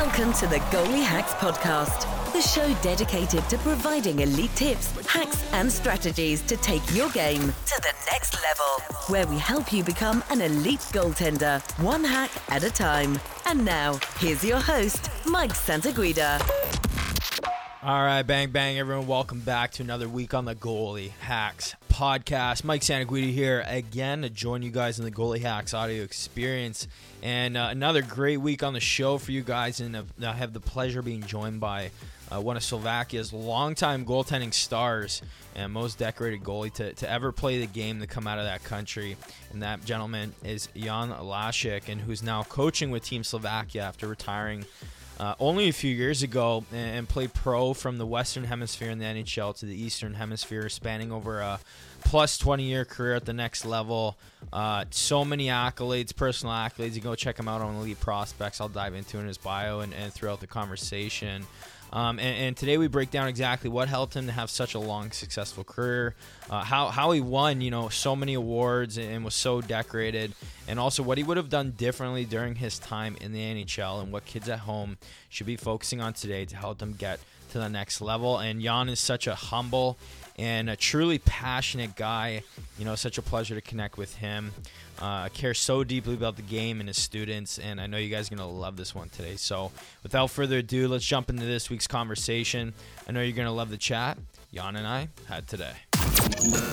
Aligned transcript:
Welcome 0.00 0.32
to 0.32 0.46
the 0.46 0.56
Goalie 0.70 1.04
Hacks 1.04 1.34
Podcast, 1.34 2.32
the 2.32 2.40
show 2.40 2.72
dedicated 2.82 3.46
to 3.50 3.58
providing 3.58 4.20
elite 4.20 4.56
tips, 4.56 5.06
hacks, 5.06 5.44
and 5.52 5.70
strategies 5.70 6.40
to 6.44 6.56
take 6.56 6.80
your 6.94 7.10
game 7.10 7.42
to 7.42 7.80
the 7.82 7.92
next 8.10 8.34
level, 8.42 8.64
where 9.08 9.26
we 9.26 9.36
help 9.36 9.74
you 9.74 9.84
become 9.84 10.24
an 10.30 10.40
elite 10.40 10.80
goaltender, 10.94 11.60
one 11.82 12.02
hack 12.02 12.30
at 12.48 12.64
a 12.64 12.70
time. 12.70 13.20
And 13.44 13.62
now, 13.62 14.00
here's 14.18 14.42
your 14.42 14.58
host, 14.58 15.10
Mike 15.26 15.54
Santaguida. 15.54 16.40
All 17.82 18.02
right, 18.02 18.22
bang, 18.22 18.52
bang, 18.52 18.78
everyone. 18.78 19.06
Welcome 19.06 19.40
back 19.40 19.72
to 19.72 19.82
another 19.82 20.08
week 20.08 20.32
on 20.32 20.46
the 20.46 20.54
Goalie 20.54 21.10
Hacks 21.20 21.74
podcast. 22.00 22.64
Mike 22.64 22.82
Santaguida 22.82 23.26
here 23.26 23.62
again 23.66 24.22
to 24.22 24.30
join 24.30 24.62
you 24.62 24.70
guys 24.70 24.98
in 24.98 25.04
the 25.04 25.10
Goalie 25.10 25.42
Hacks 25.42 25.74
audio 25.74 26.02
experience. 26.02 26.88
And 27.22 27.58
uh, 27.58 27.68
another 27.70 28.00
great 28.00 28.38
week 28.38 28.62
on 28.62 28.72
the 28.72 28.80
show 28.80 29.18
for 29.18 29.32
you 29.32 29.42
guys. 29.42 29.80
And 29.80 29.94
uh, 29.94 30.04
I 30.24 30.32
have 30.32 30.54
the 30.54 30.60
pleasure 30.60 31.00
of 31.00 31.04
being 31.04 31.22
joined 31.22 31.60
by 31.60 31.90
uh, 32.32 32.40
one 32.40 32.56
of 32.56 32.62
Slovakia's 32.62 33.34
longtime 33.34 34.06
goaltending 34.06 34.54
stars 34.54 35.20
and 35.54 35.70
most 35.74 35.98
decorated 35.98 36.42
goalie 36.42 36.72
to, 36.72 36.94
to 36.94 37.10
ever 37.10 37.32
play 37.32 37.60
the 37.60 37.66
game 37.66 38.00
to 38.00 38.06
come 38.06 38.26
out 38.26 38.38
of 38.38 38.46
that 38.46 38.64
country. 38.64 39.18
And 39.52 39.62
that 39.62 39.84
gentleman 39.84 40.32
is 40.42 40.70
Jan 40.74 41.10
Lasak, 41.10 41.90
and 41.90 42.00
who's 42.00 42.22
now 42.22 42.44
coaching 42.44 42.90
with 42.90 43.04
Team 43.04 43.22
Slovakia 43.24 43.82
after 43.82 44.08
retiring 44.08 44.64
uh, 45.20 45.34
only 45.38 45.68
a 45.68 45.72
few 45.72 45.94
years 45.94 46.22
ago 46.22 46.64
and 46.72 47.06
played 47.06 47.34
pro 47.34 47.74
from 47.74 47.98
the 47.98 48.06
Western 48.06 48.44
Hemisphere 48.44 48.88
in 48.88 48.98
the 48.98 49.04
NHL 49.04 49.54
to 49.58 49.66
the 49.66 49.78
Eastern 49.78 50.14
Hemisphere, 50.14 50.70
spanning 50.70 51.12
over 51.12 51.40
a 51.40 51.60
plus 52.00 52.38
20 52.38 52.64
year 52.64 52.84
career 52.84 53.14
at 53.14 53.24
the 53.24 53.32
next 53.32 53.64
level. 53.64 54.18
Uh, 54.52 54.84
so 54.90 55.24
many 55.24 55.46
accolades, 55.46 56.14
personal 56.14 56.54
accolades. 56.54 56.94
You 56.94 57.00
go 57.00 57.14
check 57.14 57.38
him 57.38 57.48
out 57.48 57.60
on 57.60 57.76
Elite 57.76 58.00
Prospects. 58.00 58.60
I'll 58.60 58.68
dive 58.68 58.94
into 58.94 59.18
in 59.18 59.26
his 59.26 59.38
bio 59.38 59.80
and, 59.80 59.94
and 59.94 60.12
throughout 60.12 60.40
the 60.40 60.46
conversation. 60.46 61.46
Um, 61.92 62.20
and, 62.20 62.36
and, 62.36 62.56
today 62.56 62.78
we 62.78 62.86
break 62.86 63.10
down 63.10 63.26
exactly 63.26 63.68
what 63.68 63.88
helped 63.88 64.14
him 64.14 64.26
to 64.26 64.32
have 64.32 64.48
such 64.48 64.74
a 64.74 64.78
long, 64.78 65.10
successful 65.10 65.64
career, 65.64 66.14
uh, 66.48 66.62
how, 66.62 66.86
how 66.86 67.10
he 67.10 67.20
won, 67.20 67.60
you 67.60 67.72
know, 67.72 67.88
so 67.88 68.14
many 68.14 68.34
awards 68.34 68.96
and 68.96 69.24
was 69.24 69.34
so 69.34 69.60
decorated, 69.60 70.32
and 70.68 70.78
also 70.78 71.02
what 71.02 71.18
he 71.18 71.24
would 71.24 71.36
have 71.36 71.48
done 71.48 71.72
differently 71.72 72.24
during 72.24 72.54
his 72.54 72.78
time 72.78 73.16
in 73.20 73.32
the 73.32 73.40
NHL 73.40 74.00
and 74.02 74.12
what 74.12 74.24
kids 74.24 74.48
at 74.48 74.60
home 74.60 74.98
should 75.28 75.48
be 75.48 75.56
focusing 75.56 76.00
on 76.00 76.12
today 76.12 76.44
to 76.44 76.54
help 76.54 76.78
them 76.78 76.92
get 76.92 77.18
to 77.50 77.58
the 77.58 77.68
next 77.68 78.00
level. 78.00 78.38
And 78.38 78.62
Jan 78.62 78.88
is 78.88 79.00
such 79.00 79.26
a 79.26 79.34
humble 79.34 79.98
and 80.40 80.70
a 80.70 80.76
truly 80.76 81.18
passionate 81.18 81.94
guy. 81.94 82.42
You 82.78 82.84
know, 82.84 82.94
such 82.94 83.18
a 83.18 83.22
pleasure 83.22 83.54
to 83.54 83.60
connect 83.60 83.98
with 83.98 84.16
him. 84.16 84.52
Uh, 84.98 85.28
cares 85.28 85.58
so 85.58 85.84
deeply 85.84 86.14
about 86.14 86.36
the 86.36 86.42
game 86.42 86.80
and 86.80 86.88
his 86.88 87.00
students, 87.00 87.58
and 87.58 87.80
I 87.80 87.86
know 87.86 87.96
you 87.96 88.10
guys 88.10 88.30
are 88.30 88.36
going 88.36 88.48
to 88.48 88.54
love 88.54 88.76
this 88.76 88.94
one 88.94 89.08
today. 89.08 89.36
So, 89.36 89.72
without 90.02 90.28
further 90.28 90.58
ado, 90.58 90.88
let's 90.88 91.06
jump 91.06 91.30
into 91.30 91.46
this 91.46 91.70
week's 91.70 91.86
conversation. 91.86 92.74
I 93.08 93.12
know 93.12 93.22
you're 93.22 93.36
going 93.36 93.46
to 93.46 93.52
love 93.52 93.70
the 93.70 93.78
chat 93.78 94.18
Jan 94.52 94.76
and 94.76 94.86
I 94.86 95.08
had 95.28 95.46
today. 95.46 95.89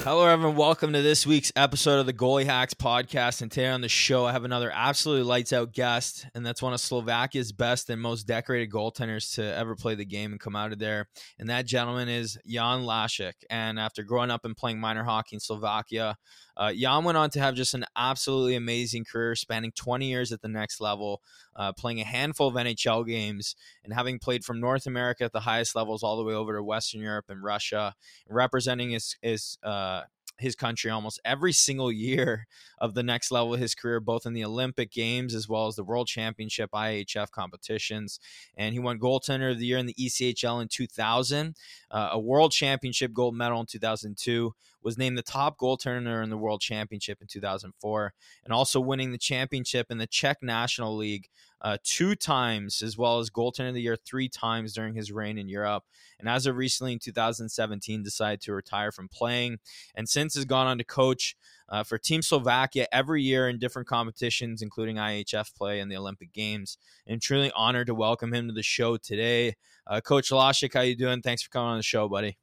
Hello, 0.08 0.26
everyone. 0.26 0.56
Welcome 0.56 0.94
to 0.94 1.02
this 1.02 1.28
week's 1.28 1.52
episode 1.56 2.00
of 2.00 2.06
the 2.06 2.14
Goalie 2.14 2.46
Hacks 2.46 2.74
podcast. 2.74 3.42
And 3.42 3.52
today 3.52 3.68
on 3.68 3.82
the 3.82 3.90
show, 3.90 4.26
I 4.26 4.32
have 4.32 4.46
another 4.46 4.72
absolutely 4.74 5.26
lights 5.26 5.52
out 5.52 5.74
guest, 5.74 6.26
and 6.34 6.46
that's 6.46 6.62
one 6.62 6.72
of 6.72 6.80
Slovakia's 6.80 7.52
best 7.52 7.90
and 7.90 8.02
most 8.02 8.24
decorated 8.24 8.72
goaltenders 8.72 9.36
to 9.36 9.44
ever 9.44 9.76
play 9.76 9.96
the 9.96 10.06
game 10.06 10.32
and 10.32 10.40
come 10.40 10.56
out 10.56 10.72
of 10.72 10.80
there. 10.80 11.10
And 11.38 11.50
that 11.50 11.66
gentleman 11.66 12.08
is 12.08 12.38
Jan 12.48 12.84
Lasak. 12.84 13.34
And 13.50 13.78
after 13.78 14.02
growing 14.02 14.32
up 14.32 14.46
and 14.46 14.56
playing 14.56 14.80
minor 14.80 15.04
hockey 15.04 15.36
in 15.36 15.42
Slovakia, 15.42 16.16
uh, 16.58 16.74
Jan 16.74 17.04
went 17.04 17.18
on 17.18 17.30
to 17.32 17.40
have 17.40 17.54
just 17.54 17.76
an 17.76 17.86
absolutely 17.96 18.56
amazing 18.56 19.06
career, 19.06 19.36
spanning 19.36 19.72
20 19.76 20.08
years 20.08 20.32
at 20.32 20.42
the 20.42 20.48
next 20.48 20.82
level, 20.82 21.22
uh, 21.56 21.72
playing 21.74 22.02
a 22.02 22.06
handful 22.06 22.48
of 22.48 22.56
NHL 22.56 23.06
games, 23.06 23.56
and 23.84 23.94
having 23.94 24.18
played 24.18 24.44
from 24.44 24.60
North 24.60 24.88
America 24.88 25.24
at 25.24 25.34
the 25.34 25.42
highest 25.42 25.76
levels 25.76 26.02
all 26.02 26.18
the 26.18 26.24
way 26.24 26.34
over 26.34 26.56
to 26.56 26.64
Western 26.64 27.02
Europe 27.02 27.26
and 27.30 27.44
Russia, 27.44 27.94
representing 28.28 28.92
his, 28.92 29.17
his 29.22 29.58
uh, 29.64 30.02
his 30.40 30.56
country 30.56 30.92
almost 30.92 31.20
every 31.26 31.52
single 31.52 31.92
year 31.92 32.48
of 32.80 32.94
the 32.94 33.04
next 33.04 33.32
level 33.32 33.54
of 33.54 33.60
his 33.60 33.74
career, 33.74 34.00
both 34.00 34.26
in 34.26 34.34
the 34.34 34.46
Olympic 34.46 34.92
Games 34.92 35.34
as 35.34 35.50
well 35.50 35.68
as 35.68 35.76
the 35.76 35.84
World 35.84 36.08
Championship 36.08 36.70
IHF 36.72 37.32
competitions. 37.32 38.20
And 38.56 38.74
he 38.74 38.80
won 38.80 39.00
Goaltender 39.00 39.52
of 39.52 39.60
the 39.60 39.66
Year 39.66 39.78
in 39.78 39.88
the 39.88 39.96
ECHL 39.96 40.62
in 40.62 40.68
2000, 40.68 41.56
uh, 41.92 42.10
a 42.12 42.20
World 42.20 42.52
Championship 42.52 43.14
gold 43.14 43.36
medal 43.36 43.60
in 43.60 43.66
2002, 43.66 44.54
was 44.84 44.98
named 44.98 45.18
the 45.18 45.24
top 45.24 45.58
goaltender 45.58 46.24
in 46.24 46.30
the 46.30 46.38
World 46.38 46.62
Championship 46.62 47.20
in 47.22 47.28
2004, 47.28 48.14
and 48.44 48.54
also 48.54 48.80
winning 48.80 49.12
the 49.12 49.18
championship 49.18 49.88
in 49.90 49.98
the 49.98 50.08
Czech 50.08 50.38
National 50.42 50.96
League 50.96 51.30
uh, 51.62 51.78
two 51.84 52.16
times, 52.16 52.82
as 52.82 52.98
well 52.98 53.20
as 53.20 53.30
goaltender 53.30 53.70
of 53.70 53.74
the 53.74 53.82
year 53.82 53.96
three 53.96 54.30
times 54.30 54.74
during 54.74 54.94
his 54.94 55.12
reign 55.12 55.38
in 55.38 55.50
Europe. 55.50 55.84
And 56.20 56.30
as 56.30 56.46
of 56.46 56.56
recently 56.56 56.94
in 56.94 57.00
2017, 57.00 58.04
decided 58.04 58.42
to 58.42 58.54
retire 58.54 58.92
from 58.92 59.10
playing, 59.10 59.58
and 59.96 60.08
since 60.08 60.36
has 60.36 60.46
gone 60.46 60.68
on 60.68 60.78
to 60.78 60.84
coach. 60.84 61.36
Uh, 61.70 61.84
for 61.84 61.98
Team 61.98 62.22
Slovakia 62.22 62.88
every 62.94 63.22
year 63.22 63.50
in 63.50 63.60
different 63.60 63.90
competitions, 63.90 64.62
including 64.62 64.96
IHF 64.96 65.54
play 65.54 65.82
and 65.82 65.92
the 65.92 65.98
Olympic 65.98 66.32
Games. 66.32 66.78
And 67.06 67.22
truly 67.22 67.52
honored 67.58 67.88
to 67.88 67.94
welcome 67.94 68.34
him 68.34 68.48
to 68.48 68.54
the 68.54 68.64
show 68.64 68.96
today. 68.96 69.56
Uh, 69.86 70.00
Coach 70.00 70.30
Lasak, 70.30 70.74
how 70.74 70.80
you 70.80 70.96
doing? 70.96 71.22
Thanks 71.22 71.44
for 71.44 71.50
coming 71.50 71.72
on 71.72 71.78
the 71.78 71.84
show, 71.84 72.08
buddy. 72.08 72.38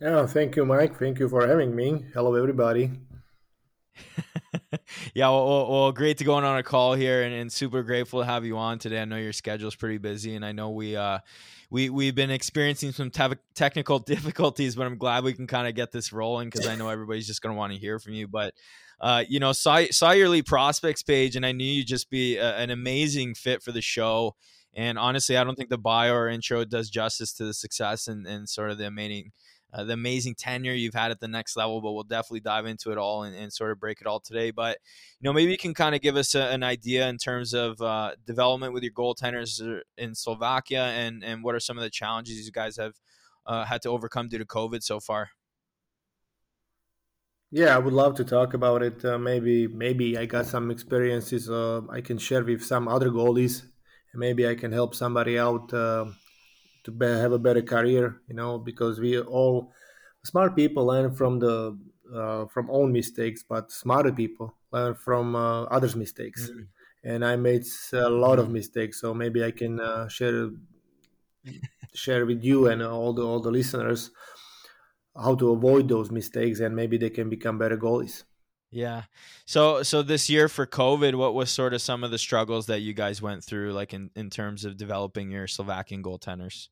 Yeah, 0.00 0.26
thank 0.26 0.56
you, 0.56 0.66
Mike. 0.66 0.98
Thank 0.98 1.20
you 1.20 1.28
for 1.28 1.46
having 1.46 1.74
me. 1.74 2.04
Hello, 2.14 2.34
everybody. 2.34 2.90
yeah, 5.14 5.28
well, 5.28 5.70
well, 5.70 5.92
great 5.92 6.18
to 6.18 6.24
go 6.24 6.34
on 6.34 6.44
a 6.44 6.62
call 6.64 6.94
here, 6.94 7.22
and, 7.22 7.32
and, 7.32 7.52
super 7.52 7.84
grateful 7.84 8.20
to 8.20 8.26
have 8.26 8.44
you 8.44 8.58
on 8.58 8.80
today. 8.80 9.00
I 9.00 9.04
know 9.04 9.16
your 9.16 9.32
schedule 9.32 9.68
is 9.68 9.76
pretty 9.76 9.98
busy, 9.98 10.34
and 10.34 10.44
I 10.44 10.50
know 10.50 10.70
we 10.70 10.96
uh, 10.96 11.20
we 11.70 11.90
we've 11.90 12.14
been 12.14 12.32
experiencing 12.32 12.90
some 12.90 13.10
te- 13.10 13.38
technical 13.54 13.98
difficulties, 14.00 14.74
but 14.74 14.86
I'm 14.86 14.98
glad 14.98 15.22
we 15.22 15.32
can 15.32 15.46
kind 15.46 15.68
of 15.68 15.76
get 15.76 15.92
this 15.92 16.12
rolling 16.12 16.50
because 16.50 16.66
I 16.66 16.74
know 16.74 16.88
everybody's 16.88 17.28
just 17.28 17.40
going 17.40 17.54
to 17.54 17.58
want 17.58 17.72
to 17.72 17.78
hear 17.78 18.00
from 18.00 18.14
you. 18.14 18.26
But 18.26 18.52
uh, 19.00 19.22
you 19.28 19.38
know, 19.38 19.52
saw 19.52 19.84
saw 19.92 20.10
your 20.10 20.26
Elite 20.26 20.46
Prospects 20.46 21.04
page, 21.04 21.36
and 21.36 21.46
I 21.46 21.52
knew 21.52 21.64
you'd 21.64 21.86
just 21.86 22.10
be 22.10 22.36
a, 22.36 22.56
an 22.56 22.70
amazing 22.70 23.34
fit 23.34 23.62
for 23.62 23.70
the 23.70 23.82
show. 23.82 24.34
And 24.76 24.98
honestly, 24.98 25.36
I 25.36 25.44
don't 25.44 25.54
think 25.54 25.70
the 25.70 25.78
bio 25.78 26.12
or 26.14 26.28
intro 26.28 26.64
does 26.64 26.90
justice 26.90 27.32
to 27.34 27.44
the 27.44 27.54
success 27.54 28.08
and, 28.08 28.26
and 28.26 28.48
sort 28.48 28.72
of 28.72 28.78
the 28.78 28.88
amazing 28.88 29.30
uh, 29.74 29.82
the 29.82 29.92
amazing 29.92 30.36
tenure 30.36 30.72
you've 30.72 30.94
had 30.94 31.10
at 31.10 31.18
the 31.18 31.26
next 31.28 31.56
level, 31.56 31.80
but 31.80 31.92
we'll 31.92 32.04
definitely 32.04 32.40
dive 32.40 32.64
into 32.64 32.92
it 32.92 32.98
all 32.98 33.24
and, 33.24 33.34
and 33.34 33.52
sort 33.52 33.72
of 33.72 33.80
break 33.80 34.00
it 34.00 34.06
all 34.06 34.20
today. 34.20 34.52
But, 34.52 34.78
you 35.20 35.26
know, 35.26 35.32
maybe 35.32 35.50
you 35.50 35.58
can 35.58 35.74
kind 35.74 35.94
of 35.94 36.00
give 36.00 36.16
us 36.16 36.34
a, 36.36 36.42
an 36.52 36.62
idea 36.62 37.08
in 37.08 37.18
terms 37.18 37.52
of 37.54 37.80
uh, 37.80 38.12
development 38.24 38.72
with 38.72 38.84
your 38.84 38.92
goaltenders 38.92 39.60
in 39.98 40.14
Slovakia 40.14 40.84
and, 40.84 41.24
and 41.24 41.42
what 41.42 41.56
are 41.56 41.60
some 41.60 41.76
of 41.76 41.82
the 41.82 41.90
challenges 41.90 42.46
you 42.46 42.52
guys 42.52 42.76
have 42.76 42.94
uh, 43.46 43.64
had 43.64 43.82
to 43.82 43.88
overcome 43.88 44.28
due 44.28 44.38
to 44.38 44.46
COVID 44.46 44.82
so 44.82 45.00
far? 45.00 45.30
Yeah, 47.50 47.74
I 47.74 47.78
would 47.78 47.92
love 47.92 48.16
to 48.16 48.24
talk 48.24 48.54
about 48.54 48.82
it. 48.82 49.04
Uh, 49.04 49.18
maybe, 49.18 49.66
maybe 49.66 50.16
I 50.16 50.26
got 50.26 50.46
some 50.46 50.70
experiences 50.70 51.50
uh, 51.50 51.82
I 51.90 52.00
can 52.00 52.18
share 52.18 52.44
with 52.44 52.64
some 52.64 52.86
other 52.88 53.10
goalies. 53.10 53.62
Maybe 54.14 54.46
I 54.46 54.54
can 54.54 54.70
help 54.70 54.94
somebody 54.94 55.38
out 55.38 55.72
uh, 55.74 56.06
to 56.84 56.90
be, 56.90 57.06
have 57.06 57.32
a 57.32 57.38
better 57.38 57.62
career 57.62 58.20
you 58.28 58.34
know 58.34 58.58
because 58.58 59.00
we 59.00 59.18
all 59.18 59.72
smart 60.24 60.54
people 60.54 60.86
learn 60.86 61.14
from 61.14 61.38
the 61.38 61.76
uh, 62.14 62.46
from 62.46 62.70
own 62.70 62.92
mistakes 62.92 63.42
but 63.42 63.70
smarter 63.72 64.12
people 64.12 64.54
learn 64.72 64.94
from 64.94 65.34
uh, 65.34 65.64
others 65.64 65.96
mistakes 65.96 66.50
mm-hmm. 66.50 66.62
and 67.04 67.24
i 67.24 67.34
made 67.34 67.64
a 67.92 68.08
lot 68.08 68.38
of 68.38 68.50
mistakes 68.50 69.00
so 69.00 69.12
maybe 69.14 69.42
i 69.44 69.50
can 69.50 69.80
uh, 69.80 70.06
share 70.08 70.50
share 71.94 72.26
with 72.26 72.44
you 72.44 72.68
and 72.68 72.82
all 72.82 73.12
the 73.12 73.22
all 73.22 73.40
the 73.40 73.50
listeners 73.50 74.10
how 75.16 75.34
to 75.34 75.50
avoid 75.50 75.88
those 75.88 76.10
mistakes 76.10 76.60
and 76.60 76.74
maybe 76.74 76.98
they 76.98 77.10
can 77.10 77.28
become 77.28 77.58
better 77.58 77.76
goalies 77.76 78.24
yeah. 78.74 79.02
So 79.46 79.84
so 79.84 80.02
this 80.02 80.28
year 80.28 80.48
for 80.48 80.66
COVID, 80.66 81.14
what 81.14 81.32
was 81.32 81.48
sort 81.48 81.74
of 81.74 81.80
some 81.80 82.02
of 82.02 82.10
the 82.10 82.18
struggles 82.18 82.66
that 82.66 82.80
you 82.80 82.92
guys 82.92 83.22
went 83.22 83.44
through, 83.44 83.72
like 83.72 83.94
in, 83.94 84.10
in 84.16 84.30
terms 84.30 84.64
of 84.64 84.76
developing 84.76 85.30
your 85.30 85.46
Slovakian 85.46 86.02
goaltenders? 86.02 86.70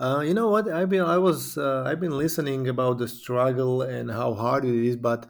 Uh, 0.00 0.20
you 0.20 0.32
know 0.32 0.48
what? 0.48 0.68
I've 0.68 0.88
been 0.88 1.02
I 1.02 1.18
was 1.18 1.58
uh, 1.58 1.82
I've 1.84 2.00
been 2.00 2.16
listening 2.16 2.68
about 2.68 2.98
the 2.98 3.08
struggle 3.08 3.82
and 3.82 4.10
how 4.10 4.34
hard 4.34 4.64
it 4.64 4.74
is, 4.74 4.96
but 4.96 5.26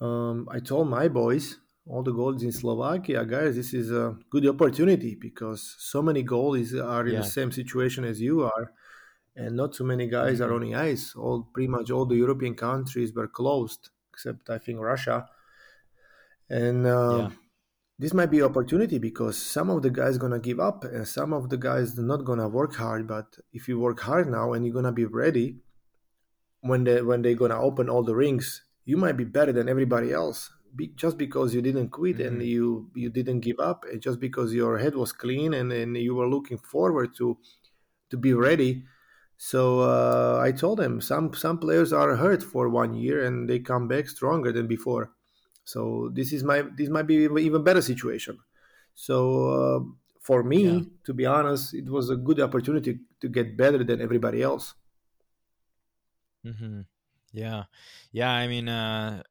um, 0.00 0.48
I 0.50 0.58
told 0.58 0.88
my 0.88 1.06
boys, 1.06 1.60
all 1.86 2.02
the 2.02 2.12
goalies 2.12 2.42
in 2.42 2.50
Slovakia, 2.50 3.24
guys, 3.24 3.54
this 3.54 3.72
is 3.72 3.92
a 3.92 4.16
good 4.28 4.46
opportunity 4.46 5.14
because 5.14 5.76
so 5.78 6.02
many 6.02 6.24
goalies 6.24 6.74
are 6.74 7.06
in 7.06 7.14
yeah. 7.14 7.20
the 7.20 7.26
same 7.26 7.52
situation 7.52 8.04
as 8.04 8.20
you 8.20 8.42
are, 8.42 8.72
and 9.36 9.54
not 9.54 9.72
too 9.72 9.84
many 9.84 10.08
guys 10.08 10.40
mm-hmm. 10.40 10.50
are 10.50 10.54
on 10.54 10.62
the 10.62 10.74
ice. 10.74 11.14
All 11.14 11.46
pretty 11.54 11.68
much 11.68 11.92
all 11.92 12.06
the 12.06 12.16
European 12.16 12.56
countries 12.56 13.14
were 13.14 13.28
closed, 13.28 13.90
except 14.12 14.50
I 14.50 14.58
think 14.58 14.80
Russia, 14.80 15.28
and. 16.50 16.86
Uh, 16.86 17.28
yeah 17.30 17.30
this 17.98 18.12
might 18.12 18.30
be 18.30 18.42
opportunity 18.42 18.98
because 18.98 19.36
some 19.36 19.70
of 19.70 19.82
the 19.82 19.90
guys 19.90 20.18
gonna 20.18 20.38
give 20.38 20.60
up 20.60 20.84
and 20.84 21.06
some 21.06 21.32
of 21.32 21.48
the 21.48 21.56
guys 21.56 21.98
are 21.98 22.02
not 22.02 22.24
gonna 22.24 22.48
work 22.48 22.74
hard 22.74 23.06
but 23.06 23.38
if 23.52 23.68
you 23.68 23.78
work 23.78 24.00
hard 24.00 24.28
now 24.28 24.52
and 24.52 24.64
you're 24.64 24.74
gonna 24.74 24.92
be 24.92 25.04
ready 25.04 25.56
when 26.60 26.84
they 26.84 27.02
when 27.02 27.22
they're 27.22 27.34
gonna 27.34 27.60
open 27.60 27.88
all 27.88 28.02
the 28.02 28.14
rings 28.14 28.62
you 28.84 28.96
might 28.96 29.16
be 29.16 29.24
better 29.24 29.52
than 29.52 29.68
everybody 29.68 30.12
else 30.12 30.50
be, 30.74 30.88
just 30.88 31.16
because 31.18 31.54
you 31.54 31.62
didn't 31.62 31.88
quit 31.90 32.16
Mm-hmm. 32.18 32.26
and 32.26 32.42
you 32.42 32.90
you 32.94 33.10
didn't 33.10 33.40
give 33.40 33.58
up, 33.60 33.84
and 33.90 34.00
just 34.00 34.20
because 34.20 34.52
your 34.54 34.78
head 34.78 34.94
was 34.94 35.12
clean 35.12 35.54
and, 35.54 35.72
and 35.72 35.96
you 35.96 36.14
were 36.14 36.28
looking 36.28 36.58
forward 36.58 37.14
to 37.16 37.38
to 38.10 38.16
be 38.16 38.34
ready. 38.34 38.84
So 39.36 39.80
uh, 39.80 40.40
I 40.42 40.52
told 40.52 40.78
them 40.78 41.00
some 41.00 41.34
some 41.34 41.58
players 41.58 41.92
are 41.92 42.16
hurt 42.16 42.42
for 42.42 42.68
one 42.68 42.94
year 42.94 43.24
and 43.24 43.48
they 43.48 43.58
come 43.58 43.88
back 43.88 44.08
stronger 44.08 44.52
than 44.52 44.66
before. 44.66 45.12
So 45.64 46.10
this 46.12 46.32
is 46.32 46.44
my 46.44 46.62
this 46.62 46.88
might 46.88 47.06
be 47.06 47.16
even 47.24 47.64
better 47.64 47.82
situation. 47.82 48.38
So 48.94 49.16
uh, 49.50 49.80
for 50.20 50.42
me, 50.42 50.62
Yeah. 50.62 50.80
to 51.04 51.14
be 51.14 51.26
honest, 51.26 51.74
it 51.74 51.88
was 51.88 52.10
a 52.10 52.16
good 52.16 52.40
opportunity 52.40 53.00
to 53.20 53.28
get 53.28 53.56
better 53.56 53.82
than 53.84 54.00
everybody 54.00 54.42
else. 54.42 54.74
Mm-hmm. 56.46 56.82
Yeah, 57.32 57.64
yeah. 58.12 58.30
I 58.30 58.46
mean, 58.46 58.68
uh, 58.68 59.22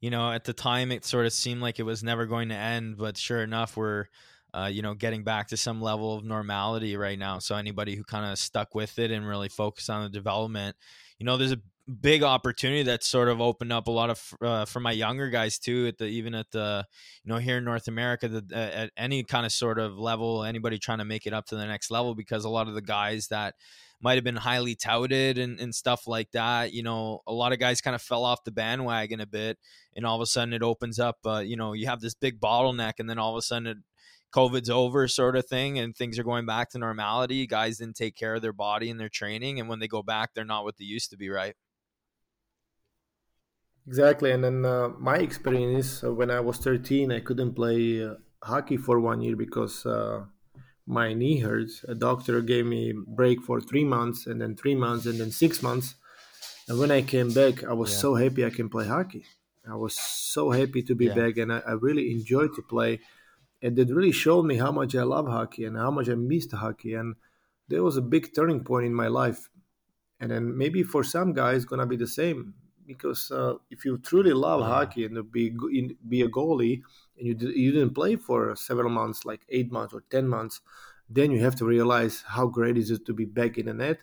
you 0.00 0.10
know, 0.10 0.32
at 0.32 0.44
the 0.44 0.52
time 0.54 0.92
it 0.92 1.04
sort 1.04 1.26
of 1.26 1.32
seemed 1.32 1.62
like 1.62 1.80
it 1.80 1.84
was 1.84 2.02
never 2.04 2.26
going 2.26 2.50
to 2.50 2.54
end, 2.56 2.98
but 2.98 3.16
sure 3.16 3.42
enough, 3.42 3.76
we're, 3.76 4.06
uh, 4.54 4.70
you 4.72 4.82
know, 4.82 4.94
getting 4.94 5.24
back 5.24 5.48
to 5.48 5.56
some 5.56 5.82
level 5.82 6.16
of 6.16 6.24
normality 6.24 6.96
right 6.96 7.18
now. 7.18 7.38
So 7.40 7.56
anybody 7.56 7.96
who 7.96 8.04
kind 8.04 8.30
of 8.30 8.38
stuck 8.38 8.74
with 8.74 8.98
it 8.98 9.10
and 9.10 9.26
really 9.26 9.48
focused 9.48 9.90
on 9.90 10.04
the 10.04 10.10
development, 10.10 10.76
you 11.18 11.26
know, 11.26 11.36
there's 11.36 11.52
a 11.52 11.60
big 11.90 12.22
opportunity 12.22 12.82
that's 12.82 13.06
sort 13.06 13.28
of 13.28 13.40
opened 13.40 13.72
up 13.72 13.88
a 13.88 13.90
lot 13.90 14.10
of 14.10 14.34
uh, 14.42 14.64
for 14.64 14.80
my 14.80 14.92
younger 14.92 15.28
guys 15.28 15.58
too. 15.58 15.86
At 15.86 15.98
the 15.98 16.06
even 16.06 16.34
at 16.34 16.50
the, 16.52 16.86
you 17.24 17.32
know, 17.32 17.38
here 17.38 17.58
in 17.58 17.64
North 17.64 17.88
America, 17.88 18.28
the, 18.28 18.44
uh, 18.52 18.82
at 18.82 18.90
any 18.96 19.24
kind 19.24 19.44
of 19.44 19.52
sort 19.52 19.78
of 19.78 19.98
level, 19.98 20.44
anybody 20.44 20.78
trying 20.78 20.98
to 20.98 21.04
make 21.04 21.26
it 21.26 21.32
up 21.32 21.46
to 21.46 21.56
the 21.56 21.66
next 21.66 21.90
level, 21.90 22.14
because 22.14 22.44
a 22.44 22.50
lot 22.50 22.68
of 22.68 22.74
the 22.74 22.82
guys 22.82 23.28
that 23.28 23.54
might 24.00 24.14
have 24.14 24.24
been 24.24 24.36
highly 24.36 24.74
touted 24.74 25.36
and, 25.36 25.60
and 25.60 25.74
stuff 25.74 26.06
like 26.06 26.30
that. 26.32 26.72
You 26.72 26.82
know, 26.82 27.20
a 27.26 27.32
lot 27.32 27.52
of 27.52 27.58
guys 27.58 27.80
kind 27.80 27.94
of 27.94 28.02
fell 28.02 28.24
off 28.24 28.44
the 28.44 28.52
bandwagon 28.52 29.20
a 29.20 29.26
bit, 29.26 29.58
and 29.94 30.06
all 30.06 30.16
of 30.16 30.22
a 30.22 30.26
sudden 30.26 30.54
it 30.54 30.62
opens 30.62 30.98
up. 30.98 31.18
Uh, 31.26 31.38
you 31.38 31.56
know, 31.56 31.72
you 31.72 31.86
have 31.86 32.00
this 32.00 32.14
big 32.14 32.40
bottleneck, 32.40 32.94
and 32.98 33.10
then 33.10 33.18
all 33.18 33.34
of 33.34 33.38
a 33.38 33.42
sudden 33.42 33.66
it, 33.66 33.76
COVID's 34.32 34.70
over, 34.70 35.08
sort 35.08 35.36
of 35.36 35.46
thing, 35.46 35.78
and 35.78 35.96
things 35.96 36.18
are 36.18 36.24
going 36.24 36.46
back 36.46 36.70
to 36.70 36.78
normality. 36.78 37.46
Guys 37.46 37.78
didn't 37.78 37.96
take 37.96 38.14
care 38.14 38.36
of 38.36 38.42
their 38.42 38.52
body 38.52 38.88
and 38.88 39.00
their 39.00 39.08
training, 39.08 39.58
and 39.58 39.68
when 39.68 39.80
they 39.80 39.88
go 39.88 40.02
back, 40.02 40.30
they're 40.34 40.44
not 40.44 40.62
what 40.64 40.76
they 40.76 40.84
used 40.84 41.10
to 41.10 41.16
be, 41.16 41.28
right? 41.28 41.56
Exactly, 43.86 44.30
and 44.30 44.44
then 44.44 44.64
uh, 44.64 44.88
my 44.98 45.16
experience 45.18 46.04
uh, 46.04 46.12
when 46.12 46.30
I 46.30 46.40
was 46.40 46.58
13, 46.58 47.10
I 47.10 47.20
couldn't 47.20 47.54
play 47.54 48.04
uh, 48.04 48.14
hockey 48.42 48.76
for 48.76 49.00
one 49.00 49.20
year 49.20 49.36
because 49.36 49.84
uh, 49.84 50.26
my 50.86 51.14
knee 51.14 51.38
hurts. 51.40 51.84
A 51.84 51.94
doctor 51.94 52.40
gave 52.42 52.66
me 52.66 52.92
break 52.92 53.42
for 53.42 53.60
three 53.60 53.84
months, 53.84 54.26
and 54.26 54.40
then 54.40 54.56
three 54.56 54.74
months, 54.74 55.06
and 55.06 55.20
then 55.20 55.30
six 55.30 55.62
months. 55.62 55.96
And 56.68 56.78
when 56.78 56.90
I 56.92 57.02
came 57.02 57.34
back, 57.34 57.64
I 57.64 57.74
was 57.74 57.92
Yeah. 57.92 57.96
so 57.96 58.16
happy 58.16 58.44
I 58.44 58.50
can 58.50 58.68
play 58.70 58.86
hockey. 58.86 59.26
I 59.68 59.76
was 59.76 59.94
so 59.94 60.50
happy 60.52 60.82
to 60.84 60.94
be 60.94 61.08
Yeah. 61.08 61.10
back, 61.10 61.36
and 61.38 61.52
I, 61.52 61.60
I 61.60 61.72
really 61.72 62.12
enjoyed 62.12 62.54
to 62.56 62.62
play. 62.62 63.00
And 63.62 63.78
it 63.78 63.90
really 63.90 64.12
showed 64.12 64.44
me 64.44 64.56
how 64.56 64.72
much 64.72 64.94
I 64.96 65.04
love 65.04 65.26
hockey 65.28 65.64
and 65.64 65.76
how 65.76 65.90
much 65.90 66.08
I 66.08 66.16
missed 66.16 66.52
hockey. 66.52 66.94
And 66.94 67.16
there 67.68 67.82
was 67.84 67.96
a 67.96 68.02
big 68.02 68.34
turning 68.34 68.64
point 68.64 68.86
in 68.86 68.94
my 68.94 69.08
life. 69.08 69.50
And 70.20 70.30
then 70.30 70.56
maybe 70.56 70.82
for 70.82 71.02
some 71.02 71.32
guys, 71.32 71.56
it's 71.58 71.64
gonna 71.64 71.86
be 71.86 71.96
the 71.96 72.06
same 72.06 72.54
because 72.92 73.30
uh, 73.30 73.54
if 73.70 73.84
you 73.84 73.98
truly 73.98 74.32
love 74.32 74.60
hockey 74.62 75.04
and 75.04 75.14
be 75.32 75.46
in- 75.78 75.96
be 76.08 76.20
a 76.22 76.28
goalie 76.28 76.82
and 77.16 77.26
you 77.28 77.34
d- 77.34 77.58
you 77.62 77.70
didn't 77.72 77.94
play 77.94 78.16
for 78.16 78.54
several 78.56 78.90
months, 78.90 79.24
like 79.24 79.42
eight 79.48 79.70
months 79.70 79.94
or 79.94 80.02
ten 80.10 80.26
months, 80.28 80.60
then 81.08 81.30
you 81.30 81.40
have 81.40 81.56
to 81.56 81.64
realize 81.64 82.22
how 82.36 82.46
great 82.46 82.76
is 82.76 82.90
it 82.90 83.06
to 83.06 83.12
be 83.14 83.24
back 83.24 83.58
in 83.58 83.66
the 83.66 83.74
net. 83.74 83.98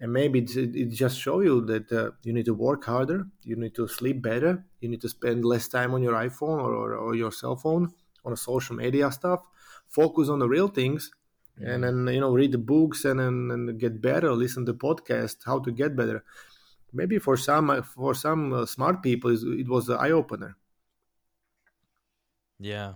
And 0.00 0.12
maybe 0.12 0.38
it, 0.40 0.56
it 0.56 0.86
just 0.90 1.18
show 1.18 1.40
you 1.40 1.60
that 1.66 1.92
uh, 1.92 2.12
you 2.22 2.32
need 2.32 2.46
to 2.46 2.54
work 2.54 2.84
harder, 2.84 3.26
you 3.42 3.56
need 3.56 3.74
to 3.74 3.86
sleep 3.86 4.22
better, 4.22 4.64
you 4.80 4.88
need 4.88 5.02
to 5.02 5.08
spend 5.10 5.44
less 5.44 5.68
time 5.68 5.92
on 5.92 6.02
your 6.02 6.14
iPhone 6.14 6.58
or, 6.64 6.72
or, 6.72 6.94
or 6.94 7.14
your 7.14 7.30
cell 7.32 7.56
phone 7.56 7.92
on 8.24 8.34
social 8.36 8.76
media 8.76 9.10
stuff. 9.12 9.46
Focus 9.88 10.28
on 10.30 10.38
the 10.38 10.48
real 10.48 10.68
things, 10.68 11.10
and 11.58 11.84
then 11.84 12.06
you 12.06 12.20
know 12.20 12.32
read 12.32 12.52
the 12.52 12.58
books 12.58 13.04
and 13.04 13.20
then 13.20 13.50
and 13.50 13.78
get 13.78 14.00
better. 14.00 14.32
Listen 14.32 14.64
to 14.66 14.72
podcasts, 14.72 15.44
how 15.44 15.58
to 15.58 15.70
get 15.70 15.94
better. 15.96 16.24
Maybe 16.92 17.18
for 17.18 17.36
some 17.36 17.82
for 17.82 18.14
some 18.14 18.52
uh, 18.52 18.66
smart 18.66 19.02
people, 19.02 19.30
it 19.30 19.68
was 19.68 19.88
an 19.88 19.98
eye 19.98 20.10
opener. 20.10 20.56
Yeah. 22.58 22.94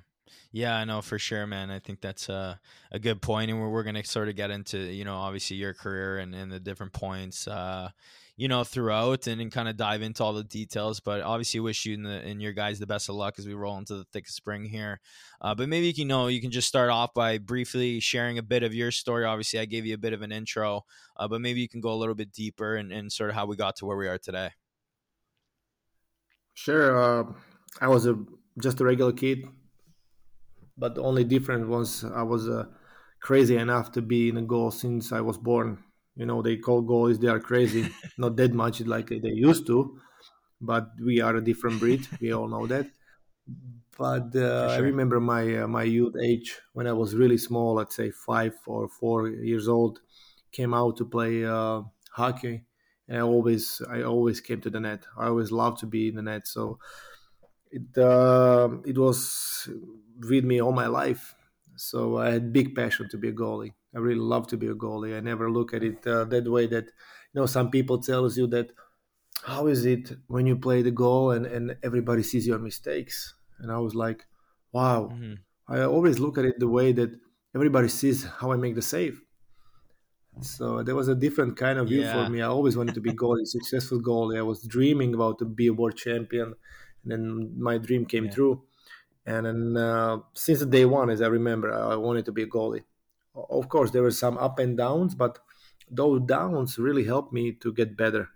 Yeah, 0.52 0.76
I 0.76 0.85
know 0.85 1.02
for 1.02 1.19
sure, 1.19 1.46
man. 1.46 1.70
I 1.70 1.81
think 1.81 2.00
that's 2.00 2.29
a, 2.29 2.61
a 2.91 2.99
good 2.99 3.20
point, 3.20 3.50
and 3.50 3.61
we're, 3.61 3.69
we're 3.69 3.82
going 3.82 3.96
to 3.96 4.05
sort 4.05 4.29
of 4.29 4.37
get 4.37 4.50
into, 4.50 4.79
you 4.79 5.05
know, 5.05 5.17
obviously 5.17 5.56
your 5.56 5.75
career 5.75 6.19
and, 6.19 6.35
and 6.35 6.50
the 6.50 6.61
different 6.61 6.93
points, 6.93 7.49
uh, 7.49 7.91
you 8.36 8.48
know, 8.48 8.64
throughout 8.64 9.28
and, 9.28 9.40
and 9.40 9.52
kind 9.52 9.69
of 9.69 9.76
dive 9.76 10.02
into 10.02 10.25
all 10.25 10.32
the 10.32 10.42
details. 10.42 10.98
But 11.00 11.20
obviously, 11.20 11.60
wish 11.60 11.86
you 11.86 11.94
and, 11.94 12.04
the, 12.04 12.10
and 12.10 12.42
your 12.42 12.52
guys 12.52 12.78
the 12.78 12.86
best 12.86 13.08
of 13.08 13.14
luck 13.14 13.34
as 13.38 13.46
we 13.46 13.54
roll 13.54 13.78
into 13.78 13.94
the 13.94 14.04
thick 14.12 14.26
of 14.26 14.32
spring 14.32 14.64
here. 14.64 15.00
Uh, 15.40 15.54
but 15.54 15.69
maybe 15.69 15.86
you 15.86 15.94
can 15.94 16.08
know 16.08 16.26
you 16.26 16.40
can 16.40 16.50
just 16.50 16.69
start 16.69 16.90
off 16.90 17.14
by 17.14 17.38
briefly 17.38 18.00
sharing 18.00 18.38
a 18.38 18.42
bit 18.42 18.62
of 18.62 18.75
your 18.75 18.90
story. 18.90 19.25
Obviously, 19.25 19.60
I 19.60 19.66
gave 19.66 19.86
you 19.86 19.94
a 19.94 19.98
bit 19.98 20.12
of 20.12 20.22
an 20.22 20.32
intro, 20.32 20.82
uh, 21.16 21.28
but 21.28 21.40
maybe 21.40 21.60
you 21.60 21.69
can 21.69 21.81
go 21.81 21.92
a 21.92 21.94
little 21.96 22.14
bit 22.14 22.32
deeper 22.32 22.75
and, 22.76 22.92
and 22.92 23.12
sort 23.12 23.31
of 23.31 23.36
how 23.36 23.46
we 23.46 23.56
got 23.56 23.76
to 23.76 23.86
where 23.86 23.96
we 23.96 24.08
are 24.08 24.19
today. 24.19 24.50
Sure, 26.54 27.00
uh, 27.00 27.25
I 27.80 27.88
was 27.88 28.06
a 28.06 28.16
just 28.60 28.80
a 28.80 28.84
regular 28.84 29.12
kid, 29.12 29.44
but 30.76 30.94
the 30.94 31.02
only 31.02 31.25
difference 31.25 31.66
was 31.66 32.04
I 32.04 32.22
was 32.22 32.48
uh, 32.48 32.64
crazy 33.20 33.56
enough 33.56 33.92
to 33.92 34.02
be 34.02 34.28
in 34.28 34.37
a 34.37 34.42
goal 34.42 34.70
since 34.70 35.12
I 35.12 35.20
was 35.20 35.38
born. 35.38 35.78
You 36.16 36.26
know, 36.26 36.43
they 36.43 36.56
call 36.56 36.82
goalies 36.82 37.20
they 37.20 37.28
are 37.28 37.40
crazy, 37.40 37.88
not 38.19 38.37
that 38.37 38.52
much 38.52 38.81
like 38.82 39.08
they 39.08 39.20
used 39.32 39.66
to, 39.66 40.00
but 40.61 40.88
we 41.00 41.20
are 41.20 41.37
a 41.37 41.44
different 41.44 41.81
breed. 41.81 42.08
We 42.20 42.32
all 42.32 42.49
know 42.49 42.66
that. 42.69 42.88
But 43.96 44.34
uh, 44.34 44.70
I 44.72 44.78
remember 44.78 45.20
my 45.20 45.58
uh, 45.62 45.69
my 45.69 45.84
youth 45.84 46.16
age 46.20 46.61
when 46.72 46.87
I 46.88 46.93
was 46.93 47.14
really 47.14 47.38
small, 47.38 47.75
let's 47.75 47.94
say 47.94 48.11
five 48.11 48.58
or 48.66 48.88
four 48.88 49.28
years 49.28 49.69
old, 49.69 50.00
came 50.50 50.75
out 50.75 50.96
to 50.96 51.05
play 51.05 51.44
uh, 51.44 51.82
hockey, 52.11 52.64
and 53.06 53.19
I 53.19 53.20
always 53.20 53.81
I 53.88 54.02
always 54.02 54.40
came 54.40 54.61
to 54.62 54.70
the 54.70 54.81
net. 54.81 55.06
I 55.16 55.26
always 55.26 55.52
loved 55.52 55.78
to 55.81 55.87
be 55.87 56.08
in 56.08 56.16
the 56.16 56.22
net, 56.22 56.49
so 56.49 56.81
it 57.70 57.99
uh, 57.99 58.70
it 58.87 58.99
was 58.99 59.69
with 60.20 60.44
me 60.44 60.61
all 60.61 60.72
my 60.72 60.87
life. 60.88 61.34
So 61.76 62.19
I 62.19 62.31
had 62.31 62.52
big 62.52 62.75
passion 62.75 63.08
to 63.11 63.19
be 63.19 63.28
a 63.28 63.32
goalie. 63.32 63.75
I 63.94 63.99
really 63.99 64.20
love 64.20 64.46
to 64.49 64.56
be 64.56 64.67
a 64.69 64.75
goalie. 64.75 65.17
I 65.17 65.20
never 65.20 65.50
look 65.50 65.73
at 65.75 65.82
it 65.85 66.06
uh, 66.06 66.25
that 66.26 66.50
way. 66.50 66.67
That 66.67 66.87
you 66.87 67.35
know, 67.41 67.46
some 67.46 67.70
people 67.70 67.99
tells 67.99 68.37
you 68.37 68.46
that 68.49 68.73
how 69.44 69.67
is 69.69 69.85
it 69.87 70.12
when 70.29 70.46
you 70.46 70.56
play 70.56 70.82
the 70.82 70.91
goal 70.91 71.31
and, 71.32 71.46
and 71.46 71.76
everybody 71.82 72.23
sees 72.23 72.46
your 72.46 72.58
mistakes? 72.58 73.35
And 73.59 73.71
I 73.73 73.78
was 73.78 73.95
like, 73.95 74.26
wow. 74.73 75.14
Mhm. 75.14 75.45
I 75.68 75.83
always 75.83 76.18
look 76.21 76.38
at 76.38 76.45
it 76.45 76.59
the 76.59 76.68
way 76.68 76.92
that 76.92 77.18
everybody 77.54 77.88
sees 77.88 78.25
how 78.25 78.52
I 78.52 78.57
make 78.57 78.75
the 78.75 78.83
save. 78.83 79.23
So 80.40 80.83
there 80.83 80.97
was 80.97 81.09
a 81.09 81.14
different 81.14 81.57
kind 81.57 81.78
of 81.78 81.88
view 81.88 82.02
Yeah. 82.02 82.12
for 82.12 82.26
me. 82.26 82.40
I 82.42 82.47
always 82.47 82.76
wanted 82.76 82.95
to 82.95 83.00
be 83.00 83.12
goalie, 83.14 83.47
successful 83.47 84.00
goalie. 84.00 84.37
I 84.38 84.42
was 84.42 84.62
dreaming 84.66 85.14
about 85.14 85.38
to 85.38 85.45
be 85.45 85.68
a 85.68 85.73
world 85.73 85.97
champion, 85.97 86.54
and 87.02 87.12
then 87.12 87.61
my 87.61 87.78
dream 87.78 88.04
came 88.04 88.28
Yeah. 88.28 88.30
true. 88.30 88.66
And 89.26 89.47
then 89.47 89.76
uh, 89.76 90.21
since 90.35 90.64
day 90.66 90.85
one, 90.87 91.11
as 91.11 91.23
I 91.23 91.28
remember, 91.28 91.73
I 91.73 91.97
wanted 91.97 92.26
to 92.26 92.33
be 92.33 92.42
a 92.42 92.49
goalie. 92.49 92.85
Of 93.35 93.69
course, 93.69 93.91
there 93.91 94.03
were 94.03 94.11
some 94.11 94.38
up 94.38 94.59
and 94.59 94.76
downs, 94.76 95.14
but 95.14 95.38
those 95.91 96.23
downs 96.23 96.79
really 96.79 97.05
helped 97.05 97.33
me 97.33 97.53
to 97.53 97.73
get 97.73 97.97
better. 97.97 98.31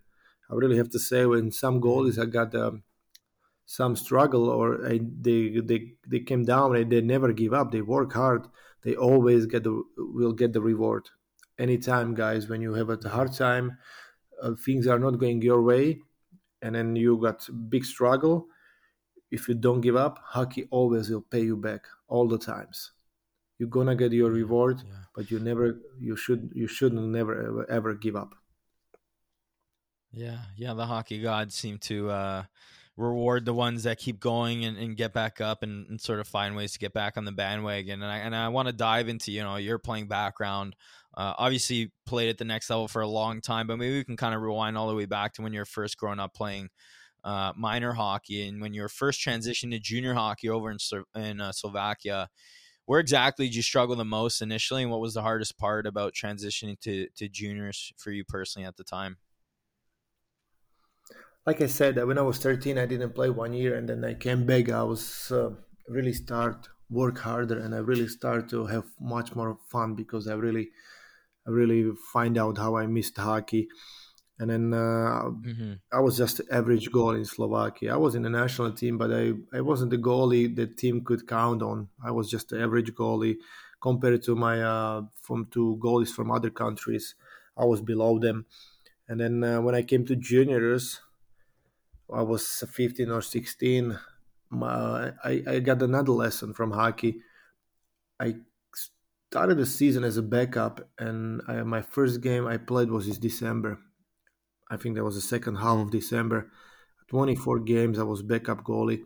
I 0.51 0.55
really 0.55 0.77
have 0.77 0.91
to 0.91 0.99
say, 0.99 1.27
when 1.27 1.51
some 1.53 1.81
goalies 1.81 2.21
I 2.21 2.27
got 2.27 2.55
um, 2.55 2.83
some 3.67 3.97
struggle 3.97 4.49
or 4.49 4.87
I, 4.87 5.01
they 5.21 5.61
they 5.61 5.93
they 6.07 6.21
came 6.21 6.45
down, 6.45 6.77
and 6.77 6.91
they 6.91 7.01
never 7.01 7.33
give 7.33 7.53
up. 7.55 7.71
They 7.71 7.83
work 7.83 8.13
hard. 8.13 8.49
They 8.83 8.97
always 8.97 9.47
get 9.47 9.65
the 9.65 9.83
will 9.97 10.33
get 10.33 10.53
the 10.53 10.61
reward. 10.61 11.11
Anytime, 11.59 12.15
guys, 12.15 12.49
when 12.49 12.61
you 12.61 12.75
have 12.75 12.91
a 12.91 13.09
hard 13.09 13.33
time, 13.33 13.79
uh, 14.43 14.55
things 14.55 14.87
are 14.87 14.99
not 14.99 15.19
going 15.19 15.43
your 15.43 15.63
way, 15.63 16.01
and 16.63 16.75
then 16.75 16.97
you 16.97 17.19
got 17.19 17.49
big 17.69 17.85
struggle. 17.85 18.49
If 19.31 19.49
you 19.49 19.55
don't 19.55 19.81
give 19.81 19.97
up, 19.97 20.19
hockey 20.23 20.69
always 20.71 21.11
will 21.11 21.23
pay 21.23 21.43
you 21.43 21.57
back 21.57 21.87
all 22.09 22.29
the 22.29 22.39
times. 22.39 22.93
You're 23.59 23.69
gonna 23.69 23.97
get 23.97 24.13
your 24.13 24.31
reward, 24.31 24.83
yeah. 24.87 24.95
but 25.15 25.31
you 25.31 25.41
never 25.41 25.79
you 25.99 26.17
should 26.17 26.51
you 26.55 26.67
shouldn't 26.67 27.03
never 27.03 27.35
ever, 27.43 27.71
ever 27.71 27.95
give 27.95 28.17
up. 28.17 28.35
Yeah, 30.13 30.39
yeah. 30.57 30.75
The 30.75 30.87
hockey 30.87 31.21
gods 31.21 31.55
seem 31.55 31.79
to 31.79 32.11
uh, 32.11 32.43
reward 32.97 33.45
the 33.45 33.55
ones 33.55 33.85
that 33.85 33.99
keep 33.99 34.21
going 34.21 34.65
and, 34.65 34.77
and 34.77 34.97
get 34.97 35.13
back 35.13 35.41
up 35.41 35.63
and, 35.63 35.87
and 35.89 36.01
sort 36.01 36.21
of 36.21 36.27
find 36.27 36.57
ways 36.57 36.73
to 36.73 36.79
get 36.79 36.93
back 36.93 37.17
on 37.17 37.25
the 37.25 37.33
bandwagon. 37.33 38.03
And 38.03 38.11
I 38.11 38.19
and 38.19 38.35
I 38.35 38.49
want 38.49 38.69
to 38.69 38.73
dive 38.73 39.09
into 39.09 39.33
you 39.33 39.43
know 39.43 39.57
your 39.57 39.79
playing 39.79 40.09
background. 40.09 40.77
Uh, 41.17 41.35
obviously, 41.37 41.91
played 42.07 42.29
at 42.29 42.39
the 42.39 42.45
next 42.45 42.71
level 42.71 42.87
for 42.87 43.03
a 43.03 43.09
long 43.09 43.41
time, 43.41 43.67
but 43.67 43.79
maybe 43.79 43.95
we 43.95 44.05
can 44.05 44.17
kind 44.17 44.35
of 44.35 44.43
rewind 44.43 44.79
all 44.79 44.89
the 44.89 44.95
way 44.95 45.07
back 45.07 45.33
to 45.35 45.43
when 45.43 45.53
you 45.53 45.59
were 45.59 45.65
first 45.65 45.97
growing 45.97 46.21
up 46.21 46.33
playing 46.33 46.69
uh, 47.25 47.53
minor 47.57 47.93
hockey 47.93 48.47
and 48.47 48.61
when 48.61 48.73
you 48.73 48.83
were 48.83 48.89
first 48.89 49.21
transitioned 49.21 49.73
to 49.73 49.79
junior 49.79 50.15
hockey 50.15 50.49
over 50.49 50.71
in 50.71 50.79
in 51.17 51.41
uh, 51.41 51.53
Slovakia. 51.53 52.29
Where 52.89 53.01
exactly 53.01 53.47
did 53.47 53.55
you 53.55 53.63
struggle 53.63 53.97
the 53.97 54.05
most 54.05 54.43
initially, 54.43 54.83
and 54.83 54.91
what 54.91 55.01
was 55.01 55.15
the 55.15 55.23
hardest 55.23 55.59
part 55.59 55.87
about 55.87 56.15
transitioning 56.15 56.81
to 56.81 57.09
to 57.11 57.29
juniors 57.29 57.93
for 57.99 58.11
you 58.11 58.25
personally 58.25 58.67
at 58.67 58.77
the 58.79 58.85
time? 58.85 59.19
like 61.47 61.61
I 61.61 61.67
said, 61.67 61.97
when 62.05 62.19
I 62.19 62.23
was 62.23 62.39
13, 62.39 62.79
I 62.79 62.87
didn't 62.87 63.15
play 63.15 63.31
one 63.31 63.53
year, 63.53 63.75
and 63.75 63.89
then 63.89 64.05
I 64.05 64.15
came 64.15 64.45
back. 64.47 64.69
I 64.69 64.83
was 64.83 65.33
uh, 65.33 65.51
really 65.89 66.13
start 66.13 66.69
work 66.91 67.19
harder, 67.19 67.59
and 67.59 67.75
I 67.75 67.79
really 67.79 68.09
start 68.09 68.49
to 68.51 68.67
have 68.67 68.87
much 69.01 69.35
more 69.35 69.59
fun 69.71 69.95
because 69.95 70.29
I 70.29 70.35
really, 70.35 70.71
I 71.47 71.51
really 71.51 71.93
find 72.13 72.39
out 72.39 72.59
how 72.59 72.77
I 72.77 72.87
missed 72.87 73.17
hockey. 73.19 73.69
And 74.41 74.51
then 74.51 74.73
uh, 74.73 75.31
mm-hmm. 75.31 75.73
I 75.93 76.01
was 76.01 76.17
just 76.17 76.41
average 76.51 76.93
goal 76.93 77.11
in 77.11 77.25
Slovakia. 77.25 77.95
I 77.95 77.97
was 77.97 78.15
in 78.15 78.23
the 78.23 78.31
national 78.31 78.73
team, 78.73 78.97
but 78.97 79.13
I, 79.13 79.33
I 79.53 79.61
wasn't 79.61 79.91
the 79.91 79.99
goalie 79.99 80.55
the 80.55 80.67
team 80.67 81.05
could 81.05 81.27
count 81.27 81.61
on. 81.63 81.89
I 82.05 82.13
was 82.13 82.31
just 82.31 82.51
the 82.51 82.63
average 82.63 82.93
goalie 82.95 83.37
compared 83.81 84.23
to 84.23 84.37
my 84.37 84.63
uh, 84.63 85.03
from 85.21 85.47
two 85.51 85.79
goalies 85.83 86.11
from 86.11 86.31
other 86.31 86.51
countries. 86.51 87.17
I 87.57 87.65
was 87.65 87.81
below 87.81 88.19
them. 88.21 88.47
And 89.09 89.19
then 89.19 89.43
uh, 89.43 89.61
when 89.61 89.75
I 89.75 89.83
came 89.83 90.07
to 90.07 90.15
juniors, 90.15 91.01
I 92.13 92.23
was 92.23 92.65
15 92.71 93.11
or 93.11 93.23
16. 93.23 93.99
My, 94.51 95.13
I, 95.25 95.43
I 95.47 95.59
got 95.61 95.83
another 95.83 96.13
lesson 96.13 96.55
from 96.55 96.71
hockey. 96.71 97.21
I 98.21 98.37
started 99.31 99.59
the 99.59 99.67
season 99.67 100.05
as 100.05 100.17
a 100.17 100.23
backup, 100.23 100.89
and 100.99 101.43
I, 101.49 101.63
my 101.63 101.83
first 101.83 102.21
game 102.21 102.47
I 102.47 102.57
played 102.57 102.91
was 102.91 103.09
in 103.09 103.21
December. 103.21 103.79
I 104.71 104.77
think 104.77 104.97
that 104.97 105.05
was 105.05 105.15
the 105.15 105.21
second 105.21 105.57
half 105.57 105.79
of 105.79 105.91
December. 105.91 106.51
24 107.09 107.61
games, 107.61 107.99
I 107.99 108.03
was 108.03 108.23
backup 108.23 108.65
goalie. 108.65 109.03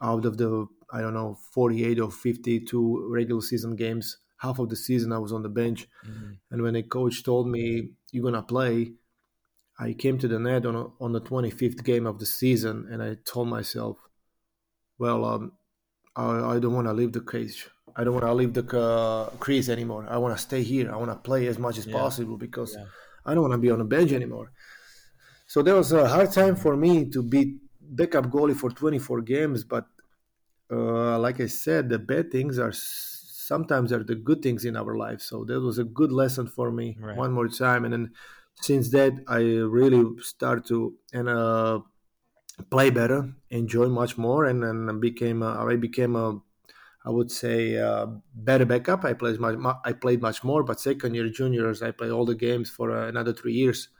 Out 0.00 0.24
of 0.24 0.36
the, 0.36 0.66
I 0.92 1.00
don't 1.00 1.14
know, 1.14 1.38
48 1.52 2.00
or 2.00 2.10
52 2.10 3.08
regular 3.08 3.42
season 3.42 3.76
games, 3.76 4.18
half 4.38 4.58
of 4.58 4.68
the 4.68 4.76
season 4.76 5.12
I 5.12 5.18
was 5.18 5.32
on 5.32 5.42
the 5.42 5.48
bench. 5.48 5.86
Mm-hmm. 6.06 6.32
And 6.50 6.62
when 6.62 6.76
a 6.76 6.82
coach 6.82 7.22
told 7.22 7.48
me, 7.48 7.90
you're 8.10 8.22
going 8.22 8.34
to 8.34 8.42
play, 8.42 8.92
I 9.78 9.92
came 9.92 10.18
to 10.18 10.28
the 10.28 10.38
net 10.38 10.66
on, 10.66 10.74
a, 10.76 10.86
on 11.00 11.12
the 11.12 11.20
25th 11.20 11.84
game 11.84 12.06
of 12.06 12.18
the 12.18 12.26
season, 12.26 12.88
and 12.90 13.02
I 13.02 13.16
told 13.24 13.48
myself, 13.48 13.98
well, 14.98 15.24
um, 15.24 15.52
I, 16.14 16.54
I, 16.54 16.58
don't 16.58 16.74
want 16.74 16.86
to 16.86 16.92
leave 16.92 17.12
the 17.12 17.20
cage. 17.20 17.68
I 17.96 18.04
don't 18.04 18.14
want 18.14 18.26
to 18.26 18.34
leave 18.34 18.54
the 18.54 18.78
uh, 18.78 19.30
crease 19.38 19.68
anymore. 19.68 20.06
I 20.08 20.18
want 20.18 20.36
to 20.36 20.42
stay 20.42 20.62
here. 20.62 20.92
I 20.92 20.96
want 20.96 21.10
to 21.10 21.16
play 21.16 21.46
as 21.46 21.58
much 21.58 21.78
as 21.78 21.86
yeah. 21.86 21.96
possible 21.96 22.36
because 22.36 22.74
yeah. 22.76 22.84
I 23.24 23.34
don't 23.34 23.42
want 23.42 23.52
to 23.52 23.58
be 23.58 23.70
on 23.70 23.78
the 23.78 23.84
bench 23.84 24.12
anymore. 24.12 24.52
So 25.52 25.60
there 25.60 25.74
was 25.74 25.92
a 25.92 26.08
hard 26.08 26.32
time 26.32 26.56
for 26.56 26.78
me 26.78 27.10
to 27.10 27.22
be 27.22 27.58
backup 27.78 28.30
goalie 28.30 28.56
for 28.56 28.70
24 28.70 29.20
games. 29.20 29.64
But 29.64 29.84
uh, 30.70 31.18
like 31.18 31.40
I 31.40 31.46
said, 31.46 31.90
the 31.90 31.98
bad 31.98 32.32
things 32.32 32.58
are 32.58 32.72
sometimes 32.72 33.92
are 33.92 34.02
the 34.02 34.14
good 34.14 34.40
things 34.40 34.64
in 34.64 34.78
our 34.78 34.96
life. 34.96 35.20
So 35.20 35.44
that 35.44 35.60
was 35.60 35.76
a 35.76 35.84
good 35.84 36.10
lesson 36.10 36.46
for 36.46 36.72
me 36.72 36.96
right. 36.98 37.18
one 37.18 37.32
more 37.32 37.48
time. 37.48 37.84
And 37.84 37.92
then 37.92 38.12
since 38.62 38.88
that 38.92 39.12
I 39.28 39.40
really 39.40 40.22
start 40.22 40.64
to 40.68 40.96
and 41.12 41.28
uh, 41.28 41.80
play 42.70 42.88
better, 42.88 43.34
enjoy 43.50 43.88
much 43.88 44.16
more, 44.16 44.46
and 44.46 44.62
then 44.62 45.00
became 45.00 45.42
a, 45.42 45.50
I 45.66 45.76
became 45.76 46.16
a 46.16 46.40
I 47.04 47.10
would 47.10 47.30
say 47.30 47.76
uh, 47.76 48.06
better 48.34 48.64
backup. 48.64 49.04
I 49.04 49.12
played 49.12 49.38
much 49.38 49.58
I 49.84 49.92
played 49.92 50.22
much 50.22 50.42
more, 50.44 50.62
but 50.62 50.80
second 50.80 51.14
year 51.14 51.28
juniors 51.28 51.82
I 51.82 51.90
played 51.90 52.10
all 52.10 52.24
the 52.24 52.34
games 52.34 52.70
for 52.70 52.90
uh, 52.90 53.06
another 53.06 53.34
three 53.34 53.52
years. 53.52 53.90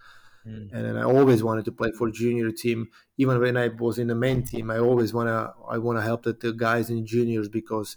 Mm. 0.47 0.73
And 0.73 0.85
then 0.85 0.97
I 0.97 1.05
always 1.05 1.43
wanted 1.43 1.65
to 1.67 1.73
play 1.73 1.91
for 1.93 2.11
junior 2.11 2.51
team. 2.51 2.89
Even 3.17 3.41
when 3.41 3.57
I 3.57 3.69
was 3.69 3.99
in 3.99 4.09
the 4.09 4.15
main 4.15 4.43
team, 4.45 4.71
I 4.71 4.79
always 4.79 5.15
wanna 5.15 5.55
I 5.69 5.79
wanna 5.79 6.03
help 6.03 6.25
the, 6.25 6.33
the 6.33 6.53
guys 6.53 6.91
in 6.91 7.07
juniors 7.07 7.49
because 7.49 7.97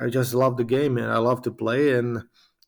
I 0.00 0.08
just 0.08 0.34
love 0.34 0.56
the 0.56 0.64
game 0.64 0.96
and 0.98 1.10
I 1.10 1.18
love 1.18 1.42
to 1.42 1.50
play. 1.50 1.94
And 1.94 2.22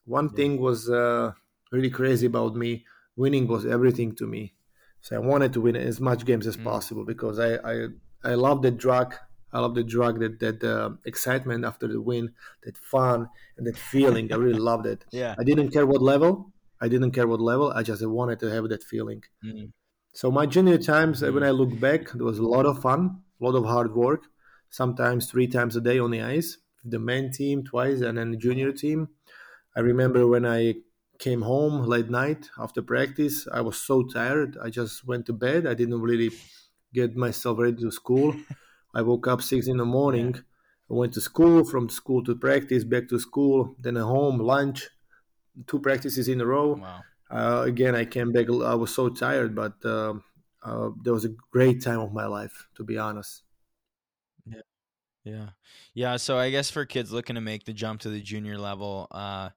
one 0.04 0.30
yeah. 0.30 0.36
thing 0.36 0.60
was 0.60 0.90
uh, 0.90 1.32
really 1.70 1.90
crazy 1.90 2.26
about 2.26 2.56
me. 2.56 2.84
Winning 3.16 3.46
was 3.46 3.64
everything 3.66 4.14
to 4.16 4.26
me. 4.26 4.54
So 5.02 5.16
I 5.16 5.20
wanted 5.20 5.52
to 5.54 5.60
win 5.60 5.76
as 5.76 6.00
much 6.00 6.24
games 6.24 6.46
as 6.46 6.56
mm. 6.56 6.64
possible 6.64 7.04
because 7.04 7.38
I, 7.38 7.54
I 7.56 7.86
I 8.22 8.34
love 8.34 8.62
the 8.62 8.70
drug. 8.70 9.14
I 9.52 9.60
love 9.60 9.74
the 9.74 9.84
drug 9.84 10.20
that 10.20 10.40
that 10.40 10.64
uh, 10.64 10.90
excitement 11.04 11.64
after 11.64 11.86
the 11.88 12.00
win, 12.00 12.32
that 12.64 12.76
fun 12.76 13.28
and 13.56 13.66
that 13.66 13.78
feeling. 13.78 14.32
I 14.32 14.36
really 14.36 14.58
loved 14.58 14.86
it. 14.86 15.04
Yeah. 15.12 15.34
I 15.38 15.44
didn't 15.44 15.70
care 15.70 15.86
what 15.86 16.02
level. 16.02 16.52
I 16.80 16.88
didn't 16.88 17.12
care 17.12 17.26
what 17.26 17.40
level. 17.40 17.72
I 17.72 17.82
just 17.82 18.06
wanted 18.06 18.40
to 18.40 18.50
have 18.50 18.68
that 18.68 18.82
feeling. 18.82 19.22
Mm. 19.44 19.72
So 20.12 20.30
my 20.30 20.46
junior 20.46 20.78
times, 20.78 21.22
mm. 21.22 21.32
when 21.32 21.44
I 21.44 21.50
look 21.50 21.78
back, 21.78 22.12
there 22.12 22.24
was 22.24 22.38
a 22.38 22.46
lot 22.46 22.66
of 22.66 22.80
fun, 22.80 23.22
a 23.40 23.44
lot 23.44 23.56
of 23.56 23.64
hard 23.64 23.94
work. 23.94 24.24
Sometimes 24.70 25.30
three 25.30 25.46
times 25.46 25.76
a 25.76 25.80
day 25.80 25.98
on 25.98 26.10
the 26.10 26.22
ice. 26.22 26.58
The 26.84 26.98
main 26.98 27.30
team 27.30 27.62
twice, 27.64 28.00
and 28.00 28.16
then 28.16 28.30
the 28.30 28.38
junior 28.38 28.72
team. 28.72 29.08
I 29.76 29.80
remember 29.80 30.26
when 30.26 30.46
I 30.46 30.76
came 31.18 31.42
home 31.42 31.84
late 31.84 32.08
night 32.08 32.48
after 32.58 32.80
practice. 32.80 33.46
I 33.52 33.60
was 33.60 33.76
so 33.76 34.02
tired. 34.02 34.56
I 34.62 34.70
just 34.70 35.06
went 35.06 35.26
to 35.26 35.34
bed. 35.34 35.66
I 35.66 35.74
didn't 35.74 36.00
really 36.00 36.30
get 36.94 37.14
myself 37.16 37.58
ready 37.58 37.76
to 37.82 37.90
school. 37.90 38.34
I 38.94 39.02
woke 39.02 39.28
up 39.28 39.42
six 39.42 39.68
in 39.68 39.76
the 39.76 39.84
morning. 39.84 40.34
I 40.90 40.94
went 40.94 41.12
to 41.12 41.20
school, 41.20 41.64
from 41.64 41.88
school 41.88 42.24
to 42.24 42.34
practice, 42.34 42.82
back 42.82 43.08
to 43.10 43.18
school, 43.20 43.76
then 43.78 43.94
home, 43.96 44.38
lunch, 44.38 44.88
two 45.66 45.80
practices 45.80 46.28
in 46.28 46.40
a 46.40 46.46
row. 46.46 46.74
Wow. 46.74 47.00
Uh, 47.30 47.62
again, 47.66 47.94
I 47.94 48.04
came 48.04 48.32
back. 48.32 48.46
I 48.48 48.74
was 48.74 48.94
so 48.94 49.08
tired, 49.08 49.54
but 49.54 49.74
uh, 49.84 50.14
uh, 50.62 50.90
there 51.02 51.12
was 51.12 51.24
a 51.24 51.34
great 51.52 51.82
time 51.82 52.00
of 52.00 52.12
my 52.12 52.26
life, 52.26 52.66
to 52.76 52.84
be 52.84 52.98
honest. 52.98 53.42
Yeah, 54.46 54.62
yeah, 55.24 55.48
yeah. 55.94 56.16
So 56.16 56.38
I 56.38 56.50
guess 56.50 56.70
for 56.70 56.84
kids 56.84 57.12
looking 57.12 57.36
to 57.36 57.40
make 57.40 57.64
the 57.64 57.72
jump 57.72 58.00
to 58.00 58.10
the 58.10 58.20
junior 58.20 58.58
level, 58.58 59.06
uh, 59.12 59.50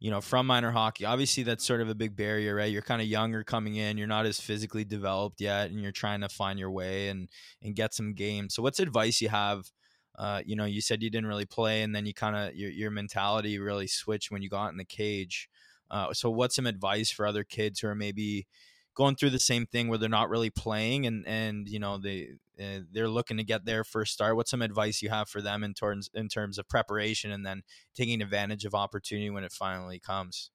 you 0.00 0.10
know, 0.10 0.20
from 0.20 0.46
minor 0.46 0.70
hockey. 0.70 1.04
Obviously, 1.04 1.42
that's 1.42 1.64
sort 1.66 1.80
of 1.80 1.88
a 1.88 1.94
big 1.94 2.16
barrier, 2.16 2.54
right? 2.54 2.72
You're 2.72 2.82
kind 2.82 3.02
of 3.02 3.08
younger 3.08 3.44
coming 3.44 3.76
in. 3.76 3.98
You're 3.98 4.06
not 4.06 4.26
as 4.26 4.40
physically 4.40 4.84
developed 4.84 5.40
yet, 5.40 5.70
and 5.70 5.82
you're 5.82 5.92
trying 5.92 6.20
to 6.22 6.28
find 6.28 6.58
your 6.58 6.70
way 6.70 7.08
and 7.08 7.28
and 7.62 7.74
get 7.74 7.92
some 7.92 8.14
games. 8.14 8.54
So, 8.54 8.62
what's 8.62 8.80
advice 8.80 9.20
you 9.20 9.28
have? 9.28 9.70
Uh, 10.18 10.42
you 10.44 10.56
know, 10.56 10.64
you 10.64 10.80
said 10.80 11.02
you 11.02 11.10
didn't 11.10 11.28
really 11.28 11.46
play, 11.46 11.82
and 11.82 11.94
then 11.94 12.04
you 12.04 12.12
kind 12.12 12.36
of 12.36 12.54
your 12.54 12.70
your 12.70 12.90
mentality 12.90 13.58
really 13.58 13.86
switched 13.86 14.30
when 14.30 14.42
you 14.42 14.48
got 14.50 14.72
in 14.72 14.76
the 14.76 14.84
cage. 14.84 15.48
Uh, 15.90 16.12
so, 16.12 16.28
what's 16.28 16.56
some 16.56 16.66
advice 16.66 17.10
for 17.10 17.24
other 17.24 17.44
kids 17.44 17.80
who 17.80 17.88
are 17.88 17.94
maybe 17.94 18.46
going 18.94 19.14
through 19.14 19.30
the 19.30 19.38
same 19.38 19.64
thing 19.64 19.86
where 19.88 19.96
they're 19.96 20.08
not 20.08 20.28
really 20.28 20.50
playing 20.50 21.06
and 21.06 21.24
and 21.26 21.68
you 21.68 21.78
know 21.78 21.98
they 21.98 22.30
uh, 22.60 22.80
they're 22.92 23.08
looking 23.08 23.36
to 23.36 23.44
get 23.44 23.64
their 23.64 23.84
first 23.84 24.12
start. 24.12 24.34
What's 24.34 24.50
some 24.50 24.62
advice 24.62 25.00
you 25.02 25.08
have 25.08 25.28
for 25.28 25.40
them 25.40 25.62
in 25.62 25.72
terms 25.72 26.10
in 26.14 26.28
terms 26.28 26.58
of 26.58 26.68
preparation 26.68 27.30
and 27.30 27.46
then 27.46 27.62
taking 27.94 28.20
advantage 28.20 28.64
of 28.64 28.74
opportunity 28.74 29.30
when 29.30 29.44
it 29.44 29.52
finally 29.52 30.00
comes? 30.00 30.50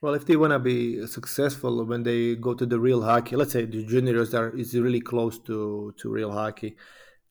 Well, 0.00 0.14
if 0.14 0.26
they 0.26 0.36
want 0.36 0.52
to 0.52 0.58
be 0.58 1.06
successful 1.06 1.84
when 1.84 2.02
they 2.02 2.34
go 2.34 2.54
to 2.54 2.66
the 2.66 2.80
real 2.80 3.02
hockey, 3.02 3.36
let's 3.36 3.52
say 3.52 3.66
the 3.66 3.84
juniors 3.84 4.34
are 4.34 4.50
is 4.56 4.74
really 4.74 5.00
close 5.00 5.38
to 5.40 5.94
to 5.98 6.10
real 6.10 6.32
hockey, 6.32 6.76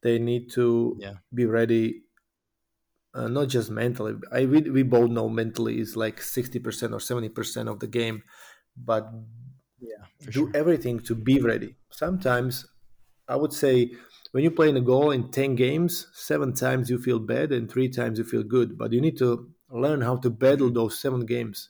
they 0.03 0.19
need 0.19 0.51
to 0.51 0.97
yeah. 0.99 1.13
be 1.33 1.45
ready. 1.45 2.03
Uh, 3.13 3.27
not 3.27 3.49
just 3.49 3.69
mentally. 3.69 4.15
I 4.31 4.45
we, 4.45 4.61
we 4.61 4.83
both 4.83 5.09
know 5.09 5.27
mentally 5.27 5.79
is 5.79 5.97
like 5.97 6.21
sixty 6.21 6.59
percent 6.59 6.93
or 6.93 6.99
seventy 6.99 7.29
percent 7.29 7.67
of 7.67 7.79
the 7.79 7.87
game, 7.87 8.23
but 8.77 9.11
yeah, 9.79 10.05
do 10.25 10.31
sure. 10.31 10.51
everything 10.53 10.99
to 11.01 11.15
be 11.15 11.41
ready. 11.41 11.75
Sometimes 11.89 12.65
I 13.27 13.35
would 13.35 13.53
say 13.53 13.91
when 14.31 14.43
you 14.43 14.51
play 14.51 14.69
in 14.69 14.77
a 14.77 14.81
goal 14.81 15.11
in 15.11 15.29
10 15.29 15.55
games, 15.55 16.07
seven 16.13 16.53
times 16.53 16.89
you 16.89 16.97
feel 16.97 17.19
bad 17.19 17.51
and 17.51 17.69
three 17.69 17.89
times 17.89 18.17
you 18.17 18.25
feel 18.25 18.43
good. 18.43 18.77
But 18.77 18.93
you 18.93 19.01
need 19.01 19.17
to 19.17 19.51
learn 19.69 20.01
how 20.01 20.17
to 20.17 20.29
battle 20.29 20.67
mm-hmm. 20.67 20.75
those 20.75 20.99
seven 20.99 21.25
games. 21.25 21.69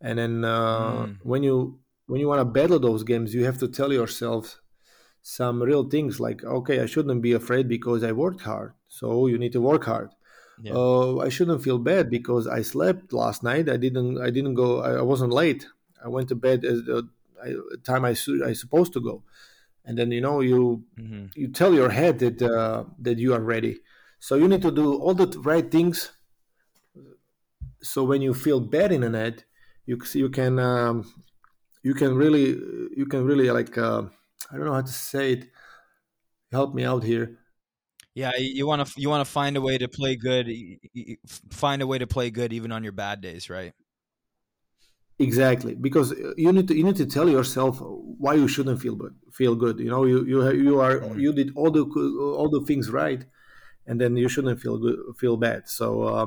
And 0.00 0.18
then 0.18 0.44
uh, 0.44 1.06
mm. 1.06 1.16
when 1.22 1.42
you 1.42 1.80
when 2.06 2.20
you 2.20 2.28
want 2.28 2.40
to 2.40 2.44
battle 2.44 2.78
those 2.78 3.02
games, 3.02 3.34
you 3.34 3.44
have 3.44 3.58
to 3.58 3.68
tell 3.68 3.92
yourself 3.92 4.60
some 5.28 5.60
real 5.60 5.82
things 5.82 6.20
like, 6.20 6.44
okay, 6.44 6.78
I 6.78 6.86
shouldn't 6.86 7.20
be 7.20 7.32
afraid 7.32 7.66
because 7.66 8.04
I 8.04 8.12
worked 8.12 8.42
hard. 8.42 8.74
So 8.86 9.26
you 9.26 9.38
need 9.38 9.50
to 9.54 9.60
work 9.60 9.84
hard. 9.84 10.10
Yeah. 10.62 10.74
Uh, 10.74 11.16
I 11.16 11.30
shouldn't 11.30 11.64
feel 11.64 11.78
bad 11.78 12.08
because 12.10 12.46
I 12.46 12.62
slept 12.62 13.12
last 13.12 13.42
night. 13.42 13.68
I 13.68 13.76
didn't. 13.76 14.20
I 14.22 14.30
didn't 14.30 14.54
go. 14.54 14.82
I, 14.82 14.92
I 14.92 15.02
wasn't 15.02 15.32
late. 15.32 15.66
I 16.02 16.06
went 16.06 16.28
to 16.28 16.36
bed 16.36 16.64
at 16.64 16.86
the 16.86 17.08
time 17.82 18.04
I 18.04 18.14
su- 18.14 18.44
I 18.46 18.52
supposed 18.52 18.92
to 18.92 19.00
go, 19.00 19.24
and 19.84 19.98
then 19.98 20.12
you 20.12 20.20
know 20.20 20.42
you 20.42 20.84
mm-hmm. 20.96 21.26
you 21.34 21.48
tell 21.48 21.74
your 21.74 21.90
head 21.90 22.20
that 22.20 22.40
uh, 22.40 22.84
that 23.00 23.18
you 23.18 23.34
are 23.34 23.42
ready. 23.42 23.80
So 24.20 24.36
you 24.36 24.46
need 24.46 24.62
to 24.62 24.70
do 24.70 24.94
all 24.94 25.14
the 25.14 25.26
right 25.40 25.68
things. 25.68 26.12
So 27.82 28.04
when 28.04 28.22
you 28.22 28.32
feel 28.32 28.60
bad 28.60 28.92
in 28.92 29.02
a 29.02 29.10
net, 29.10 29.42
you 29.86 29.98
you 30.14 30.30
can 30.30 30.60
um, 30.60 31.12
you 31.82 31.94
can 31.94 32.14
really 32.14 32.46
you 32.96 33.06
can 33.10 33.24
really 33.26 33.50
like 33.50 33.76
uh, 33.76 34.04
I 34.50 34.56
don't 34.56 34.66
know 34.66 34.74
how 34.74 34.82
to 34.82 34.92
say 34.92 35.32
it. 35.32 35.50
Help 36.52 36.74
me 36.74 36.84
out 36.84 37.02
here. 37.02 37.38
Yeah, 38.14 38.32
you 38.38 38.66
want 38.66 38.86
to 38.86 39.00
you 39.00 39.10
want 39.10 39.26
to 39.26 39.30
find 39.30 39.56
a 39.56 39.60
way 39.60 39.76
to 39.76 39.88
play 39.88 40.16
good. 40.16 40.50
Find 41.50 41.82
a 41.82 41.86
way 41.86 41.98
to 41.98 42.06
play 42.06 42.30
good 42.30 42.52
even 42.52 42.72
on 42.72 42.82
your 42.82 42.92
bad 42.92 43.20
days, 43.20 43.50
right? 43.50 43.74
Exactly, 45.18 45.74
because 45.74 46.12
uh, 46.12 46.32
you 46.36 46.52
need 46.52 46.68
to 46.68 46.74
you 46.76 46.84
need 46.84 46.96
to 46.96 47.06
tell 47.06 47.28
yourself 47.28 47.78
why 47.80 48.34
you 48.34 48.48
shouldn't 48.48 48.80
feel 48.80 48.94
good. 48.94 49.14
Feel 49.32 49.54
good, 49.54 49.78
you 49.80 49.90
know. 49.90 50.04
You 50.04 50.24
you 50.24 50.50
you 50.52 50.80
are 50.80 51.00
mm. 51.00 51.20
you 51.20 51.32
did 51.32 51.52
all 51.56 51.70
the 51.70 51.84
all 51.84 52.48
the 52.48 52.64
things 52.66 52.90
right, 52.90 53.24
and 53.86 54.00
then 54.00 54.16
you 54.16 54.28
shouldn't 54.28 54.60
feel 54.60 54.78
good, 54.78 54.98
feel 55.18 55.36
bad. 55.36 55.68
So 55.68 56.02
uh, 56.02 56.26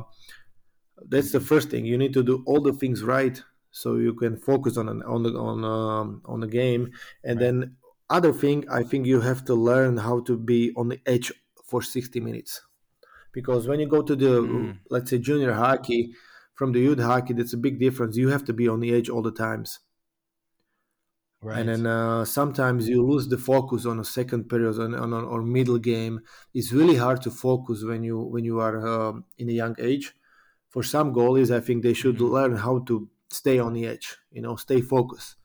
that's 1.07 1.31
the 1.31 1.39
first 1.39 1.69
thing. 1.69 1.85
You 1.85 1.97
need 1.97 2.13
to 2.13 2.23
do 2.23 2.43
all 2.45 2.61
the 2.61 2.73
things 2.73 3.03
right 3.03 3.41
so 3.71 3.95
you 3.95 4.13
can 4.13 4.37
focus 4.37 4.77
on 4.77 4.89
an, 4.89 5.03
on 5.03 5.23
the 5.23 5.37
on 5.37 5.63
um, 5.63 6.21
on 6.25 6.39
the 6.39 6.47
game. 6.47 6.91
And 7.23 7.39
right. 7.39 7.45
then 7.45 7.75
other 8.09 8.33
thing, 8.33 8.65
I 8.69 8.83
think 8.83 9.05
you 9.05 9.21
have 9.21 9.45
to 9.45 9.53
learn 9.53 9.97
how 9.97 10.21
to 10.21 10.37
be 10.37 10.73
on 10.75 10.89
the 10.89 10.99
edge 11.05 11.31
for 11.65 11.81
60 11.81 12.19
minutes, 12.19 12.61
because 13.31 13.67
when 13.67 13.79
you 13.79 13.87
go 13.87 14.01
to 14.01 14.15
the 14.15 14.41
mm. 14.41 14.77
let's 14.89 15.09
say 15.09 15.19
junior 15.19 15.53
hockey 15.53 16.13
from 16.55 16.71
the 16.73 16.79
youth 16.79 16.99
hockey, 16.99 17.33
that's 17.33 17.53
a 17.53 17.57
big 17.57 17.79
difference. 17.79 18.17
You 18.17 18.29
have 18.29 18.43
to 18.45 18.53
be 18.53 18.67
on 18.67 18.79
the 18.79 18.93
edge 18.93 19.09
all 19.09 19.21
the 19.21 19.31
times. 19.31 19.79
Right. 21.41 21.59
And 21.59 21.69
then 21.69 21.85
uh, 21.87 22.25
sometimes 22.25 22.89
you 22.89 23.05
lose 23.05 23.29
the 23.29 23.37
focus 23.37 23.85
on 23.85 23.97
a 23.99 24.03
second 24.03 24.49
period 24.49 24.77
on, 24.77 24.93
on, 24.93 25.13
on, 25.13 25.23
or 25.23 25.41
middle 25.41 25.77
game. 25.77 26.19
It's 26.53 26.73
really 26.73 26.97
hard 26.97 27.21
to 27.21 27.31
focus 27.31 27.83
when 27.83 28.03
you 28.03 28.19
when 28.19 28.43
you 28.43 28.59
are 28.59 28.85
um, 28.85 29.23
in 29.37 29.47
a 29.49 29.53
young 29.53 29.75
age. 29.79 30.13
For 30.67 30.83
some 30.83 31.13
goalies, 31.13 31.49
I 31.55 31.61
think 31.61 31.81
they 31.81 31.93
should 31.93 32.17
mm-hmm. 32.17 32.33
learn 32.33 32.55
how 32.57 32.79
to 32.87 33.09
stay 33.29 33.57
on 33.57 33.73
the 33.73 33.87
edge. 33.87 34.17
You 34.31 34.41
know, 34.41 34.57
stay 34.57 34.81
focused. 34.81 35.35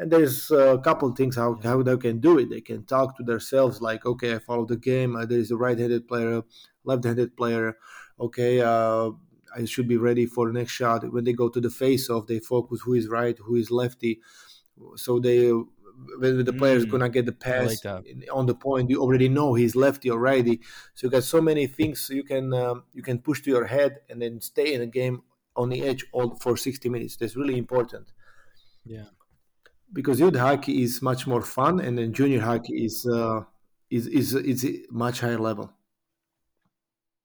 And 0.00 0.10
there's 0.10 0.50
a 0.50 0.80
couple 0.82 1.14
things 1.14 1.36
how, 1.36 1.60
how 1.62 1.82
they 1.82 1.96
can 1.96 2.20
do 2.20 2.38
it. 2.38 2.50
They 2.50 2.62
can 2.62 2.84
talk 2.84 3.16
to 3.18 3.22
themselves 3.22 3.80
like, 3.80 4.06
okay, 4.06 4.34
I 4.34 4.38
follow 4.38 4.64
the 4.64 4.76
game. 4.76 5.14
Uh, 5.14 5.26
there 5.26 5.38
is 5.38 5.50
a 5.50 5.56
right-handed 5.56 6.08
player, 6.08 6.42
left-handed 6.84 7.36
player. 7.36 7.76
Okay, 8.18 8.60
uh, 8.60 9.10
I 9.54 9.64
should 9.66 9.88
be 9.88 9.98
ready 9.98 10.26
for 10.26 10.46
the 10.46 10.58
next 10.58 10.72
shot. 10.72 11.12
When 11.12 11.24
they 11.24 11.34
go 11.34 11.48
to 11.48 11.60
the 11.60 11.70
face-off, 11.70 12.26
they 12.26 12.38
focus 12.40 12.80
who 12.82 12.94
is 12.94 13.08
right, 13.08 13.36
who 13.38 13.56
is 13.56 13.70
lefty 13.70 14.20
so 14.96 15.18
they 15.18 15.50
when 16.18 16.44
the 16.44 16.52
player 16.52 16.76
is 16.76 16.86
mm, 16.86 16.90
gonna 16.90 17.08
get 17.08 17.26
the 17.26 17.32
pass 17.32 17.84
like 17.84 18.04
on 18.32 18.46
the 18.46 18.54
point, 18.54 18.90
you 18.90 19.00
already 19.00 19.28
know 19.28 19.54
he's 19.54 19.76
lefty 19.76 20.10
already. 20.10 20.60
So 20.94 21.06
you 21.06 21.10
got 21.10 21.24
so 21.24 21.40
many 21.40 21.66
things 21.66 22.08
you 22.10 22.24
can 22.24 22.54
um, 22.54 22.84
you 22.92 23.02
can 23.02 23.18
push 23.18 23.42
to 23.42 23.50
your 23.50 23.66
head 23.66 23.98
and 24.08 24.20
then 24.22 24.40
stay 24.40 24.72
in 24.74 24.80
the 24.80 24.86
game 24.86 25.22
on 25.56 25.68
the 25.68 25.82
edge 25.82 26.06
all 26.12 26.36
for 26.36 26.56
60 26.56 26.88
minutes. 26.88 27.16
That's 27.16 27.36
really 27.36 27.58
important. 27.58 28.12
Yeah, 28.84 29.06
because 29.92 30.20
youth 30.20 30.36
hockey 30.36 30.82
is 30.82 31.02
much 31.02 31.26
more 31.26 31.42
fun, 31.42 31.80
and 31.80 31.98
then 31.98 32.12
junior 32.12 32.40
hockey 32.40 32.84
is 32.84 33.06
uh, 33.06 33.44
is 33.90 34.06
is 34.06 34.34
is 34.34 34.66
much 34.90 35.20
higher 35.20 35.38
level. 35.38 35.72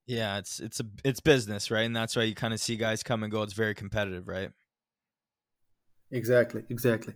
Yeah, 0.07 0.37
it's 0.37 0.59
it's 0.59 0.79
a 0.79 0.85
it's 1.03 1.19
business, 1.19 1.71
right? 1.71 1.81
And 1.81 1.95
that's 1.95 2.15
why 2.15 2.23
you 2.23 2.35
kind 2.35 2.53
of 2.53 2.59
see 2.59 2.75
guys 2.75 3.01
come 3.03 3.23
and 3.23 3.31
go. 3.31 3.41
It's 3.41 3.53
very 3.53 3.73
competitive, 3.73 4.27
right? 4.27 4.51
Exactly, 6.11 6.63
exactly. 6.69 7.13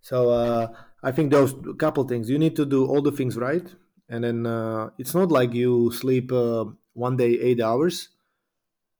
So 0.00 0.30
uh, 0.30 0.74
I 1.02 1.12
think 1.12 1.30
those 1.32 1.54
couple 1.78 2.04
things 2.04 2.30
you 2.30 2.38
need 2.38 2.56
to 2.56 2.66
do 2.66 2.86
all 2.86 3.02
the 3.02 3.12
things 3.12 3.36
right, 3.36 3.74
and 4.08 4.24
then 4.24 4.46
uh, 4.46 4.90
it's 4.98 5.14
not 5.14 5.30
like 5.30 5.54
you 5.54 5.92
sleep 5.92 6.32
uh, 6.32 6.66
one 6.94 7.16
day 7.16 7.32
eight 7.40 7.60
hours, 7.60 8.10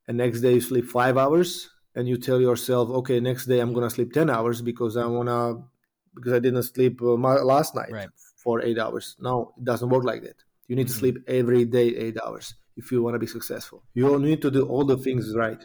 and 0.09 0.18
next 0.18 0.40
day 0.42 0.54
you 0.54 0.61
sleep 0.61 0.87
five 0.87 1.16
hours, 1.18 1.71
and 1.95 2.09
you 2.09 2.16
tell 2.18 2.40
yourself, 2.40 2.90
okay, 2.90 3.21
next 3.21 3.47
day 3.47 3.61
I'm 3.61 3.73
gonna 3.73 3.90
sleep 3.90 4.12
ten 4.12 4.30
hours 4.30 4.62
because 4.62 4.97
I 4.97 5.07
wanna 5.07 5.64
because 6.19 6.35
I 6.35 6.39
didn't 6.39 6.63
sleep 6.65 7.01
uh, 7.03 7.15
last 7.15 7.75
night 7.75 7.91
right. 7.91 8.09
for 8.37 8.63
eight 8.63 8.79
hours. 8.79 9.17
No, 9.19 9.55
it 9.57 9.65
doesn't 9.65 9.89
work 9.89 10.05
like 10.05 10.23
that. 10.23 10.37
You 10.69 10.77
need 10.77 10.87
mm-hmm. 10.87 10.93
to 10.93 10.99
sleep 10.99 11.17
every 11.27 11.65
day 11.65 11.89
eight 11.89 12.17
hours 12.25 12.55
if 12.77 12.93
you 12.93 13.03
want 13.03 13.15
to 13.15 13.19
be 13.19 13.27
successful. 13.27 13.83
You 13.95 14.19
need 14.19 14.43
to 14.43 14.51
do 14.51 14.67
all 14.67 14.85
the 14.85 14.97
things 14.97 15.35
right. 15.35 15.61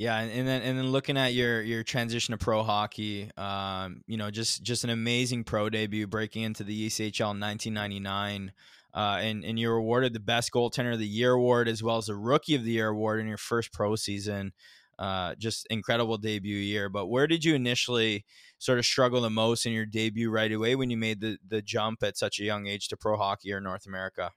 Yeah, 0.00 0.18
and, 0.18 0.48
then 0.48 0.62
and 0.62 0.78
then 0.78 0.90
looking 0.92 1.18
at 1.18 1.34
your 1.34 1.60
your 1.60 1.82
transition 1.82 2.32
to 2.32 2.38
pro 2.38 2.62
hockey, 2.62 3.30
um, 3.36 4.02
you 4.06 4.16
know, 4.16 4.30
just 4.30 4.62
just 4.62 4.82
an 4.82 4.88
amazing 4.88 5.44
pro 5.44 5.68
debut, 5.68 6.06
breaking 6.06 6.42
into 6.42 6.64
the 6.64 6.86
ECHL 6.86 7.32
in 7.32 7.40
1999, 7.40 8.52
uh, 8.94 9.18
and 9.20 9.44
and 9.44 9.58
you 9.58 9.68
were 9.68 9.76
awarded 9.76 10.14
the 10.14 10.20
best 10.20 10.52
goaltender 10.52 10.94
of 10.94 10.98
the 10.98 11.06
year 11.06 11.32
award 11.32 11.68
as 11.68 11.82
well 11.82 11.98
as 11.98 12.06
the 12.06 12.16
rookie 12.16 12.54
of 12.54 12.64
the 12.64 12.70
year 12.70 12.88
award 12.88 13.20
in 13.20 13.28
your 13.28 13.36
first 13.36 13.74
pro 13.74 13.94
season. 13.94 14.52
Uh, 15.00 15.34
just 15.36 15.66
incredible 15.70 16.18
debut 16.18 16.58
year. 16.58 16.90
But 16.90 17.06
where 17.06 17.26
did 17.26 17.44
you 17.44 17.54
initially 17.56 18.26
sort 18.58 18.78
of 18.78 18.84
struggle 18.84 19.22
the 19.22 19.30
most 19.30 19.66
in 19.66 19.72
your 19.72 19.86
debut 19.86 20.30
right 20.30 20.52
away 20.52 20.76
when 20.76 20.90
you 20.90 20.98
made 20.98 21.20
the 21.22 21.38
the 21.46 21.62
jump 21.62 22.02
at 22.04 22.18
such 22.18 22.38
a 22.38 22.44
young 22.44 22.66
age 22.68 22.88
to 22.88 22.98
pro 22.98 23.16
hockey 23.16 23.52
or 23.52 23.60
North 23.62 23.86
America? 23.86 24.32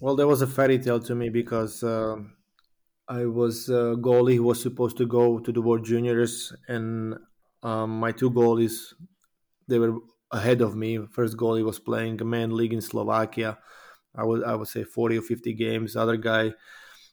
Well, 0.00 0.16
there 0.16 0.26
was 0.26 0.42
a 0.42 0.46
fairy 0.46 0.78
tale 0.78 1.00
to 1.00 1.14
me 1.14 1.28
because. 1.28 1.82
Um 1.82 2.36
I 3.08 3.26
was 3.26 3.68
a 3.68 3.96
goalie 4.08 4.36
who 4.36 4.44
was 4.44 4.62
supposed 4.62 4.96
to 4.98 5.06
go 5.06 5.38
to 5.40 5.52
the 5.52 5.62
World 5.62 5.84
Juniors, 5.84 6.54
and 6.68 7.18
um, 7.62 8.00
my 8.00 8.12
two 8.12 8.30
goalies 8.30 8.94
they 9.68 9.78
were 9.78 9.98
ahead 10.32 10.60
of 10.62 10.76
me. 10.76 10.98
First 11.06 11.36
goalie 11.36 11.64
was 11.64 11.78
playing 11.80 12.20
a 12.20 12.24
man 12.24 12.50
league 12.56 12.72
in 12.72 12.80
Slovakia. 12.80 13.58
I 14.14 14.24
would 14.24 14.44
I 14.44 14.54
would 14.56 14.68
say 14.68 14.84
forty 14.84 15.18
or 15.18 15.22
fifty 15.22 15.54
games. 15.54 15.96
Other 15.96 16.16
guy, 16.16 16.54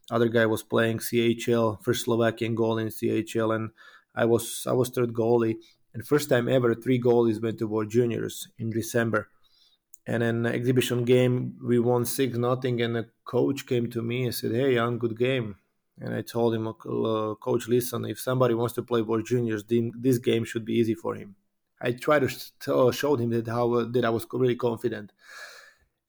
other 0.10 0.30
guy 0.30 0.46
was 0.46 0.63
playing 0.63 1.00
CHL, 1.00 1.84
first 1.84 2.06
Slovakian 2.06 2.56
goalie 2.56 2.84
in 2.84 2.88
CHL, 2.88 3.56
and 3.56 3.70
I 4.15 4.26
was 4.26 4.65
I 4.67 4.74
was 4.74 4.89
third 4.89 5.13
goalie. 5.13 5.58
And 5.93 6.06
first 6.06 6.30
time 6.30 6.48
ever, 6.48 6.76
three 6.76 7.02
goalies 7.02 7.41
went 7.41 7.58
to 7.60 7.67
World 7.67 7.89
Juniors 7.89 8.48
in 8.60 8.70
December. 8.70 9.30
And 10.06 10.24
an 10.24 10.46
exhibition 10.46 11.04
game, 11.04 11.58
we 11.62 11.80
won 11.80 12.06
six 12.06 12.38
nothing, 12.38 12.82
and 12.82 12.96
the 12.96 13.10
coach 13.26 13.65
came 13.65 13.89
to 13.89 14.02
me 14.02 14.26
and 14.26 14.36
said, 14.36 14.52
"Hey, 14.52 14.76
young, 14.76 15.00
good 15.00 15.17
game." 15.17 15.56
and 16.00 16.13
I 16.13 16.22
told 16.22 16.54
him, 16.54 16.67
uh, 16.67 16.74
Coach, 17.36 17.67
listen, 17.67 18.06
if 18.06 18.20
somebody 18.20 18.54
wants 18.54 18.76
to 18.76 18.84
play 18.84 19.02
World 19.02 19.26
Juniors, 19.26 19.63
this 19.67 20.17
game 20.20 20.43
should 20.43 20.65
be 20.65 20.74
easy 20.74 20.93
for 20.93 21.15
him. 21.15 21.36
I 21.82 21.91
tried 21.91 22.28
to 22.28 22.91
show, 22.91 23.15
him 23.15 23.30
that 23.32 23.48
how 23.48 23.74
uh, 23.74 23.86
that 23.91 24.04
I 24.04 24.10
was 24.10 24.26
really 24.34 24.56
confident, 24.56 25.12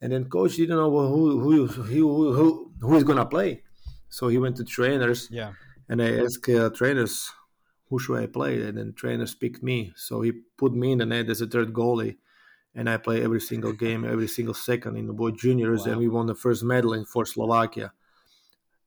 and 0.01 0.13
then 0.13 0.25
Coach 0.25 0.57
didn't 0.57 0.77
know 0.77 0.91
who 0.91 1.41
who 1.41 1.67
who 1.67 2.33
who, 2.33 2.73
who 2.81 2.97
is 2.97 3.05
gonna 3.05 3.27
play, 3.27 3.63
so 4.09 4.29
he 4.29 4.39
went 4.39 4.57
to 4.57 4.65
trainers. 4.65 5.29
Yeah, 5.31 5.53
and 5.89 6.03
I 6.03 6.19
asked 6.19 6.49
uh, 6.49 6.71
trainers, 6.71 7.31
who 7.89 7.99
should 7.99 8.23
I 8.23 8.27
play? 8.27 8.63
And 8.63 8.79
then 8.79 8.93
trainers 8.95 9.35
picked 9.35 9.63
me, 9.63 9.93
so 9.97 10.21
he 10.21 10.33
put 10.57 10.75
me 10.75 10.93
in 10.93 10.99
the 10.99 11.07
net 11.07 11.31
as 11.31 11.41
a 11.41 11.47
third 11.47 11.73
goalie 11.73 12.17
and 12.75 12.89
I 12.89 12.97
play 12.99 13.25
every 13.25 13.41
single 13.41 13.73
game, 13.73 14.05
every 14.05 14.29
single 14.29 14.55
second 14.55 14.97
in 14.97 15.07
the 15.07 15.13
World 15.13 15.39
Juniors, 15.39 15.85
wow. 15.85 15.93
and 15.93 16.01
we 16.01 16.09
won 16.09 16.27
the 16.27 16.35
first 16.35 16.63
medal 16.63 16.93
in 16.93 17.07
for 17.07 17.25
Slovakia 17.25 17.93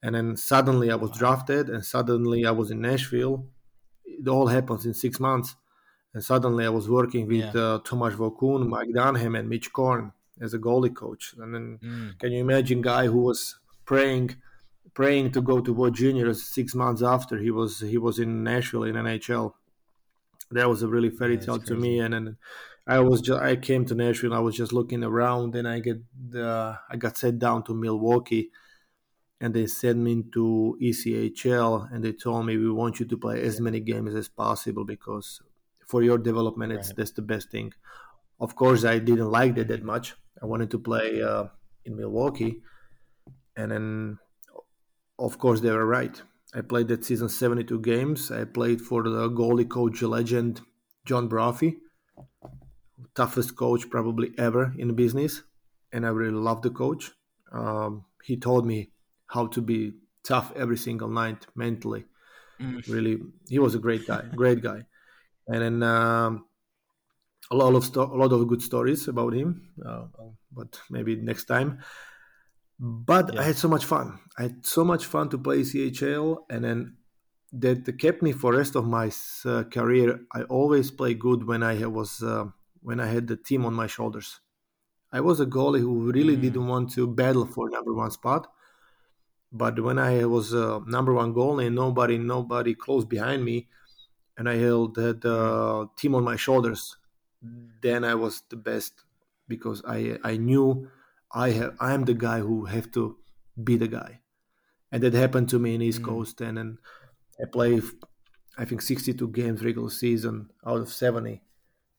and 0.03 0.15
then 0.15 0.36
suddenly 0.36 0.91
I 0.91 0.95
was 0.95 1.12
drafted, 1.12 1.69
and 1.69 1.86
suddenly 1.86 2.45
I 2.45 2.51
was 2.51 2.71
in 2.71 2.81
Nashville. 2.81 3.45
It 4.05 4.27
all 4.27 4.47
happens 4.47 4.86
in 4.86 4.93
six 4.93 5.19
months, 5.19 5.55
and 6.13 6.23
suddenly 6.23 6.65
I 6.65 6.69
was 6.69 6.89
working 6.89 7.27
with 7.27 7.53
yeah. 7.53 7.62
uh, 7.62 7.79
Vokoun, 7.79 8.67
Mike 8.67 8.93
Dunham, 8.93 9.36
and 9.36 9.47
Mitch 9.47 9.71
Korn 9.71 10.12
as 10.39 10.53
a 10.53 10.60
goalie 10.60 10.95
coach. 10.95 11.36
And 11.38 11.53
then, 11.53 11.79
mm. 11.84 12.19
can 12.19 12.31
you 12.31 12.41
imagine, 12.41 12.81
guy 12.81 13.05
who 13.07 13.19
was 13.21 13.60
praying, 13.86 14.36
praying 14.93 15.32
to 15.34 15.41
go 15.41 15.62
to 15.62 15.73
World 15.73 15.95
Juniors 15.95 16.43
six 16.43 16.75
months 16.75 17.01
after 17.01 17.38
he 17.38 17.51
was 17.51 17.80
he 17.80 17.97
was 17.97 18.19
in 18.19 18.43
Nashville 18.43 18.84
in 18.84 18.95
NHL. 18.95 19.54
That 20.51 20.67
was 20.67 20.84
a 20.84 20.88
really 20.88 21.10
fairy 21.10 21.38
tale 21.38 21.60
to 21.60 21.75
me, 21.75 21.99
and 21.99 22.13
then. 22.13 22.38
I 22.88 22.99
was 22.99 23.21
just 23.21 23.39
I 23.39 23.56
came 23.58 23.86
to 23.86 23.95
Nashville. 23.95 24.34
I 24.34 24.39
was 24.39 24.58
just 24.58 24.73
looking 24.73 25.04
around, 25.04 25.56
and 25.56 25.67
I 25.67 25.80
get 25.80 26.01
the 26.30 26.80
I 26.89 26.95
got 26.97 27.15
sent 27.15 27.38
down 27.38 27.63
to 27.65 27.75
Milwaukee, 27.75 28.49
and 29.41 29.54
they 29.54 29.65
sent 29.65 29.97
me 29.97 30.23
to 30.34 30.77
ECHL 30.82 31.91
and 31.91 32.04
they 32.04 32.13
told 32.13 32.45
me 32.45 32.58
we 32.58 32.71
want 32.71 32.99
you 32.99 33.08
to 33.08 33.17
play 33.17 33.41
as 33.41 33.60
many 33.60 33.80
games 33.80 34.13
as 34.13 34.30
possible 34.30 34.86
because 34.86 35.41
for 35.88 36.04
your 36.04 36.19
development 36.19 36.71
it's 36.71 36.89
right. 36.89 36.97
that's 36.97 37.12
the 37.12 37.23
best 37.23 37.49
thing. 37.49 37.73
Of 38.39 38.56
course, 38.56 38.86
I 38.86 38.99
didn't 38.99 39.30
like 39.30 39.56
that 39.56 39.67
that 39.67 39.84
much. 39.84 40.15
I 40.41 40.45
wanted 40.45 40.71
to 40.71 40.80
play 40.80 41.21
uh, 41.21 41.45
in 41.86 41.95
Milwaukee, 41.95 42.62
and 43.56 43.71
then 43.71 44.19
of 45.21 45.38
course 45.38 45.62
they 45.62 45.71
were 45.71 45.86
right. 45.86 46.21
I 46.53 46.62
played 46.62 46.88
that 46.89 47.05
season 47.05 47.29
72 47.29 47.79
games. 47.79 48.31
I 48.31 48.43
played 48.43 48.81
for 48.81 49.03
the 49.03 49.29
goalie 49.29 49.69
coach 49.69 50.01
legend 50.01 50.62
John 51.05 51.27
Brophy, 51.27 51.77
toughest 53.15 53.55
coach 53.55 53.89
probably 53.89 54.31
ever 54.38 54.73
in 54.77 54.88
the 54.88 54.93
business, 54.93 55.43
and 55.93 56.05
I 56.05 56.10
really 56.10 56.34
loved 56.34 56.63
the 56.63 56.69
coach. 56.69 57.12
Um, 57.51 58.05
he 58.23 58.38
told 58.38 58.65
me 58.65 58.91
how 59.27 59.47
to 59.47 59.62
be 59.62 59.93
tough 60.23 60.51
every 60.55 60.77
single 60.77 61.10
night 61.10 61.47
mentally. 61.55 62.05
Mm. 62.60 62.88
Really, 62.88 63.19
he 63.47 63.60
was 63.60 63.75
a 63.75 63.79
great 63.79 64.05
guy, 64.05 64.23
great 64.36 64.62
guy. 64.62 64.84
And 65.47 65.62
then 65.62 65.84
um, 65.84 66.45
a 67.49 67.55
lot 67.55 67.73
of 67.75 67.84
sto- 67.84 68.13
a 68.13 68.17
lot 68.17 68.31
of 68.31 68.47
good 68.47 68.62
stories 68.62 69.07
about 69.07 69.34
him, 69.34 69.69
uh, 69.86 70.03
but 70.51 70.79
maybe 70.89 71.15
next 71.15 71.45
time. 71.45 71.79
But 72.84 73.36
yeah. 73.36 73.41
I 73.41 73.44
had 73.44 73.58
so 73.58 73.67
much 73.67 73.86
fun. 73.86 74.20
I 74.39 74.44
had 74.44 74.65
so 74.65 74.84
much 74.84 75.06
fun 75.06 75.30
to 75.30 75.38
play 75.38 75.60
CHL, 75.60 76.38
and 76.50 76.65
then 76.65 76.98
that 77.54 78.00
kept 78.00 78.24
me 78.24 78.32
for 78.32 78.54
rest 78.54 78.76
of 78.76 78.88
my 78.88 79.12
uh, 79.46 79.63
career. 79.65 80.22
I 80.34 80.41
always 80.44 80.89
play 80.89 81.13
good 81.13 81.48
when 81.48 81.62
I 81.62 81.86
was 81.86 82.24
uh, 82.24 82.46
when 82.82 83.00
I 83.00 83.06
had 83.06 83.28
the 83.28 83.36
team 83.36 83.65
on 83.65 83.76
my 83.76 83.86
shoulders. 83.86 84.39
I 85.13 85.20
was 85.20 85.39
a 85.39 85.46
goalie 85.46 85.82
who 85.82 86.12
really 86.12 86.36
mm. 86.36 86.41
didn't 86.41 86.67
want 86.67 86.91
to 86.94 87.06
battle 87.06 87.46
for 87.46 87.70
number 87.70 87.94
one 87.94 88.10
spot. 88.10 88.48
But 89.52 89.80
when 89.84 90.00
I 90.00 90.26
was 90.26 90.56
uh, 90.56 90.80
number 90.88 91.13
one 91.13 91.36
goalie 91.36 91.67
and 91.67 91.76
nobody, 91.76 92.17
nobody 92.17 92.74
close 92.74 93.06
behind 93.06 93.46
me, 93.46 93.67
and 94.38 94.50
I 94.50 94.56
held 94.56 94.96
the 94.96 95.20
uh, 95.24 95.94
team 95.98 96.15
on 96.15 96.24
my 96.24 96.36
shoulders, 96.36 96.98
then 97.82 98.04
I 98.04 98.15
was 98.15 98.41
the 98.50 98.56
best 98.56 99.04
because 99.48 99.84
I 99.86 100.17
I 100.24 100.38
knew 100.38 100.89
I 101.34 101.52
have 101.52 101.76
I 101.80 101.94
am 101.94 102.06
the 102.06 102.13
guy 102.13 102.39
who 102.39 102.65
have 102.65 102.91
to 102.94 103.17
be 103.62 103.78
the 103.78 103.88
guy, 103.88 104.20
and 104.91 105.02
that 105.04 105.13
happened 105.13 105.50
to 105.50 105.60
me 105.60 105.76
in 105.76 105.82
East 105.82 106.02
mm. 106.02 106.06
Coast, 106.06 106.41
and 106.41 106.58
then 106.58 106.78
I 107.41 107.46
play 107.52 107.82
I 108.58 108.65
think 108.65 108.82
62 108.82 109.30
games 109.30 109.63
regular 109.63 109.89
season 109.89 110.50
out 110.65 110.82
of 110.82 110.89
70, 110.89 111.41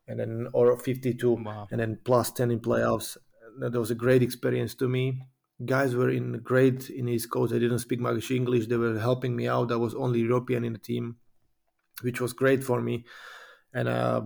and 0.07 0.21
then 0.21 0.49
or 0.53 0.77
52, 0.79 1.33
wow. 1.33 1.66
and 1.71 1.81
then 1.81 1.99
plus 2.05 2.31
10 2.33 2.51
in 2.51 2.61
playoffs. 2.61 3.16
That 3.59 3.73
was 3.73 3.90
a 3.90 3.95
great 3.95 4.23
experience 4.23 4.75
to 4.77 4.88
me. 4.88 5.27
Guys 5.64 5.95
were 5.95 6.11
in 6.11 6.40
great 6.42 6.90
in 6.90 7.09
East 7.09 7.31
Coast. 7.31 7.53
I 7.53 7.59
didn't 7.59 7.81
speak 7.81 8.01
much 8.01 8.31
English. 8.31 8.66
They 8.66 8.77
were 8.77 8.99
helping 8.99 9.37
me 9.37 9.47
out. 9.47 9.71
I 9.73 9.77
was 9.77 9.95
only 9.95 10.21
European 10.21 10.64
in 10.64 10.73
the 10.73 10.79
team, 10.79 11.16
which 12.01 12.21
was 12.21 12.33
great 12.33 12.64
for 12.64 12.81
me. 12.81 13.05
And 13.75 13.88
uh, 13.88 14.23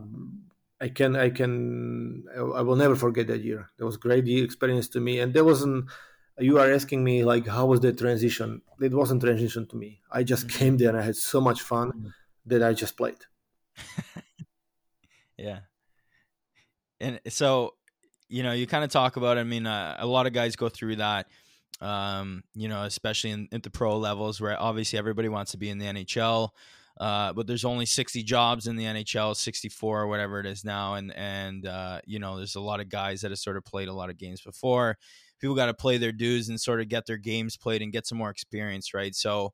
I 0.80 0.88
can, 0.88 1.16
I 1.16 1.30
can, 1.30 2.24
I 2.36 2.62
will 2.62 2.76
never 2.76 2.96
forget 2.96 3.28
that 3.28 3.42
year. 3.42 3.70
That 3.78 3.86
was 3.86 3.96
great 3.96 4.28
experience 4.28 4.88
to 4.90 5.00
me. 5.00 5.20
And 5.20 5.32
there 5.32 5.44
wasn't 5.44 5.86
you 6.38 6.58
are 6.58 6.70
asking 6.70 7.02
me 7.02 7.24
like 7.24 7.46
how 7.46 7.66
was 7.66 7.80
the 7.80 7.92
transition 7.92 8.60
it 8.80 8.92
wasn't 8.92 9.22
transition 9.22 9.66
to 9.66 9.76
me 9.76 10.00
i 10.10 10.22
just 10.22 10.46
mm-hmm. 10.46 10.58
came 10.58 10.76
there 10.76 10.88
and 10.90 10.98
i 10.98 11.02
had 11.02 11.16
so 11.16 11.40
much 11.40 11.62
fun 11.62 11.88
mm-hmm. 11.88 12.08
that 12.44 12.62
i 12.62 12.72
just 12.72 12.96
played 12.96 13.18
yeah 15.38 15.60
and 17.00 17.20
so 17.28 17.74
you 18.28 18.42
know 18.42 18.52
you 18.52 18.66
kind 18.66 18.84
of 18.84 18.90
talk 18.90 19.16
about 19.16 19.38
i 19.38 19.44
mean 19.44 19.66
uh, 19.66 19.96
a 19.98 20.06
lot 20.06 20.26
of 20.26 20.32
guys 20.32 20.56
go 20.56 20.68
through 20.68 20.96
that 20.96 21.26
um, 21.80 22.42
you 22.54 22.68
know 22.68 22.84
especially 22.84 23.30
in, 23.30 23.48
at 23.52 23.62
the 23.62 23.70
pro 23.70 23.98
levels 23.98 24.40
where 24.40 24.60
obviously 24.60 24.98
everybody 24.98 25.28
wants 25.28 25.52
to 25.52 25.58
be 25.58 25.68
in 25.68 25.78
the 25.78 25.84
nhl 25.86 26.50
uh, 26.98 27.32
but 27.32 27.46
there's 27.46 27.64
only 27.64 27.86
60 27.86 28.22
jobs 28.22 28.66
in 28.66 28.76
the 28.76 28.84
NHL, 28.84 29.36
64 29.36 30.02
or 30.02 30.06
whatever 30.06 30.40
it 30.40 30.46
is 30.46 30.64
now, 30.64 30.94
and 30.94 31.12
and 31.14 31.66
uh, 31.66 32.00
you 32.06 32.18
know 32.18 32.36
there's 32.36 32.56
a 32.56 32.60
lot 32.60 32.80
of 32.80 32.88
guys 32.88 33.20
that 33.20 33.30
have 33.30 33.38
sort 33.38 33.56
of 33.56 33.64
played 33.64 33.88
a 33.88 33.92
lot 33.92 34.10
of 34.10 34.16
games 34.16 34.40
before, 34.40 34.96
people 35.40 35.56
got 35.56 35.66
to 35.66 35.74
play 35.74 35.98
their 35.98 36.12
dues 36.12 36.48
and 36.48 36.60
sort 36.60 36.80
of 36.80 36.88
get 36.88 37.06
their 37.06 37.16
games 37.16 37.56
played 37.56 37.82
and 37.82 37.92
get 37.92 38.06
some 38.06 38.18
more 38.18 38.30
experience, 38.30 38.94
right? 38.94 39.14
So, 39.14 39.52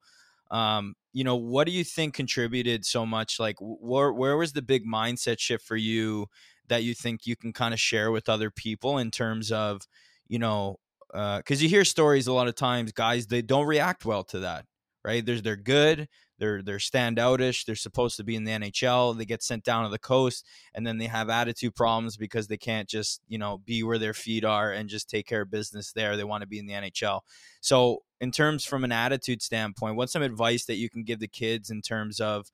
um, 0.50 0.94
you 1.12 1.24
know, 1.24 1.36
what 1.36 1.66
do 1.66 1.72
you 1.72 1.84
think 1.84 2.14
contributed 2.14 2.84
so 2.84 3.04
much? 3.06 3.40
Like, 3.40 3.56
where 3.60 4.12
where 4.12 4.36
was 4.36 4.52
the 4.52 4.62
big 4.62 4.86
mindset 4.86 5.38
shift 5.38 5.64
for 5.66 5.76
you 5.76 6.26
that 6.68 6.84
you 6.84 6.94
think 6.94 7.26
you 7.26 7.36
can 7.36 7.52
kind 7.52 7.74
of 7.74 7.80
share 7.80 8.10
with 8.10 8.28
other 8.28 8.50
people 8.50 8.98
in 8.98 9.10
terms 9.10 9.50
of, 9.50 9.82
you 10.28 10.38
know, 10.38 10.78
because 11.08 11.60
uh, 11.60 11.62
you 11.62 11.68
hear 11.68 11.84
stories 11.84 12.26
a 12.26 12.32
lot 12.32 12.48
of 12.48 12.54
times, 12.54 12.92
guys 12.92 13.26
they 13.26 13.42
don't 13.42 13.66
react 13.66 14.04
well 14.04 14.24
to 14.24 14.40
that, 14.40 14.64
right? 15.04 15.24
There's 15.24 15.42
they're 15.42 15.56
good, 15.56 16.08
they're 16.42 16.60
they're 16.60 16.78
standoutish. 16.78 17.64
They're 17.64 17.76
supposed 17.76 18.16
to 18.16 18.24
be 18.24 18.34
in 18.34 18.42
the 18.42 18.50
NHL. 18.50 19.16
They 19.16 19.24
get 19.24 19.44
sent 19.44 19.62
down 19.62 19.84
to 19.84 19.90
the 19.90 19.98
coast, 19.98 20.44
and 20.74 20.84
then 20.84 20.98
they 20.98 21.06
have 21.06 21.30
attitude 21.30 21.76
problems 21.76 22.16
because 22.16 22.48
they 22.48 22.56
can't 22.56 22.88
just 22.88 23.20
you 23.28 23.38
know 23.38 23.58
be 23.58 23.84
where 23.84 23.98
their 23.98 24.12
feet 24.12 24.44
are 24.44 24.72
and 24.72 24.88
just 24.88 25.08
take 25.08 25.24
care 25.28 25.42
of 25.42 25.52
business 25.52 25.92
there. 25.92 26.16
They 26.16 26.24
want 26.24 26.40
to 26.40 26.48
be 26.48 26.58
in 26.58 26.66
the 26.66 26.72
NHL. 26.72 27.20
So, 27.60 28.02
in 28.20 28.32
terms 28.32 28.64
from 28.64 28.82
an 28.82 28.90
attitude 28.90 29.40
standpoint, 29.40 29.94
what's 29.94 30.12
some 30.12 30.22
advice 30.22 30.64
that 30.64 30.74
you 30.74 30.90
can 30.90 31.04
give 31.04 31.20
the 31.20 31.28
kids 31.28 31.70
in 31.70 31.80
terms 31.80 32.18
of 32.18 32.50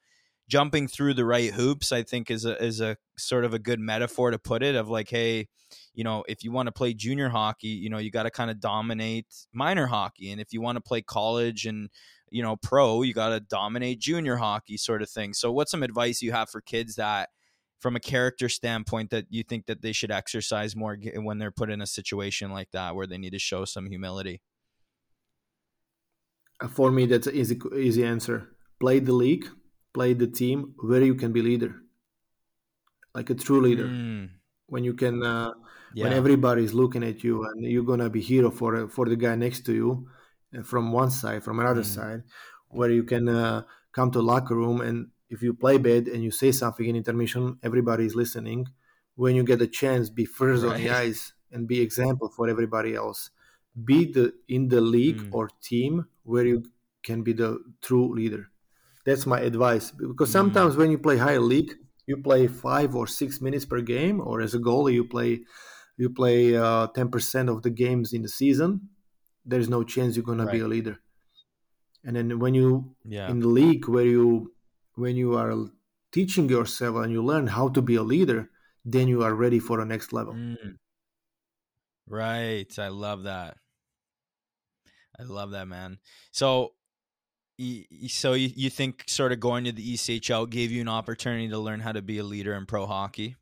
jumping 0.49 0.87
through 0.87 1.15
the 1.15 1.25
right 1.25 1.55
hoops? 1.55 1.91
I 1.91 2.03
think 2.03 2.31
is 2.31 2.45
a 2.45 2.63
is 2.63 2.83
a 2.83 2.99
sort 3.17 3.47
of 3.47 3.55
a 3.55 3.59
good 3.59 3.81
metaphor 3.81 4.31
to 4.33 4.39
put 4.39 4.63
it. 4.63 4.75
Of 4.75 4.91
like, 4.91 5.09
hey, 5.09 5.49
you 5.95 6.05
know, 6.05 6.25
if 6.29 6.45
you 6.45 6.53
want 6.53 6.67
to 6.67 6.73
play 6.73 6.93
junior 6.93 7.31
hockey, 7.31 7.69
you 7.69 7.89
know, 7.89 7.97
you 7.97 8.11
got 8.11 8.25
to 8.25 8.31
kind 8.31 8.51
of 8.51 8.61
dominate 8.61 9.25
minor 9.55 9.87
hockey, 9.87 10.31
and 10.31 10.43
if 10.43 10.53
you 10.53 10.61
want 10.61 10.77
to 10.77 10.83
play 10.83 11.01
college 11.01 11.65
and 11.65 11.89
you 12.31 12.43
know, 12.43 12.57
pro, 12.57 13.03
you 13.03 13.15
got 13.15 13.31
to 13.31 13.41
dominate 13.41 14.01
junior 14.01 14.37
hockey 14.37 14.77
sort 14.77 15.03
of 15.03 15.11
thing. 15.11 15.35
So 15.35 15.53
what's 15.53 15.71
some 15.71 15.83
advice 15.83 16.23
you 16.23 16.33
have 16.33 16.51
for 16.51 16.61
kids 16.61 16.97
that 16.97 17.31
from 17.79 17.97
a 17.97 18.01
character 18.01 18.49
standpoint 18.49 19.11
that 19.11 19.27
you 19.31 19.43
think 19.43 19.67
that 19.67 19.83
they 19.83 19.93
should 19.93 20.11
exercise 20.11 20.75
more 20.75 20.99
when 21.17 21.39
they're 21.39 21.51
put 21.51 21.71
in 21.71 21.81
a 21.81 21.87
situation 21.87 22.51
like 22.51 22.71
that 22.73 22.95
where 22.95 23.07
they 23.07 23.19
need 23.19 23.33
to 23.33 23.39
show 23.39 23.65
some 23.65 23.87
humility? 23.87 24.41
Uh, 26.61 26.69
for 26.69 26.91
me, 26.91 27.07
that's 27.07 27.27
an 27.27 27.37
easy, 27.37 27.59
easy 27.77 28.05
answer. 28.05 28.49
Play 28.81 28.99
the 28.99 29.13
league, 29.13 29.47
play 29.95 30.13
the 30.13 30.27
team 30.27 30.75
where 30.81 31.03
you 31.03 31.15
can 31.15 31.33
be 31.33 31.43
leader, 31.43 31.77
like 33.15 33.31
a 33.31 33.35
true 33.35 33.61
leader. 33.61 33.85
Mm. 33.87 34.31
When 34.67 34.85
you 34.85 34.95
can, 34.95 35.23
uh, 35.23 35.53
yeah. 35.95 36.05
when 36.05 36.13
everybody 36.13 36.63
is 36.65 36.75
looking 36.75 37.03
at 37.03 37.25
you 37.25 37.45
and 37.45 37.65
you're 37.65 37.85
gonna 37.85 38.11
be 38.11 38.21
hero 38.21 38.51
for 38.51 38.89
for 38.89 39.07
the 39.07 39.17
guy 39.17 39.35
next 39.35 39.65
to 39.67 39.73
you, 39.73 40.09
from 40.65 40.93
one 40.93 41.11
side, 41.11 41.43
from 41.43 41.61
another 41.61 41.83
mm. 41.83 41.95
side, 41.95 42.23
where 42.69 42.91
you 42.91 43.05
can 43.05 43.29
uh, 43.29 43.63
come 43.93 44.11
to 44.13 44.21
locker 44.21 44.55
room 44.55 44.81
and 44.81 45.09
if 45.31 45.43
you 45.43 45.53
play 45.53 45.79
bad 45.79 46.09
and 46.09 46.23
you 46.23 46.31
say 46.31 46.53
something 46.53 46.87
in 46.87 46.97
intermission, 46.97 47.59
everybody 47.63 48.07
is 48.07 48.15
listening. 48.15 48.67
When 49.15 49.35
you 49.35 49.45
get 49.45 49.61
a 49.61 49.67
chance, 49.67 50.09
be 50.09 50.25
first 50.25 50.65
right. 50.65 50.75
on 50.75 50.81
the 50.81 50.91
ice 50.91 51.33
and 51.53 51.69
be 51.69 51.81
example 51.81 52.31
for 52.35 52.49
everybody 52.49 52.95
else. 52.95 53.31
Be 53.85 54.11
the 54.11 54.33
in 54.49 54.69
the 54.69 54.81
league 54.81 55.21
mm. 55.21 55.29
or 55.33 55.51
team 55.63 56.07
where 56.23 56.47
you 56.47 56.65
can 57.03 57.23
be 57.23 57.33
the 57.33 57.59
true 57.83 58.15
leader. 58.15 58.51
That's 59.05 59.27
my 59.27 59.41
advice. 59.41 59.91
Because 59.91 60.31
sometimes 60.33 60.75
mm. 60.75 60.79
when 60.79 60.91
you 60.91 60.99
play 60.99 61.17
high 61.17 61.39
league, 61.39 61.75
you 62.07 62.17
play 62.17 62.47
five 62.47 62.95
or 62.95 63.07
six 63.07 63.41
minutes 63.41 63.67
per 63.67 63.81
game, 63.83 64.21
or 64.21 64.41
as 64.41 64.55
a 64.55 64.59
goalie, 64.59 64.95
you 64.95 65.05
play 65.05 65.43
you 65.97 66.11
play 66.11 66.57
uh, 66.57 66.87
ten 66.89 67.11
percent 67.11 67.49
of 67.49 67.63
the 67.63 67.71
games 67.71 68.13
in 68.13 68.23
the 68.23 68.29
season 68.29 68.89
there's 69.49 69.69
no 69.69 69.83
chance 69.83 70.15
you're 70.15 70.25
gonna 70.25 70.45
right. 70.45 70.53
be 70.53 70.61
a 70.61 70.69
leader. 70.69 71.01
And 72.05 72.15
then 72.15 72.39
when 72.39 72.55
you 72.55 72.95
yeah. 73.05 73.29
in 73.31 73.41
the 73.41 73.49
league 73.49 73.89
where 73.89 74.05
you 74.05 74.53
when 74.95 75.17
you 75.17 75.37
are 75.37 75.55
teaching 76.13 76.49
yourself 76.49 76.97
and 76.97 77.11
you 77.11 77.25
learn 77.25 77.47
how 77.47 77.69
to 77.71 77.83
be 77.83 77.97
a 77.97 78.03
leader, 78.03 78.51
then 78.85 79.09
you 79.09 79.23
are 79.23 79.35
ready 79.35 79.59
for 79.59 79.79
the 79.79 79.85
next 79.85 80.13
level. 80.13 80.35
Mm. 80.35 80.77
Right. 82.07 82.79
I 82.79 82.89
love 82.89 83.25
that. 83.25 83.57
I 85.19 85.25
love 85.25 85.51
that, 85.51 85.67
man. 85.67 85.99
So, 86.31 86.75
so 88.07 88.35
you, 88.35 88.51
you 88.55 88.71
think 88.71 89.05
sort 89.09 89.33
of 89.33 89.41
going 89.41 89.65
to 89.65 89.73
the 89.73 89.95
ECHL 89.95 90.49
gave 90.49 90.71
you 90.71 90.81
an 90.81 90.89
opportunity 90.89 91.49
to 91.49 91.59
learn 91.59 91.81
how 91.81 91.93
to 91.93 92.03
be 92.03 92.19
a 92.19 92.25
leader 92.25 92.55
in 92.55 92.67
pro 92.67 92.87
hockey? 92.87 93.37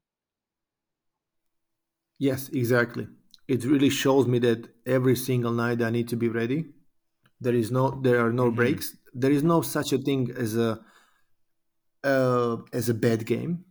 Yes, 2.19 2.49
exactly 2.49 3.07
it 3.49 3.65
really 3.65 3.91
shows 3.91 4.27
me 4.27 4.39
that 4.41 4.69
every 4.87 5.17
single 5.17 5.53
night 5.53 5.83
I 5.83 5.91
need 5.91 6.09
to 6.09 6.17
be 6.17 6.29
ready. 6.29 6.67
There 7.41 7.55
is 7.55 7.71
no, 7.71 8.01
there 8.03 8.25
are 8.25 8.33
no 8.33 8.47
mm-hmm. 8.47 8.57
breaks. 8.57 8.97
There 9.15 9.31
is 9.31 9.43
no 9.43 9.61
such 9.61 9.93
a 9.93 9.99
thing 9.99 10.31
as 10.37 10.57
a 10.57 10.81
uh, 12.03 12.59
as 12.73 12.89
a 12.89 12.95
bad 12.95 13.27
game. 13.27 13.65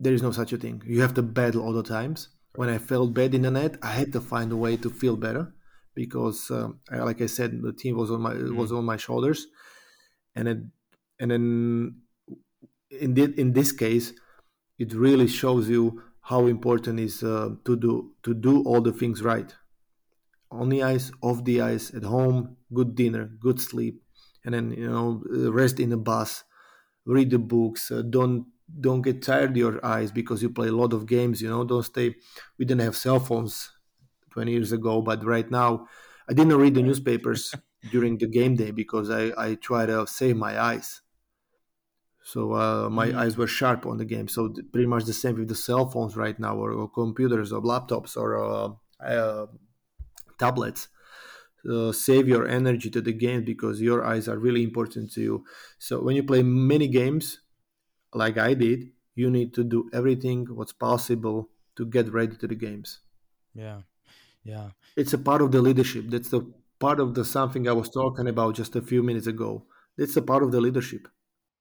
There 0.00 0.12
is 0.12 0.22
no 0.22 0.32
such 0.32 0.52
a 0.52 0.56
thing. 0.56 0.82
You 0.86 1.00
have 1.02 1.14
to 1.14 1.22
battle 1.22 1.62
all 1.62 1.72
the 1.72 1.82
times. 1.82 2.28
When 2.54 2.68
I 2.68 2.78
felt 2.78 3.14
bad 3.14 3.34
in 3.34 3.42
the 3.42 3.50
net, 3.50 3.76
I 3.82 3.90
had 3.90 4.12
to 4.12 4.20
find 4.20 4.52
a 4.52 4.56
way 4.56 4.76
to 4.76 4.90
feel 4.90 5.16
better 5.16 5.52
because, 5.94 6.50
um, 6.50 6.80
like 6.90 7.20
I 7.20 7.26
said, 7.26 7.60
the 7.62 7.72
team 7.72 7.96
was 7.96 8.10
on 8.10 8.20
my 8.20 8.34
mm-hmm. 8.34 8.56
was 8.56 8.72
on 8.72 8.84
my 8.84 8.96
shoulders, 8.96 9.46
and 10.34 10.48
it, 10.48 10.58
and 11.20 11.30
then 11.30 11.96
in 12.90 13.14
the, 13.14 13.34
in 13.36 13.52
this 13.52 13.72
case, 13.72 14.12
it 14.78 14.92
really 14.92 15.28
shows 15.28 15.68
you 15.68 16.02
how 16.24 16.46
important 16.46 17.00
is 17.00 17.22
uh, 17.22 17.50
to 17.64 17.76
do 17.76 18.14
to 18.22 18.34
do 18.34 18.62
all 18.64 18.80
the 18.80 18.92
things 18.92 19.22
right. 19.22 19.54
On 20.50 20.68
the 20.68 20.82
ice 20.84 21.10
off 21.22 21.44
the 21.44 21.60
ice 21.60 21.92
at 21.94 22.04
home 22.04 22.56
good 22.72 22.94
dinner 22.94 23.26
good 23.40 23.60
sleep 23.60 24.02
and 24.44 24.54
then 24.54 24.70
you 24.72 24.88
know 24.88 25.22
rest 25.50 25.80
in 25.80 25.90
the 25.90 25.96
bus 25.96 26.44
read 27.06 27.30
the 27.30 27.38
books 27.38 27.90
uh, 27.90 28.02
don't 28.02 28.46
don't 28.80 29.02
get 29.02 29.22
tired 29.22 29.56
your 29.56 29.84
eyes 29.86 30.12
because 30.12 30.42
you 30.42 30.50
play 30.50 30.68
a 30.68 30.72
lot 30.82 30.92
of 30.92 31.06
games 31.06 31.42
you 31.42 31.48
know 31.50 31.64
don't 31.64 31.84
stay 31.84 32.14
we 32.58 32.64
didn't 32.66 32.82
have 32.82 32.96
cell 32.96 33.20
phones 33.20 33.72
20 34.32 34.52
years 34.52 34.72
ago 34.72 35.02
but 35.02 35.24
right 35.24 35.50
now 35.50 35.88
i 36.28 36.34
didn't 36.34 36.56
read 36.58 36.74
the 36.74 36.82
newspapers 36.82 37.54
during 37.92 38.18
the 38.18 38.28
game 38.28 38.56
day 38.56 38.70
because 38.72 39.10
i 39.10 39.32
i 39.38 39.54
try 39.56 39.86
to 39.86 40.06
save 40.06 40.36
my 40.36 40.60
eyes 40.60 41.02
so 42.24 42.54
uh, 42.54 42.88
my 42.88 43.08
mm. 43.08 43.16
eyes 43.16 43.36
were 43.36 43.46
sharp 43.46 43.84
on 43.84 43.98
the 43.98 44.04
game. 44.06 44.28
So 44.28 44.48
th- 44.48 44.66
pretty 44.72 44.86
much 44.86 45.04
the 45.04 45.12
same 45.12 45.36
with 45.36 45.48
the 45.48 45.54
cell 45.54 45.90
phones 45.90 46.16
right 46.16 46.38
now, 46.40 46.56
or, 46.56 46.72
or 46.72 46.88
computers, 46.88 47.52
or 47.52 47.60
laptops, 47.60 48.16
or 48.16 48.28
uh, 48.42 48.70
uh, 49.04 49.46
tablets. 50.38 50.88
save 51.92 52.26
your 52.26 52.48
energy 52.48 52.88
to 52.90 53.02
the 53.02 53.12
game 53.12 53.44
because 53.44 53.80
your 53.80 54.02
eyes 54.04 54.26
are 54.26 54.38
really 54.38 54.62
important 54.62 55.12
to 55.12 55.20
you. 55.20 55.44
So 55.78 56.02
when 56.02 56.16
you 56.16 56.24
play 56.24 56.42
many 56.42 56.88
games, 56.88 57.40
like 58.14 58.38
I 58.38 58.54
did, 58.54 58.80
you 59.14 59.28
need 59.30 59.52
to 59.54 59.62
do 59.62 59.90
everything 59.92 60.46
what's 60.46 60.72
possible 60.72 61.50
to 61.76 61.84
get 61.84 62.10
ready 62.10 62.36
to 62.36 62.46
the 62.46 62.54
games. 62.54 63.00
Yeah, 63.54 63.80
yeah. 64.44 64.70
It's 64.96 65.12
a 65.12 65.18
part 65.18 65.42
of 65.42 65.52
the 65.52 65.60
leadership. 65.60 66.06
That's 66.08 66.30
the 66.30 66.40
part 66.78 67.00
of 67.00 67.14
the 67.14 67.24
something 67.24 67.68
I 67.68 67.72
was 67.72 67.90
talking 67.90 68.28
about 68.28 68.54
just 68.54 68.76
a 68.76 68.82
few 68.82 69.02
minutes 69.02 69.26
ago. 69.26 69.66
That's 69.98 70.16
a 70.16 70.22
part 70.22 70.42
of 70.42 70.52
the 70.52 70.60
leadership. 70.60 71.08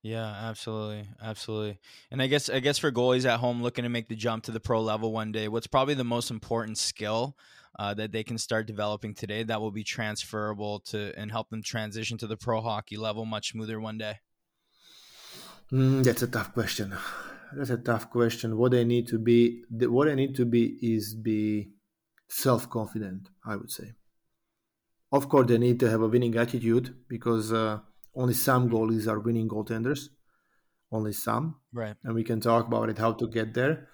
Yeah, 0.03 0.27
absolutely, 0.27 1.07
absolutely. 1.21 1.79
And 2.11 2.21
I 2.21 2.27
guess 2.27 2.49
I 2.49 2.59
guess 2.59 2.77
for 2.77 2.91
goalies 2.91 3.25
at 3.25 3.39
home 3.39 3.63
looking 3.63 3.83
to 3.83 3.89
make 3.89 4.09
the 4.09 4.17
jump 4.17 4.43
to 4.43 4.51
the 4.51 4.59
pro 4.59 4.81
level 4.81 5.13
one 5.13 5.31
day, 5.31 5.47
what's 5.47 5.65
probably 5.65 5.93
the 5.93 6.03
most 6.03 6.29
important 6.29 6.77
skill 6.77 7.37
uh, 7.79 7.93
that 7.93 8.11
they 8.11 8.21
can 8.21 8.37
start 8.37 8.67
developing 8.67 9.13
today 9.13 9.43
that 9.43 9.61
will 9.61 9.71
be 9.71 9.85
transferable 9.85 10.81
to 10.81 11.17
and 11.17 11.31
help 11.31 11.49
them 11.49 11.63
transition 11.63 12.17
to 12.17 12.27
the 12.27 12.35
pro 12.35 12.59
hockey 12.59 12.97
level 12.97 13.25
much 13.25 13.51
smoother 13.51 13.79
one 13.79 13.97
day? 13.97 14.19
Mm, 15.71 16.03
that's 16.03 16.21
a 16.21 16.27
tough 16.27 16.53
question. 16.53 16.93
That's 17.53 17.69
a 17.69 17.77
tough 17.77 18.09
question. 18.09 18.57
What 18.57 18.71
they 18.71 18.83
need 18.83 19.07
to 19.07 19.17
be, 19.17 19.63
what 19.69 20.07
they 20.07 20.15
need 20.15 20.35
to 20.35 20.43
be 20.43 20.77
is 20.81 21.15
be 21.15 21.69
self 22.27 22.69
confident. 22.69 23.29
I 23.45 23.55
would 23.55 23.71
say. 23.71 23.93
Of 25.13 25.29
course, 25.29 25.47
they 25.47 25.57
need 25.57 25.79
to 25.79 25.89
have 25.89 26.01
a 26.01 26.09
winning 26.09 26.35
attitude 26.35 26.93
because. 27.07 27.53
Uh, 27.53 27.79
only 28.15 28.33
some 28.33 28.69
goalies 28.69 29.07
are 29.07 29.19
winning 29.19 29.47
goaltenders. 29.49 30.09
only 30.91 31.11
some, 31.11 31.55
Right. 31.73 31.95
and 32.03 32.13
we 32.13 32.23
can 32.23 32.39
talk 32.39 32.67
about 32.67 32.87
it 32.87 32.99
how 32.99 33.11
to 33.13 33.27
get 33.27 33.55
there. 33.55 33.87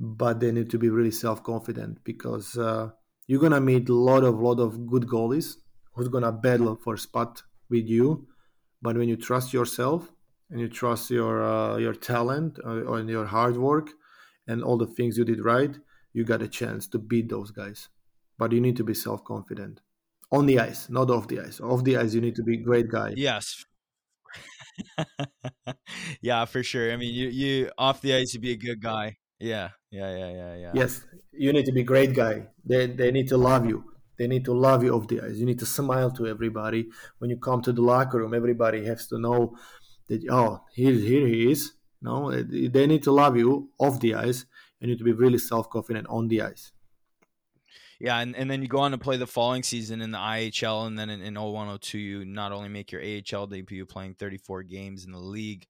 But 0.00 0.40
they 0.40 0.50
need 0.50 0.68
to 0.70 0.78
be 0.78 0.88
really 0.88 1.12
self 1.12 1.44
confident 1.44 2.02
because 2.02 2.58
uh, 2.58 2.90
you're 3.28 3.40
gonna 3.40 3.60
meet 3.60 3.88
a 3.88 3.94
lot 3.94 4.24
of 4.24 4.40
lot 4.40 4.58
of 4.58 4.86
good 4.88 5.04
goalies 5.06 5.48
who's 5.92 6.08
gonna 6.08 6.32
battle 6.32 6.74
for 6.74 6.96
spot 6.96 7.42
with 7.68 7.86
you. 7.86 8.26
But 8.82 8.96
when 8.96 9.08
you 9.08 9.16
trust 9.16 9.52
yourself 9.52 10.10
and 10.50 10.58
you 10.60 10.68
trust 10.68 11.08
your 11.10 11.34
uh, 11.44 11.76
your 11.76 11.94
talent 11.94 12.58
uh, 12.66 12.92
and 12.94 13.08
your 13.08 13.26
hard 13.26 13.56
work 13.56 13.90
and 14.48 14.60
all 14.64 14.76
the 14.78 14.92
things 14.96 15.16
you 15.18 15.24
did 15.24 15.44
right, 15.44 15.78
you 16.12 16.24
got 16.24 16.42
a 16.42 16.48
chance 16.48 16.88
to 16.88 16.98
beat 16.98 17.28
those 17.28 17.50
guys. 17.52 17.88
But 18.38 18.50
you 18.50 18.60
need 18.60 18.76
to 18.78 18.84
be 18.84 18.94
self 18.94 19.22
confident 19.22 19.82
on 20.32 20.46
the 20.46 20.58
ice, 20.58 20.88
not 20.88 21.10
off 21.10 21.28
the 21.28 21.40
ice. 21.40 21.60
Off 21.60 21.84
the 21.84 21.96
ice, 21.96 22.14
you 22.14 22.20
need 22.20 22.36
to 22.36 22.42
be 22.42 22.54
a 22.54 22.62
great 22.62 22.88
guy. 22.88 23.12
Yes. 23.16 23.64
yeah, 26.20 26.44
for 26.44 26.62
sure. 26.62 26.92
I 26.92 26.96
mean, 26.96 27.12
you 27.12 27.28
you 27.28 27.70
off 27.76 28.00
the 28.00 28.14
ice 28.14 28.32
to 28.32 28.38
be 28.38 28.52
a 28.52 28.56
good 28.56 28.80
guy. 28.80 29.16
Yeah, 29.38 29.70
yeah, 29.90 30.16
yeah, 30.16 30.30
yeah, 30.30 30.54
yeah. 30.56 30.72
Yes, 30.74 31.04
you 31.32 31.52
need 31.52 31.66
to 31.66 31.72
be 31.72 31.80
a 31.80 31.84
great 31.84 32.14
guy. 32.14 32.46
They 32.64 32.86
they 32.86 33.10
need 33.10 33.28
to 33.28 33.36
love 33.36 33.66
you. 33.66 33.84
They 34.18 34.26
need 34.26 34.44
to 34.44 34.52
love 34.52 34.84
you 34.84 34.94
off 34.94 35.08
the 35.08 35.20
ice. 35.20 35.36
You 35.36 35.46
need 35.46 35.58
to 35.60 35.66
smile 35.66 36.10
to 36.12 36.26
everybody 36.26 36.88
when 37.18 37.30
you 37.30 37.38
come 37.38 37.62
to 37.62 37.72
the 37.72 37.82
locker 37.82 38.18
room. 38.18 38.34
Everybody 38.34 38.84
has 38.84 39.06
to 39.08 39.18
know 39.18 39.56
that 40.08 40.22
oh 40.30 40.60
here 40.74 40.92
here 40.92 41.26
he 41.26 41.50
is. 41.50 41.72
No, 42.02 42.30
they 42.30 42.86
need 42.86 43.02
to 43.02 43.12
love 43.12 43.36
you 43.36 43.70
off 43.78 44.00
the 44.00 44.14
ice. 44.14 44.46
You 44.78 44.88
need 44.88 44.98
to 44.98 45.04
be 45.04 45.12
really 45.12 45.38
self 45.38 45.68
confident 45.68 46.06
on 46.08 46.28
the 46.28 46.42
ice. 46.42 46.72
Yeah, 48.00 48.18
and, 48.18 48.34
and 48.34 48.50
then 48.50 48.62
you 48.62 48.68
go 48.68 48.78
on 48.78 48.92
to 48.92 48.98
play 48.98 49.18
the 49.18 49.26
following 49.26 49.62
season 49.62 50.00
in 50.00 50.10
the 50.10 50.18
IHL, 50.18 50.86
and 50.86 50.98
then 50.98 51.10
in, 51.10 51.20
in 51.20 51.34
0102, 51.34 51.98
you 51.98 52.24
not 52.24 52.50
only 52.50 52.70
make 52.70 52.90
your 52.90 53.02
AHL 53.02 53.46
debut 53.46 53.84
playing 53.84 54.14
34 54.14 54.62
games 54.62 55.04
in 55.04 55.12
the 55.12 55.18
league, 55.18 55.66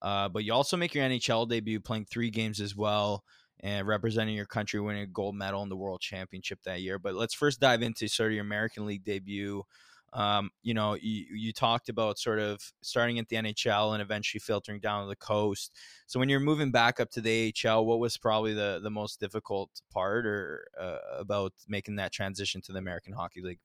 uh, 0.00 0.28
but 0.28 0.44
you 0.44 0.52
also 0.52 0.76
make 0.76 0.94
your 0.94 1.04
NHL 1.04 1.48
debut 1.48 1.80
playing 1.80 2.04
three 2.04 2.30
games 2.30 2.60
as 2.60 2.76
well 2.76 3.24
and 3.60 3.86
representing 3.86 4.36
your 4.36 4.46
country, 4.46 4.80
winning 4.80 5.02
a 5.02 5.06
gold 5.06 5.34
medal 5.34 5.62
in 5.64 5.68
the 5.68 5.76
World 5.76 6.00
Championship 6.00 6.60
that 6.64 6.82
year. 6.82 7.00
But 7.00 7.14
let's 7.14 7.34
first 7.34 7.58
dive 7.58 7.82
into 7.82 8.06
sort 8.08 8.30
of 8.30 8.34
your 8.34 8.44
American 8.44 8.86
League 8.86 9.04
debut. 9.04 9.64
Um, 10.12 10.50
you 10.62 10.74
know, 10.74 10.94
you, 10.94 11.24
you 11.34 11.52
talked 11.52 11.88
about 11.88 12.18
sort 12.18 12.38
of 12.38 12.60
starting 12.82 13.18
at 13.18 13.28
the 13.28 13.36
NHL 13.36 13.94
and 13.94 14.02
eventually 14.02 14.40
filtering 14.40 14.78
down 14.80 15.02
to 15.02 15.08
the 15.08 15.16
coast. 15.16 15.72
So 16.06 16.20
when 16.20 16.28
you're 16.28 16.40
moving 16.40 16.70
back 16.70 17.00
up 17.00 17.10
to 17.12 17.20
the 17.20 17.54
AHL, 17.66 17.86
what 17.86 17.98
was 17.98 18.18
probably 18.18 18.52
the, 18.52 18.80
the 18.82 18.90
most 18.90 19.20
difficult 19.20 19.70
part 19.90 20.26
or 20.26 20.66
uh, 20.78 20.98
about 21.18 21.52
making 21.66 21.96
that 21.96 22.12
transition 22.12 22.60
to 22.62 22.72
the 22.72 22.78
American 22.78 23.14
Hockey 23.14 23.40
League? 23.40 23.60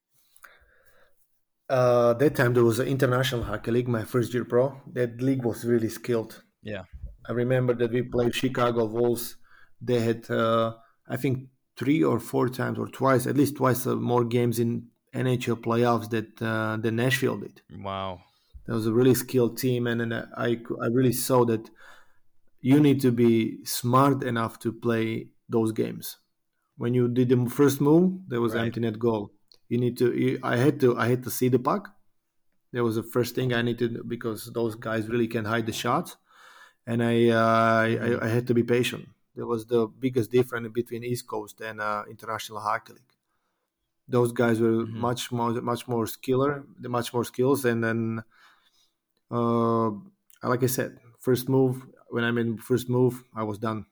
Uh, 1.70 2.14
that 2.14 2.36
time 2.36 2.54
there 2.54 2.64
was 2.64 2.80
an 2.80 2.88
international 2.88 3.44
hockey 3.44 3.72
league, 3.72 3.90
my 3.90 4.04
first 4.04 4.34
year 4.34 4.46
pro. 4.46 4.80
That 4.94 5.22
league 5.22 5.44
was 5.44 5.66
really 5.66 5.90
skilled. 5.90 6.44
Yeah, 6.62 6.84
I 7.28 7.34
remember 7.34 7.74
that 7.74 7.92
we 7.92 8.04
played 8.04 8.34
Chicago 8.34 8.86
Wolves. 8.86 9.36
They 9.82 10.00
had, 10.00 10.30
uh, 10.32 10.76
I 11.10 11.18
think, 11.18 11.50
three 11.76 12.04
or 12.04 12.20
four 12.22 12.48
times 12.48 12.80
or 12.80 12.88
twice, 12.88 13.28
at 13.28 13.36
least 13.36 13.58
twice 13.58 13.86
uh, 13.86 13.96
more 13.96 14.24
games 14.24 14.60
in 14.60 14.88
NHL 15.13 15.62
playoffs 15.62 16.10
that 16.12 16.41
uh, 16.41 16.78
the 16.78 16.91
Nashville 16.91 17.38
did. 17.38 17.62
Wow, 17.72 18.22
that 18.65 18.74
was 18.74 18.88
a 18.88 18.93
really 18.93 19.15
skilled 19.15 19.58
team, 19.58 19.88
and, 19.88 20.02
and 20.02 20.13
I 20.13 20.50
I 20.82 20.88
really 20.88 21.13
saw 21.13 21.46
that 21.46 21.70
you 22.62 22.80
need 22.80 23.02
to 23.02 23.12
be 23.12 23.63
smart 23.65 24.24
enough 24.24 24.60
to 24.60 24.72
play 24.74 25.30
those 25.50 25.72
games. 25.72 26.17
When 26.78 26.93
you 26.93 27.08
did 27.08 27.30
the 27.30 27.50
first 27.50 27.82
move, 27.82 28.22
there 28.28 28.41
was 28.41 28.54
Right. 28.54 28.65
empty 28.65 28.82
net 28.82 29.00
goal. 29.00 29.32
You 29.70 29.78
need 29.80 29.98
to. 30.00 30.13
You, 30.15 30.39
I 30.43 30.58
had 30.58 30.80
to. 30.82 30.98
I 30.98 31.08
had 31.08 31.24
to 31.24 31.32
see 31.32 31.50
the 31.50 31.60
puck. 31.60 31.93
That 32.74 32.84
was 32.84 32.96
the 32.96 33.04
first 33.04 33.36
thing 33.36 33.54
I 33.54 33.62
needed 33.62 34.08
because 34.08 34.52
those 34.54 34.76
guys 34.76 35.08
really 35.08 35.28
can 35.28 35.46
hide 35.46 35.65
the 35.65 35.74
shots, 35.74 36.17
and 36.86 37.04
I 37.04 37.30
uh, 37.30 37.80
I, 37.88 38.26
I 38.26 38.28
had 38.28 38.48
to 38.48 38.54
be 38.54 38.63
patient. 38.63 39.08
That 39.36 39.46
was 39.48 39.65
the 39.67 39.88
biggest 39.88 40.32
difference 40.32 40.70
between 40.74 41.04
East 41.04 41.28
Coast 41.28 41.62
and 41.62 41.80
uh, 41.82 42.04
International 42.10 42.60
Hockey 42.60 42.93
League. 42.93 43.07
Those 44.08 44.32
guys 44.32 44.60
were 44.62 44.86
Mhm. 44.86 44.93
much 44.96 45.32
more 45.32 45.52
much 45.62 45.88
more 45.88 46.06
skiller, 46.06 46.65
much 46.80 47.13
more 47.13 47.24
skills, 47.26 47.65
and 47.65 47.84
then 47.84 48.24
uh, 49.32 49.89
like 50.43 50.63
I 50.63 50.67
said, 50.67 51.00
first 51.20 51.50
move 51.50 51.86
when 52.10 52.24
I 52.24 52.32
made 52.32 52.62
first 52.63 52.89
move, 52.89 53.24
I 53.36 53.43
was 53.43 53.58
done. 53.58 53.86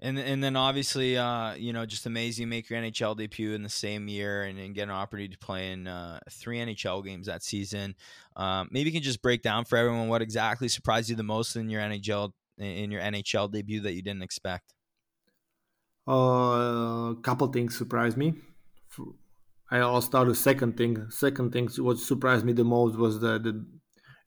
and 0.00 0.16
and 0.18 0.42
then 0.44 0.54
obviously, 0.54 1.16
uh, 1.16 1.54
you 1.54 1.72
know, 1.72 1.84
just 1.84 2.06
amazing. 2.06 2.42
You 2.44 2.46
make 2.46 2.70
your 2.70 2.78
NHL 2.78 3.16
debut 3.16 3.52
in 3.54 3.64
the 3.64 3.68
same 3.68 4.06
year, 4.06 4.44
and, 4.44 4.56
and 4.58 4.74
get 4.74 4.84
an 4.84 4.90
opportunity 4.90 5.32
to 5.34 5.38
play 5.38 5.72
in 5.72 5.88
uh, 5.88 6.20
three 6.30 6.60
NHL 6.60 7.02
games 7.02 7.26
that 7.26 7.42
season. 7.42 7.96
Um, 8.36 8.68
maybe 8.70 8.90
you 8.90 8.94
can 8.94 9.02
just 9.02 9.22
break 9.22 9.42
down 9.42 9.64
for 9.64 9.76
everyone 9.76 10.08
what 10.08 10.22
exactly 10.22 10.68
surprised 10.68 11.10
you 11.10 11.16
the 11.16 11.24
most 11.24 11.56
in 11.56 11.68
your 11.68 11.80
NHL 11.80 12.32
in 12.58 12.90
your 12.92 13.00
NHL 13.00 13.48
debut 13.48 13.80
that 13.80 13.94
you 13.94 14.02
didn't 14.02 14.22
expect. 14.22 14.72
A 16.08 17.14
couple 17.22 17.46
things 17.48 17.76
surprised 17.76 18.16
me. 18.16 18.34
I'll 19.70 20.00
start 20.00 20.28
with 20.28 20.38
second 20.38 20.76
thing. 20.76 21.10
Second 21.10 21.52
thing, 21.52 21.68
what 21.78 21.98
surprised 21.98 22.44
me 22.44 22.52
the 22.54 22.64
most 22.64 22.96
was 22.96 23.20
the, 23.20 23.38
the 23.38 23.66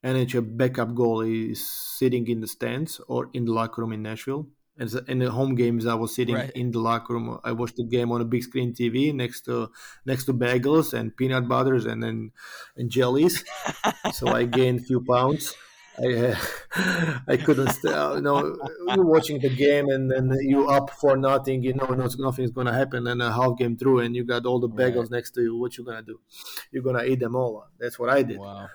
NHL 0.04 0.56
backup 0.58 0.90
goalie 0.90 1.52
is 1.52 1.68
sitting 1.68 2.28
in 2.28 2.42
the 2.42 2.48
stands 2.48 3.00
or 3.08 3.30
in 3.34 3.46
the 3.46 3.52
locker 3.52 3.82
room 3.82 3.94
in 3.94 4.04
Nashville. 4.04 4.48
And 4.78 4.92
in 5.08 5.20
the 5.20 5.30
home 5.32 5.56
games, 5.56 5.86
I 5.86 5.96
was 5.96 6.16
sitting 6.16 6.36
Right. 6.36 6.52
in 6.52 6.72
the 6.72 6.80
locker 6.80 7.14
room. 7.14 7.40
I 7.44 7.52
watched 7.52 7.76
the 7.76 7.84
game 7.86 8.12
on 8.12 8.22
a 8.22 8.26
big 8.26 8.44
screen 8.44 8.74
TV 8.74 9.14
next 9.14 9.42
to 9.46 9.70
next 10.06 10.26
to 10.26 10.34
bagels 10.34 10.94
and 10.94 11.16
peanut 11.16 11.48
butters 11.48 11.86
and 11.86 12.02
then 12.02 12.32
and 12.78 12.90
jellies. 12.90 13.44
so 14.14 14.28
I 14.30 14.46
gained 14.46 14.80
a 14.80 14.84
few 14.84 15.04
pounds. 15.08 15.54
I 16.00 16.06
uh, 16.32 17.20
I 17.28 17.38
couldn't. 17.38 17.70
St- 17.70 17.94
uh, 17.94 18.14
you 18.16 18.22
know, 18.22 18.58
you're 18.88 19.06
watching 19.06 19.40
the 19.40 19.50
game 19.50 19.90
and 19.90 20.10
then 20.10 20.32
you 20.42 20.68
up 20.70 20.90
for 20.92 21.18
nothing. 21.18 21.64
You 21.64 21.74
know, 21.74 21.86
no, 21.88 22.08
nothing's 22.20 22.52
gonna 22.52 22.74
happen. 22.74 23.08
And 23.08 23.22
a 23.22 23.32
half 23.32 23.58
game 23.58 23.76
through, 23.78 24.00
and 24.00 24.16
you 24.16 24.24
got 24.24 24.46
all 24.46 24.60
the 24.60 24.70
bagels 24.70 25.04
Right. 25.04 25.12
next 25.12 25.32
to 25.32 25.42
you. 25.42 25.58
What 25.58 25.78
you 25.78 25.84
gonna 25.84 26.02
do? 26.02 26.20
You're 26.72 26.84
gonna 26.84 27.04
eat 27.04 27.20
them 27.20 27.36
all. 27.36 27.68
That's 27.80 28.00
what 28.00 28.10
I 28.10 28.24
did. 28.24 28.40
Wow. 28.40 28.68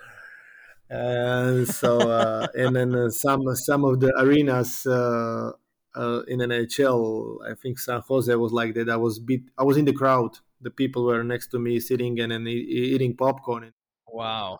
And 0.89 1.67
so, 1.67 1.97
uh, 2.09 2.47
and 2.55 2.75
then 2.75 2.95
uh, 2.95 3.09
some 3.09 3.43
some 3.55 3.83
of 3.83 3.99
the 3.99 4.13
arenas 4.17 4.85
uh, 4.85 5.51
uh, 5.95 6.21
in 6.27 6.41
NHL, 6.41 7.37
I 7.49 7.55
think 7.55 7.79
San 7.79 8.01
Jose 8.01 8.33
was 8.35 8.53
like 8.53 8.73
that. 8.75 8.89
I 8.89 8.95
was 8.97 9.19
bit. 9.19 9.41
I 9.57 9.63
was 9.63 9.77
in 9.77 9.85
the 9.85 9.93
crowd. 9.93 10.37
The 10.61 10.71
people 10.71 11.05
were 11.05 11.23
next 11.23 11.47
to 11.49 11.59
me, 11.59 11.79
sitting 11.79 12.19
and, 12.19 12.31
and 12.33 12.47
e- 12.47 12.93
eating 12.93 13.15
popcorn. 13.15 13.73
Wow. 14.07 14.59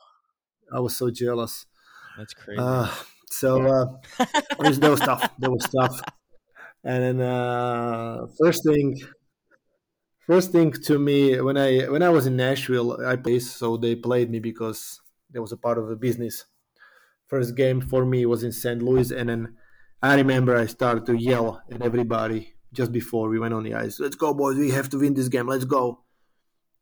I 0.71 0.79
was 0.79 0.95
so 0.95 1.09
jealous. 1.09 1.65
That's 2.17 2.33
crazy. 2.33 2.59
Uh, 2.59 2.91
so 3.29 3.61
uh, 3.67 3.85
it 4.19 4.59
was, 4.59 4.79
that 4.79 4.91
was 4.91 4.99
tough. 4.99 5.29
That 5.39 5.51
was 5.51 5.63
tough. 5.69 6.01
And 6.83 7.19
then 7.19 7.21
uh, 7.21 8.27
first 8.39 8.63
thing, 8.63 8.99
first 10.25 10.51
thing 10.51 10.71
to 10.71 10.97
me 10.97 11.39
when 11.41 11.57
I 11.57 11.81
when 11.89 12.01
I 12.01 12.09
was 12.09 12.25
in 12.25 12.35
Nashville, 12.37 13.05
I 13.05 13.15
played. 13.15 13.43
So 13.43 13.77
they 13.77 13.95
played 13.95 14.29
me 14.29 14.39
because 14.39 15.01
that 15.31 15.41
was 15.41 15.51
a 15.51 15.57
part 15.57 15.77
of 15.77 15.87
the 15.87 15.95
business. 15.95 16.45
First 17.27 17.55
game 17.55 17.81
for 17.81 18.05
me 18.05 18.25
was 18.25 18.43
in 18.43 18.51
St. 18.51 18.81
Louis, 18.81 19.11
and 19.11 19.29
then 19.29 19.55
I 20.01 20.15
remember 20.15 20.55
I 20.55 20.65
started 20.67 21.05
to 21.07 21.15
yell 21.15 21.61
at 21.69 21.81
everybody 21.81 22.53
just 22.71 22.91
before 22.91 23.27
we 23.29 23.39
went 23.39 23.53
on 23.53 23.63
the 23.63 23.73
ice. 23.73 23.99
Let's 23.99 24.15
go, 24.15 24.33
boys! 24.33 24.57
We 24.57 24.71
have 24.71 24.89
to 24.89 24.99
win 24.99 25.13
this 25.13 25.27
game. 25.27 25.47
Let's 25.47 25.65
go! 25.65 26.03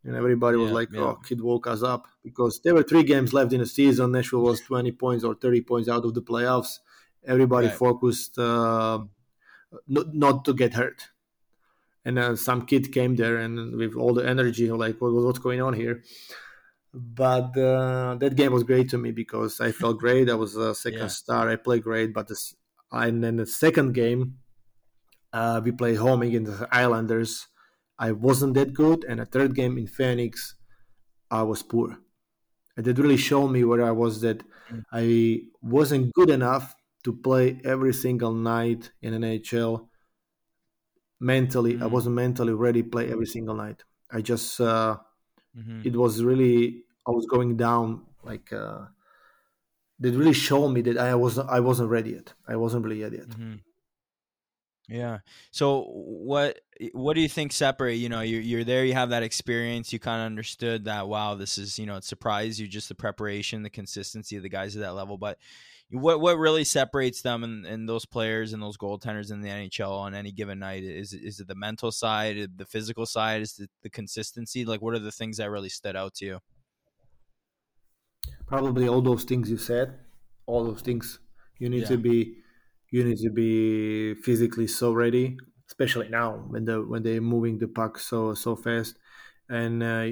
And 0.05 0.15
everybody 0.15 0.55
was 0.57 0.69
Yeah, 0.69 0.75
like, 0.75 0.91
yeah. 0.93 1.01
"Oh, 1.01 1.15
kid 1.15 1.41
woke 1.41 1.65
us 1.67 1.81
up," 1.81 2.07
because 2.23 2.59
there 2.61 2.75
were 2.75 2.83
three 2.83 3.03
games 3.03 3.33
left 3.33 3.51
in 3.53 3.59
the 3.59 3.65
season. 3.65 4.11
Nashville 4.11 4.43
was 4.43 4.61
twenty 4.61 4.91
points 4.91 5.23
or 5.23 5.33
thirty 5.33 5.61
points 5.61 5.89
out 5.89 6.05
of 6.05 6.13
the 6.13 6.21
playoffs. 6.21 6.79
Everybody 7.25 7.67
Right. 7.67 7.75
focused 7.75 8.37
uh, 8.37 8.99
not, 9.87 10.13
not 10.13 10.45
to 10.45 10.53
get 10.53 10.73
hurt. 10.75 11.09
And 12.05 12.19
uh, 12.19 12.35
some 12.35 12.67
kid 12.67 12.91
came 12.93 13.15
there 13.15 13.37
and 13.37 13.75
with 13.77 13.95
all 13.95 14.13
the 14.13 14.27
energy, 14.27 14.69
like, 14.71 15.01
what, 15.01 15.11
what's 15.11 15.39
going 15.39 15.59
on 15.59 15.73
here? 15.73 16.03
But 16.93 17.57
uh, 17.57 18.15
that 18.19 18.35
game 18.35 18.53
was 18.53 18.63
great 18.63 18.89
to 18.89 18.97
me 18.99 19.11
because 19.11 19.59
I 19.59 19.71
felt 19.71 19.97
great. 19.97 20.29
I 20.29 20.35
was 20.35 20.55
a 20.55 20.75
second 20.75 20.99
Yeah. 20.99 21.07
star. 21.07 21.49
I 21.49 21.55
played 21.55 21.83
great. 21.83 22.13
But 22.13 22.27
this, 22.27 22.53
and 22.91 23.23
then 23.23 23.37
the 23.37 23.47
second 23.47 23.93
game, 23.93 24.37
uh, 25.33 25.61
we 25.63 25.71
played 25.71 25.97
home 25.97 26.21
against 26.21 26.59
the 26.59 26.67
Islanders. 26.71 27.47
I 27.99 28.11
wasn't 28.11 28.53
that 28.55 28.73
good. 28.73 29.03
And 29.05 29.19
a 29.19 29.25
third 29.25 29.55
game 29.55 29.77
in 29.77 29.87
Phoenix, 29.87 30.55
I 31.31 31.43
was 31.43 31.63
poor. 31.63 31.99
And 32.77 32.85
that 32.85 32.99
really 32.99 33.17
showed 33.17 33.49
me 33.49 33.63
where 33.63 33.83
I 33.83 33.91
was 33.91 34.21
that 34.21 34.43
Mm. 34.71 34.83
I 34.91 35.43
wasn't 35.61 36.13
good 36.13 36.29
enough 36.29 36.75
to 37.05 37.13
play 37.13 37.61
every 37.65 37.93
single 37.93 38.33
night 38.33 38.91
in 39.01 39.13
NHL. 39.13 39.89
Mentally, 41.19 41.79
I 41.81 41.85
Mm. 41.85 41.87
wasn't 41.87 42.15
mentally 42.15 42.53
ready 42.53 42.83
to 42.83 42.89
play 42.89 43.09
every 43.11 43.25
single 43.25 43.55
night. 43.55 43.83
I 44.11 44.21
just, 44.21 44.59
uh, 44.59 44.99
hmm 45.55 45.83
it 45.83 45.95
was 45.95 46.23
really, 46.23 46.85
I 47.07 47.11
was 47.11 47.25
going 47.27 47.57
down 47.57 48.07
like, 48.23 48.53
uh, 48.53 48.87
that 49.99 50.13
really 50.13 50.33
showed 50.33 50.69
me 50.69 50.81
that 50.81 50.97
I 50.97 51.15
wasn't, 51.15 51.49
I 51.49 51.59
wasn't 51.59 51.89
ready 51.89 52.11
yet. 52.11 52.33
I 52.47 52.55
wasn't 52.55 52.83
really 52.85 53.01
ready 53.01 53.17
yet. 53.17 53.35
hmm 53.35 53.64
Yeah. 54.87 55.19
So 55.51 55.83
what 55.89 56.59
what 56.93 57.15
do 57.15 57.21
you 57.21 57.29
think 57.29 57.51
separate? 57.53 57.95
You 57.95 58.09
know, 58.09 58.21
you're 58.21 58.41
you're 58.41 58.63
there, 58.63 58.85
you 58.85 58.93
have 58.93 59.09
that 59.09 59.23
experience, 59.23 59.91
you 59.91 59.99
kind 59.99 60.21
of 60.21 60.25
understood 60.27 60.85
that. 60.85 61.07
Wow, 61.07 61.35
this 61.35 61.57
is 61.57 61.79
you 61.79 61.85
know, 61.85 61.95
it 61.95 62.03
surprised 62.03 62.59
you 62.59 62.67
just 62.67 62.89
the 62.89 62.95
preparation, 62.95 63.63
the 63.63 63.69
consistency 63.69 64.35
of 64.35 64.43
the 64.43 64.49
guys 64.49 64.75
at 64.75 64.81
that 64.81 64.93
level. 64.93 65.17
But 65.17 65.39
what 65.91 66.19
what 66.19 66.37
really 66.37 66.63
separates 66.63 67.21
them 67.21 67.43
and, 67.43 67.65
and 67.65 67.89
those 67.89 68.05
players 68.05 68.53
and 68.53 68.61
those 68.61 68.77
goaltenders 68.77 69.31
in 69.31 69.41
the 69.41 69.49
NHL 69.49 69.91
on 69.91 70.13
any 70.13 70.31
given 70.31 70.59
night? 70.59 70.83
Is 70.83 71.13
is 71.13 71.39
it 71.39 71.47
the 71.47 71.55
mental 71.55 71.91
side, 71.91 72.57
the 72.57 72.65
physical 72.65 73.05
side, 73.05 73.41
is 73.41 73.59
it 73.59 73.69
the 73.81 73.89
consistency? 73.89 74.65
Like, 74.65 74.81
what 74.81 74.93
are 74.93 74.99
the 74.99 75.11
things 75.11 75.37
that 75.37 75.49
really 75.49 75.69
stood 75.69 75.95
out 75.95 76.13
to 76.15 76.25
you? 76.25 76.39
Probably 78.45 78.87
all 78.87 79.01
those 79.01 79.23
things 79.23 79.49
you 79.49 79.57
said. 79.57 79.99
All 80.47 80.63
those 80.63 80.81
things 80.81 81.19
you 81.57 81.69
need 81.69 81.81
yeah. 81.81 81.87
to 81.87 81.97
be 81.97 82.35
you 82.95 83.03
need 83.03 83.17
to 83.17 83.29
be 83.29 84.13
physically 84.15 84.67
so 84.67 84.93
ready, 84.93 85.37
especially 85.67 86.07
now 86.07 86.45
when 86.47 86.63
the 86.63 86.81
when 86.81 87.03
they're 87.03 87.19
moving 87.19 87.57
the 87.57 87.67
puck 87.67 87.99
so 87.99 88.33
so 88.33 88.55
fast, 88.55 88.97
and 89.49 89.83
uh, 89.83 90.07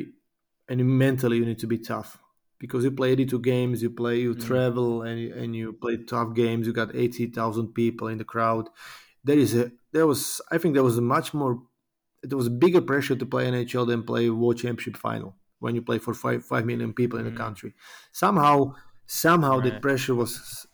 and 0.68 0.86
mentally 0.86 1.38
you 1.38 1.46
need 1.46 1.60
to 1.60 1.68
be 1.68 1.78
tough 1.78 2.20
because 2.60 2.84
you 2.84 2.92
play 2.92 3.12
82 3.12 3.40
games, 3.40 3.82
you 3.82 3.90
play, 3.90 4.20
you 4.20 4.36
mm. 4.36 4.46
travel, 4.46 5.02
and 5.04 5.32
and 5.32 5.56
you 5.56 5.72
play 5.72 5.96
tough 6.04 6.36
games. 6.36 6.68
You 6.68 6.74
got 6.74 6.94
80,000 6.94 7.74
people 7.74 8.10
in 8.10 8.18
the 8.18 8.26
crowd. 8.26 8.70
There 9.24 9.40
is 9.40 9.56
a 9.56 9.72
there 9.94 10.06
was 10.06 10.42
I 10.52 10.58
think 10.58 10.74
there 10.74 10.84
was 10.84 10.98
a 10.98 11.02
much 11.16 11.34
more 11.34 11.62
there 12.22 12.38
was 12.38 12.48
a 12.48 12.58
bigger 12.66 12.82
pressure 12.82 13.16
to 13.16 13.26
play 13.26 13.46
NHL 13.46 13.88
than 13.88 14.04
play 14.04 14.30
World 14.30 14.58
Championship 14.58 14.98
final 14.98 15.38
when 15.60 15.74
you 15.74 15.82
play 15.82 16.00
for 16.00 16.14
five 16.14 16.44
five 16.44 16.66
million 16.66 16.92
people 16.92 17.18
in 17.18 17.26
mm. 17.26 17.32
the 17.32 17.38
country. 17.38 17.76
Somehow 18.12 18.74
somehow 19.06 19.60
right. 19.60 19.74
the 19.74 19.80
pressure 19.80 20.16
was 20.16 20.68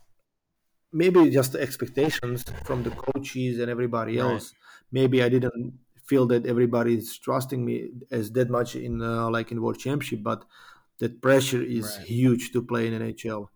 maybe 0.91 1.29
just 1.29 1.53
the 1.53 1.61
expectations 1.61 2.45
from 2.63 2.83
the 2.83 2.91
coaches 2.91 3.59
and 3.59 3.69
everybody 3.69 4.17
else. 4.17 4.53
Maybe 4.91 5.21
I 5.21 5.29
didn't 5.29 5.73
feel 6.05 6.25
that 6.27 6.45
everybody 6.45 6.97
is 6.97 7.17
trusting 7.17 7.63
me 7.63 7.89
as 8.11 8.31
that 8.31 8.49
much 8.49 8.75
in 8.75 9.01
uh, 9.01 9.29
like 9.29 9.51
in 9.51 9.61
World 9.61 9.79
Championship, 9.79 10.23
but 10.23 10.43
that 10.99 11.21
pressure 11.21 11.61
is 11.61 11.97
right. 11.97 12.07
huge 12.07 12.51
to 12.53 12.61
play 12.61 12.87
in 12.87 12.93
NHL. 13.01 13.47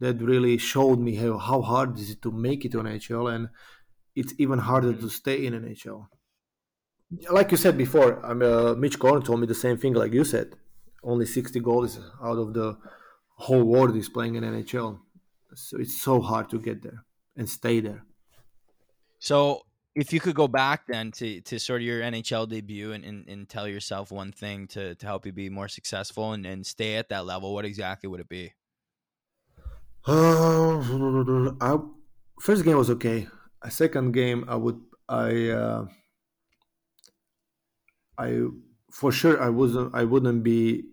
That 0.00 0.20
really 0.20 0.58
showed 0.58 0.98
me 0.98 1.14
how, 1.14 1.38
how 1.38 1.60
hard 1.62 1.98
is 1.98 2.10
it 2.10 2.22
to 2.22 2.32
make 2.32 2.64
it 2.64 2.72
to 2.72 2.78
NHL, 2.78 3.32
and 3.32 3.48
it's 4.16 4.34
even 4.38 4.58
harder 4.58 4.92
to 4.92 5.08
stay 5.08 5.46
in 5.46 5.52
NHL. 5.54 6.06
Like 7.30 7.50
you 7.50 7.58
said 7.58 7.76
before, 7.76 8.24
I'm 8.24 8.42
uh, 8.42 8.74
Mitch 8.74 8.98
Korn 8.98 9.22
told 9.22 9.40
me 9.40 9.46
the 9.46 9.54
same 9.54 9.76
thing. 9.76 9.92
Like 9.92 10.12
you 10.12 10.24
said, 10.24 10.54
only 11.04 11.26
60 11.26 11.60
goals 11.60 12.00
out 12.22 12.38
of 12.38 12.54
the 12.54 12.76
whole 13.36 13.64
world 13.64 13.96
is 13.96 14.08
playing 14.08 14.34
in 14.36 14.44
NHL, 14.44 14.98
so 15.54 15.78
it's 15.78 16.00
so 16.00 16.20
hard 16.20 16.48
to 16.50 16.58
get 16.58 16.82
there 16.82 17.04
and 17.36 17.48
stay 17.48 17.80
there. 17.80 18.04
So 19.18 19.62
if 19.94 20.12
you 20.12 20.20
could 20.20 20.34
go 20.34 20.48
back 20.48 20.86
then 20.86 21.12
to, 21.12 21.40
to 21.42 21.58
sort 21.58 21.82
of 21.82 21.86
your 21.86 22.00
NHL 22.00 22.48
debut 22.48 22.92
and, 22.92 23.04
and, 23.04 23.28
and, 23.28 23.48
tell 23.48 23.68
yourself 23.68 24.10
one 24.10 24.32
thing 24.32 24.66
to, 24.68 24.94
to 24.94 25.06
help 25.06 25.26
you 25.26 25.32
be 25.32 25.50
more 25.50 25.68
successful 25.68 26.32
and, 26.32 26.46
and 26.46 26.66
stay 26.66 26.96
at 26.96 27.10
that 27.10 27.26
level, 27.26 27.52
what 27.52 27.64
exactly 27.64 28.08
would 28.08 28.20
it 28.20 28.28
be? 28.28 28.52
Uh, 30.06 31.52
I, 31.60 31.76
first 32.40 32.64
game 32.64 32.76
was 32.76 32.90
okay. 32.90 33.28
A 33.62 33.70
second 33.70 34.12
game, 34.12 34.44
I 34.48 34.56
would 34.56 34.80
I 35.08 35.50
uh, 35.50 35.86
I 38.18 38.46
for 38.90 39.12
sure 39.12 39.40
I 39.40 39.50
wasn't 39.50 39.94
I 39.94 40.04
wouldn't 40.04 40.42
be 40.42 40.84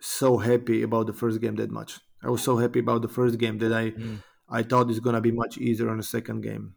so 0.00 0.38
happy 0.38 0.82
about 0.82 1.06
the 1.06 1.12
first 1.12 1.40
game 1.40 1.56
that 1.56 1.70
much. 1.70 2.00
I 2.22 2.30
was 2.30 2.42
so 2.42 2.56
happy 2.56 2.80
about 2.80 3.02
the 3.02 3.08
first 3.08 3.38
game 3.38 3.58
that 3.58 3.72
I 3.72 3.90
mm. 3.90 4.22
I 4.48 4.62
thought 4.62 4.90
it's 4.90 5.00
gonna 5.00 5.20
be 5.20 5.32
much 5.32 5.58
easier 5.58 5.88
on 5.90 5.96
the 5.96 6.02
second 6.02 6.42
game. 6.42 6.74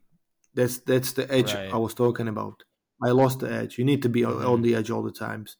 That's 0.54 0.80
that's 0.80 1.14
the 1.14 1.32
edge 1.32 1.54
right. 1.54 1.74
I 1.74 1.78
was 1.78 1.94
talking 1.94 2.28
about. 2.28 2.64
I 3.04 3.10
lost 3.10 3.40
the 3.40 3.52
edge. 3.52 3.78
You 3.78 3.86
need 3.86 4.02
to 4.04 4.10
be 4.10 4.22
mm-hmm. 4.22 4.46
on 4.46 4.62
the 4.62 4.76
edge 4.76 4.90
all 4.90 5.04
the 5.04 5.12
times. 5.12 5.58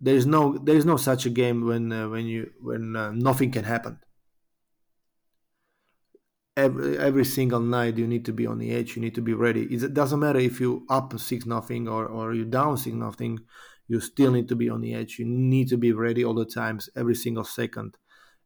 There 0.00 0.14
is 0.14 0.26
no 0.26 0.58
there 0.58 0.76
is 0.76 0.84
no 0.84 0.96
such 0.96 1.26
a 1.26 1.30
game 1.30 1.66
when 1.66 1.92
uh, 1.92 2.08
when 2.08 2.26
you 2.26 2.50
when 2.60 2.96
uh, 2.96 3.10
nothing 3.12 3.50
can 3.50 3.64
happen. 3.64 3.98
Every 6.56 6.98
every 6.98 7.24
single 7.24 7.60
night 7.60 7.98
you 7.98 8.06
need 8.06 8.24
to 8.26 8.32
be 8.32 8.46
on 8.46 8.58
the 8.58 8.70
edge. 8.70 8.96
You 8.96 9.02
need 9.02 9.14
to 9.14 9.22
be 9.22 9.34
ready. 9.34 9.62
It 9.62 9.94
doesn't 9.94 10.20
matter 10.20 10.38
if 10.38 10.60
you 10.60 10.86
up 10.88 11.18
six 11.18 11.46
nothing 11.46 11.88
or 11.88 12.06
or 12.06 12.34
you 12.34 12.44
down 12.44 12.76
six 12.76 12.94
nothing. 12.94 13.40
You 13.88 14.00
still 14.00 14.30
need 14.30 14.48
to 14.48 14.56
be 14.56 14.70
on 14.70 14.82
the 14.82 14.94
edge. 14.94 15.18
You 15.18 15.24
need 15.24 15.68
to 15.68 15.76
be 15.76 15.92
ready 15.92 16.24
all 16.24 16.34
the 16.34 16.44
times, 16.44 16.88
every 16.94 17.16
single 17.16 17.44
second. 17.44 17.96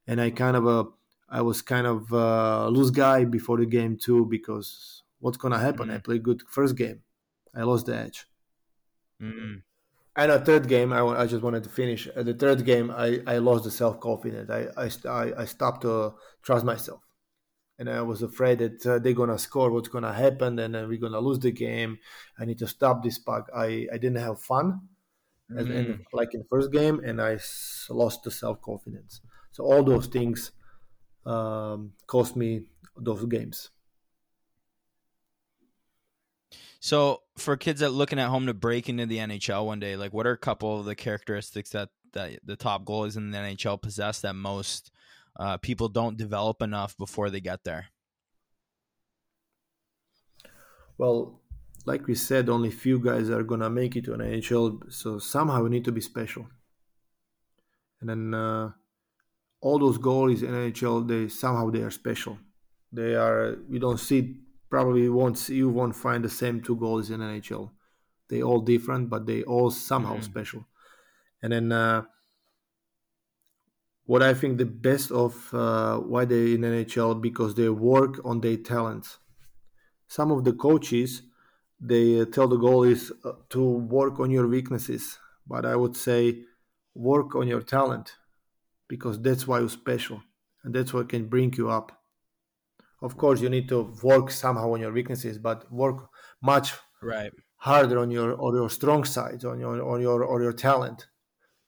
And 0.06 0.20
I 0.20 0.30
kind 0.30 0.56
of 0.56 0.66
uh, 0.66 0.84
I 1.28 1.42
was 1.42 1.62
kind 1.62 1.86
of 1.86 2.12
uh, 2.12 2.68
loose 2.68 2.90
guy 2.90 3.24
before 3.24 3.58
the 3.58 3.66
game 3.66 3.96
too 3.96 4.26
because 4.26 5.02
what's 5.20 5.36
gonna 5.36 5.58
happen? 5.58 5.88
Mm-hmm. 5.88 5.96
I 5.96 5.98
played 5.98 6.22
good 6.22 6.42
first 6.48 6.76
game, 6.76 7.02
I 7.54 7.62
lost 7.62 7.86
the 7.86 7.96
edge. 7.96 8.26
Mm-hmm. 9.20 9.54
And 10.16 10.30
a 10.30 10.38
third 10.38 10.68
game, 10.68 10.92
I, 10.92 11.00
I 11.00 11.26
just 11.26 11.42
wanted 11.42 11.64
to 11.64 11.70
finish. 11.70 12.06
At 12.06 12.26
the 12.26 12.34
third 12.34 12.64
game, 12.64 12.92
I, 12.92 13.20
I 13.26 13.38
lost 13.38 13.64
the 13.64 13.70
self 13.70 13.98
confidence. 13.98 14.48
I, 14.48 14.68
I, 15.08 15.42
I 15.42 15.44
stopped 15.44 15.82
to 15.82 16.14
trust 16.42 16.64
myself, 16.64 17.00
and 17.80 17.90
I 17.90 18.00
was 18.02 18.22
afraid 18.22 18.60
that 18.60 18.86
uh, 18.86 18.98
they're 19.00 19.12
gonna 19.12 19.38
score. 19.38 19.72
What's 19.72 19.88
gonna 19.88 20.12
happen? 20.12 20.58
And 20.60 20.74
then 20.74 20.88
we're 20.88 21.00
gonna 21.00 21.18
lose 21.18 21.40
the 21.40 21.50
game. 21.50 21.98
I 22.38 22.44
need 22.44 22.58
to 22.60 22.68
stop 22.68 23.02
this 23.02 23.18
puck. 23.18 23.50
I, 23.54 23.88
I 23.92 23.98
didn't 23.98 24.18
have 24.18 24.40
fun, 24.40 24.82
mm-hmm. 25.50 25.58
as 25.58 25.66
in, 25.66 26.06
like 26.12 26.32
in 26.32 26.40
the 26.40 26.46
first 26.48 26.70
game, 26.70 27.00
and 27.04 27.20
I 27.20 27.40
lost 27.90 28.22
the 28.22 28.30
self 28.30 28.62
confidence. 28.62 29.20
So 29.54 29.62
all 29.62 29.84
those 29.84 30.08
things 30.08 30.50
um, 31.24 31.92
cost 32.08 32.34
me 32.34 32.62
those 32.96 33.24
games. 33.26 33.70
So 36.80 37.22
for 37.38 37.56
kids 37.56 37.78
that 37.78 37.90
looking 37.90 38.18
at 38.18 38.30
home 38.30 38.46
to 38.46 38.52
break 38.52 38.88
into 38.88 39.06
the 39.06 39.18
NHL 39.18 39.64
one 39.64 39.78
day, 39.78 39.94
like 39.94 40.12
what 40.12 40.26
are 40.26 40.32
a 40.32 40.36
couple 40.36 40.80
of 40.80 40.86
the 40.86 40.96
characteristics 40.96 41.70
that 41.70 41.90
that 42.14 42.40
the 42.44 42.56
top 42.56 42.84
goalies 42.84 43.16
in 43.16 43.30
the 43.30 43.38
NHL 43.38 43.80
possess 43.80 44.20
that 44.22 44.34
most 44.34 44.90
uh, 45.38 45.56
people 45.58 45.88
don't 45.88 46.16
develop 46.16 46.60
enough 46.60 46.96
before 46.96 47.30
they 47.30 47.40
get 47.40 47.62
there? 47.62 47.86
Well, 50.98 51.40
like 51.84 52.08
we 52.08 52.16
said, 52.16 52.48
only 52.48 52.72
few 52.72 52.98
guys 52.98 53.30
are 53.30 53.44
gonna 53.44 53.70
make 53.70 53.94
it 53.94 54.04
to 54.06 54.14
an 54.14 54.20
NHL, 54.20 54.92
so 54.92 55.20
somehow 55.20 55.62
we 55.62 55.70
need 55.70 55.84
to 55.84 55.92
be 55.92 56.00
special. 56.00 56.48
And 58.00 58.10
then 58.10 58.34
uh, 58.34 58.72
all 59.64 59.78
those 59.78 59.96
goalies 59.96 60.42
in 60.42 60.50
NHL, 60.50 61.08
they 61.08 61.26
somehow 61.26 61.70
they 61.70 61.80
are 61.80 61.90
special. 61.90 62.38
They 62.92 63.14
are 63.14 63.56
you 63.70 63.78
don't 63.78 63.98
see 63.98 64.20
probably 64.68 65.08
won't 65.08 65.38
see, 65.38 65.54
you 65.56 65.70
won't 65.70 65.96
find 65.96 66.22
the 66.22 66.28
same 66.42 66.60
two 66.60 66.76
goals 66.76 67.08
in 67.10 67.20
NHL. 67.20 67.70
They 68.28 68.42
all 68.42 68.60
different, 68.60 69.08
but 69.08 69.24
they 69.24 69.42
all 69.42 69.70
somehow 69.70 70.14
mm-hmm. 70.14 70.32
special. 70.32 70.66
And 71.42 71.52
then 71.52 71.72
uh, 71.72 72.02
what 74.04 74.22
I 74.22 74.34
think 74.34 74.58
the 74.58 74.66
best 74.66 75.10
of 75.10 75.32
uh, 75.54 75.96
why 75.98 76.26
they 76.26 76.52
in 76.54 76.60
NHL 76.60 77.22
because 77.22 77.54
they 77.54 77.70
work 77.70 78.20
on 78.22 78.42
their 78.42 78.58
talents. 78.58 79.18
Some 80.08 80.30
of 80.30 80.44
the 80.44 80.52
coaches 80.52 81.22
they 81.80 82.20
uh, 82.20 82.26
tell 82.26 82.48
the 82.48 82.58
goalies 82.58 83.10
uh, 83.24 83.32
to 83.54 83.62
work 83.62 84.20
on 84.20 84.30
your 84.30 84.46
weaknesses, 84.46 85.18
but 85.46 85.64
I 85.64 85.74
would 85.74 85.96
say 85.96 86.42
work 86.94 87.34
on 87.34 87.48
your 87.48 87.62
talent 87.62 88.12
because 88.88 89.20
that's 89.20 89.46
why 89.46 89.58
you're 89.60 89.68
special 89.68 90.22
and 90.62 90.74
that's 90.74 90.92
what 90.92 91.08
can 91.08 91.26
bring 91.26 91.52
you 91.54 91.70
up 91.70 91.92
of 93.02 93.16
course 93.16 93.40
you 93.40 93.48
need 93.48 93.68
to 93.68 93.94
work 94.02 94.30
somehow 94.30 94.72
on 94.72 94.80
your 94.80 94.92
weaknesses 94.92 95.38
but 95.38 95.70
work 95.72 96.08
much 96.42 96.72
right 97.02 97.32
harder 97.56 97.98
on 97.98 98.10
your 98.10 98.32
or 98.32 98.54
your 98.54 98.70
strong 98.70 99.04
sides 99.04 99.44
on 99.44 99.58
your 99.58 99.82
on 99.82 100.00
your 100.00 100.24
or 100.24 100.42
your 100.42 100.52
talent 100.52 101.06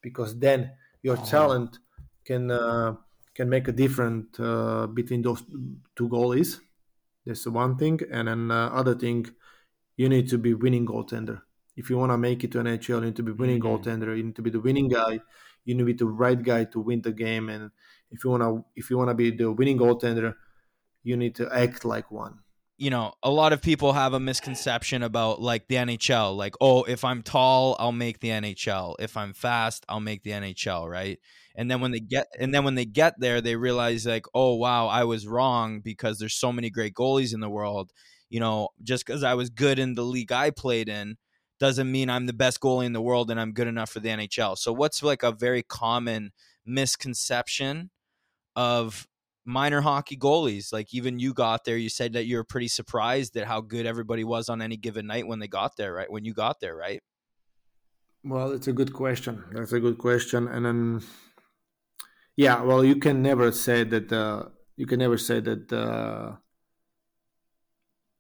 because 0.02 0.38
then 0.38 0.70
your 1.02 1.18
oh. 1.18 1.24
talent 1.24 1.79
can 2.24 2.50
uh, 2.50 2.94
can 3.35 3.48
make 3.48 3.68
a 3.68 3.72
difference 3.72 4.38
uh, 4.40 4.87
between 4.87 5.22
those 5.22 5.42
two 5.94 6.09
goalies 6.09 6.61
that's 7.24 7.46
one 7.46 7.76
thing 7.76 8.00
and 8.11 8.29
then 8.29 8.50
uh, 8.50 8.68
other 8.81 8.94
thing 8.94 9.26
you 9.96 10.09
need 10.09 10.29
to 10.29 10.38
be 10.38 10.55
winning 10.55 10.87
goaltender 10.87 11.40
if 11.76 11.90
you 11.90 11.96
want 11.98 12.11
to 12.12 12.18
make 12.18 12.44
it 12.44 12.52
to 12.52 12.59
NHL 12.59 12.88
you 12.88 13.00
need 13.00 13.16
to 13.16 13.22
be 13.22 13.33
winning 13.33 13.61
mm-hmm. 13.61 13.88
goaltender 13.88 14.16
you 14.16 14.22
need 14.22 14.37
to 14.37 14.42
be 14.42 14.50
the 14.50 14.61
winning 14.61 14.88
guy 14.88 15.20
you 15.66 15.74
need 15.74 15.81
to 15.81 15.85
be 15.85 15.92
the 15.92 16.07
right 16.07 16.42
guy 16.42 16.64
to 16.64 16.81
win 16.81 17.02
the 17.02 17.12
game 17.12 17.50
and 17.50 17.70
if 18.11 18.24
you 18.24 18.31
want 18.31 18.42
to 18.42 18.64
if 18.74 18.88
you 18.88 18.96
want 18.96 19.11
to 19.11 19.14
be 19.14 19.31
the 19.31 19.52
winning 19.52 19.79
goaltender 19.79 20.34
you 21.03 21.16
need 21.16 21.34
to 21.34 21.47
act 21.55 21.84
like 21.84 22.11
one 22.11 22.38
you 22.78 22.91
know, 22.91 23.14
a 23.22 23.30
lot 23.30 23.53
of 23.53 23.62
people 23.62 23.95
have 23.95 24.12
a 24.12 24.20
misconception 24.20 25.03
about 25.03 25.41
like 25.41 25.66
the 25.68 25.76
NHL. 25.76 26.36
Like, 26.36 26.55
oh, 26.61 26.82
if 26.82 27.05
I'm 27.05 27.22
tall, 27.22 27.74
I'll 27.78 27.93
make 27.93 28.20
the 28.20 28.28
NHL. 28.28 28.97
If 28.99 29.16
I'm 29.16 29.32
fast, 29.32 29.86
I'll 29.88 30.01
make 30.01 30.22
the 30.22 30.32
NHL, 30.32 30.88
right? 30.88 31.18
And 31.55 31.70
then 31.70 31.80
when 31.80 31.91
they 31.91 32.01
get 32.01 32.26
and 32.38 32.55
then 32.55 32.64
when 32.64 32.74
they 32.74 32.84
get 32.84 33.18
there, 33.18 33.41
they 33.41 33.57
realize 33.57 34.05
like, 34.05 34.26
oh 34.34 34.57
wow, 34.57 34.88
I 34.88 35.05
was 35.05 35.26
wrong 35.26 35.80
because 35.80 36.18
there's 36.18 36.34
so 36.34 36.53
many 36.53 36.68
great 36.68 36.95
goalies 36.95 37.32
in 37.32 37.41
the 37.41 37.49
world. 37.49 37.93
You 38.28 38.41
know, 38.41 38.68
just 38.82 39.07
because 39.07 39.22
I 39.22 39.34
was 39.34 39.49
good 39.49 39.78
in 39.78 39.95
the 39.95 40.03
league 40.03 40.32
I 40.32 40.51
played 40.51 40.88
in 40.88 41.16
doesn't 41.59 41.90
mean 41.90 42.11
I'm 42.11 42.26
the 42.26 42.32
best 42.32 42.61
goalie 42.61 42.86
in 42.86 42.92
the 42.92 43.00
world 43.00 43.30
and 43.30 43.40
I'm 43.40 43.52
good 43.52 43.66
enough 43.66 43.90
for 43.90 44.00
the 44.00 44.09
NHL. 44.09 44.59
So 44.59 44.72
what's 44.72 45.02
like 45.02 45.22
a 45.22 45.32
very 45.32 45.62
common 45.62 46.32
misconception 46.66 47.90
of 48.54 49.07
minor 49.46 49.80
hockey 49.80 50.16
goalies. 50.16 50.72
Like 50.72 50.92
even 50.92 51.18
you 51.18 51.32
got 51.32 51.64
there, 51.64 51.76
you 51.76 51.88
said 51.88 52.14
that 52.14 52.26
you 52.26 52.36
were 52.36 52.44
pretty 52.44 52.68
surprised 52.68 53.36
at 53.36 53.46
how 53.46 53.61
good 53.61 53.86
everybody 53.86 54.24
was 54.24 54.48
on 54.48 54.61
any 54.61 54.76
given 54.76 55.07
night 55.07 55.26
when 55.26 55.38
they 55.38 55.48
got 55.48 55.76
there, 55.76 55.94
right? 55.94 56.11
When 56.11 56.24
you 56.24 56.34
got 56.34 56.61
there, 56.61 56.76
right? 56.76 57.00
Well, 58.24 58.50
it's 58.52 58.66
a 58.66 58.72
good 58.72 58.92
question. 58.92 59.44
That's 59.52 59.72
a 59.72 59.78
good 59.78 59.98
question. 59.98 60.48
And 60.48 60.66
then, 60.66 61.02
yeah, 62.36 62.61
well, 62.62 62.84
you 62.84 62.96
can 62.96 63.22
never 63.22 63.52
say 63.52 63.84
that 63.84 64.12
uh, 64.12 64.46
you 64.76 64.86
can 64.86 64.98
never 64.98 65.16
say 65.16 65.38
that 65.40 65.72
uh, 65.72 66.36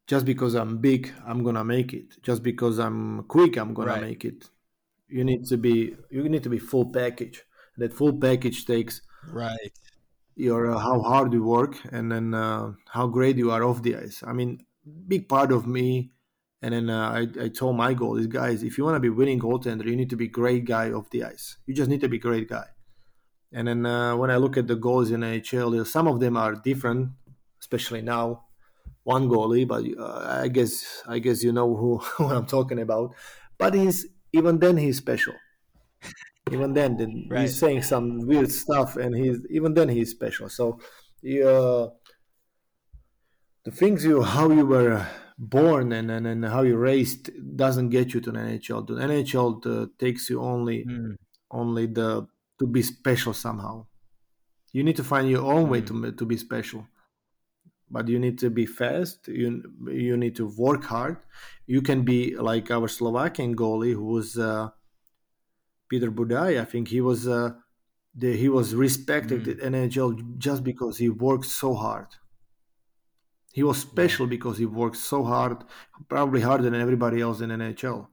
just 0.06 0.24
because 0.26 0.54
I'm 0.54 0.78
big, 0.78 1.12
I'm 1.26 1.42
gonna 1.42 1.64
make 1.64 1.92
it. 1.92 2.22
Just 2.22 2.42
because 2.42 2.78
I'm 2.78 3.24
quick, 3.24 3.56
I'm 3.56 3.74
gonna 3.74 3.92
Right. 3.92 4.02
make 4.02 4.24
it. 4.24 4.50
You 5.08 5.24
need 5.24 5.44
to 5.46 5.56
be 5.56 5.96
you 6.10 6.28
need 6.28 6.42
to 6.44 6.48
be 6.50 6.58
full 6.58 6.86
package. 6.92 7.42
That 7.78 7.92
full 7.92 8.14
package 8.18 8.64
takes 8.66 9.02
Right. 9.32 9.72
your 10.36 10.70
uh, 10.70 10.78
how 10.78 11.00
hard 11.00 11.32
you 11.32 11.44
work 11.44 11.74
and 11.92 12.10
then 12.12 12.34
uh, 12.34 12.72
how 12.88 13.06
great 13.06 13.36
you 13.36 13.50
are 13.50 13.64
off 13.64 13.82
the 13.82 13.96
ice. 13.96 14.22
I 14.26 14.32
mean, 14.32 14.64
big 15.08 15.28
part 15.28 15.52
of 15.52 15.66
me. 15.66 16.12
And 16.62 16.72
then 16.74 16.90
uh, 16.90 17.10
I, 17.10 17.44
I 17.44 17.48
told 17.48 17.76
my 17.76 17.92
goal 17.94 18.16
is 18.16 18.26
guys, 18.26 18.62
if 18.62 18.78
you 18.78 18.84
want 18.84 18.96
to 18.96 19.00
be 19.00 19.10
winning 19.10 19.38
goaltender, 19.38 19.84
you 19.86 19.94
need 19.96 20.10
to 20.10 20.16
be 20.16 20.26
great 20.28 20.64
guy 20.64 20.90
off 20.90 21.10
the 21.10 21.22
ice. 21.24 21.58
You 21.66 21.74
just 21.74 21.90
need 21.90 22.00
to 22.00 22.08
be 22.08 22.18
great 22.18 22.48
guy. 22.48 22.66
And 23.52 23.68
then 23.68 23.86
uh, 23.86 24.16
when 24.16 24.30
I 24.30 24.36
look 24.36 24.56
at 24.56 24.66
the 24.66 24.74
goals 24.76 25.10
in 25.10 25.20
NHL, 25.22 25.86
some 25.86 26.08
of 26.08 26.18
them 26.18 26.36
are 26.36 26.54
different, 26.54 27.10
especially 27.60 28.02
now. 28.02 28.45
One 29.14 29.28
goalie, 29.28 29.66
but 29.72 29.82
uh, 30.04 30.40
I 30.44 30.48
guess 30.48 31.02
I 31.06 31.18
guess 31.24 31.42
you 31.46 31.52
know 31.52 31.68
who 31.80 31.90
what 32.24 32.36
I'm 32.36 32.46
talking 32.46 32.80
about. 32.80 33.14
But 33.58 33.74
he's 33.74 34.06
even 34.32 34.58
then 34.58 34.76
he's 34.76 34.98
special. 34.98 35.34
Even 36.52 36.74
then, 36.74 36.92
Right. 37.30 37.42
he's 37.42 37.58
saying 37.58 37.82
some 37.82 38.06
weird 38.26 38.50
stuff, 38.52 38.96
and 38.96 39.14
he's 39.16 39.38
even 39.50 39.74
then 39.74 39.88
he's 39.88 40.10
special. 40.10 40.48
So, 40.48 40.78
uh, 41.24 41.88
the 43.64 43.70
things 43.70 44.04
you 44.04 44.22
how 44.22 44.50
you 44.50 44.64
were 44.66 45.06
born 45.38 45.92
and, 45.92 46.10
and, 46.10 46.26
and 46.26 46.44
how 46.44 46.62
you 46.62 46.76
raised 46.76 47.30
doesn't 47.56 47.90
get 47.90 48.14
you 48.14 48.20
to 48.20 48.30
the 48.32 48.38
NHL. 48.38 48.86
The 48.86 48.94
NHL 48.94 49.66
uh, 49.66 49.86
takes 49.98 50.30
you 50.30 50.40
only 50.40 50.84
Mm. 50.84 51.16
only 51.50 51.86
the 51.86 52.26
to 52.58 52.66
be 52.66 52.82
special 52.82 53.34
somehow. 53.34 53.86
You 54.72 54.82
need 54.84 54.96
to 54.96 55.04
find 55.04 55.28
your 55.28 55.44
own 55.54 55.68
way 55.70 55.80
Mm. 55.82 55.86
to 55.88 56.12
to 56.12 56.24
be 56.26 56.36
special. 56.36 56.86
But 57.90 58.08
you 58.08 58.18
need 58.18 58.38
to 58.40 58.50
be 58.50 58.66
fast. 58.66 59.28
You 59.28 59.62
you 59.88 60.16
need 60.16 60.34
to 60.36 60.46
work 60.46 60.84
hard. 60.84 61.18
You 61.66 61.82
can 61.82 62.02
be 62.04 62.36
like 62.36 62.70
our 62.70 62.88
Slovakian 62.88 63.54
goalie, 63.56 63.94
who 63.94 64.06
was 64.06 64.36
uh, 64.38 64.70
Peter 65.88 66.10
Budaj. 66.10 66.60
I 66.60 66.64
think 66.64 66.88
he 66.88 67.00
was 67.00 67.26
uh, 67.26 67.50
the, 68.14 68.36
he 68.36 68.48
was 68.48 68.74
respected 68.74 69.44
Mm. 69.44 69.58
in 69.60 69.72
NHL 69.74 70.38
just 70.38 70.62
because 70.64 70.98
he 70.98 71.08
worked 71.08 71.46
so 71.46 71.74
hard. 71.74 72.08
He 73.52 73.62
was 73.62 73.78
special 73.78 74.26
because 74.26 74.58
he 74.58 74.66
worked 74.66 74.96
so 74.98 75.24
hard, 75.24 75.64
probably 76.08 76.42
harder 76.42 76.64
than 76.64 76.74
everybody 76.74 77.20
else 77.20 77.40
in 77.40 77.50
NHL. 77.50 78.08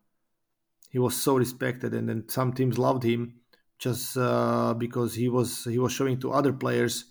He 0.89 0.99
was 0.99 1.15
so 1.21 1.38
respected, 1.38 1.93
and 1.93 2.07
then 2.07 2.30
some 2.30 2.53
teams 2.53 2.78
loved 2.78 3.03
him 3.03 3.41
just 3.80 4.15
uh, 4.17 4.74
because 4.76 5.15
he 5.15 5.28
was 5.28 5.65
he 5.65 5.80
was 5.80 5.91
showing 5.91 6.19
to 6.21 6.32
other 6.32 6.53
players 6.53 7.05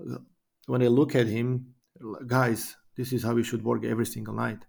uh, 0.00 0.18
when 0.66 0.80
they 0.80 0.88
look 0.88 1.14
at 1.14 1.26
him, 1.26 1.73
guys, 2.26 2.76
this 2.96 3.12
is 3.12 3.22
how 3.22 3.36
you 3.36 3.42
should 3.42 3.64
work 3.64 3.84
every 3.84 4.06
single 4.06 4.34
night. 4.34 4.60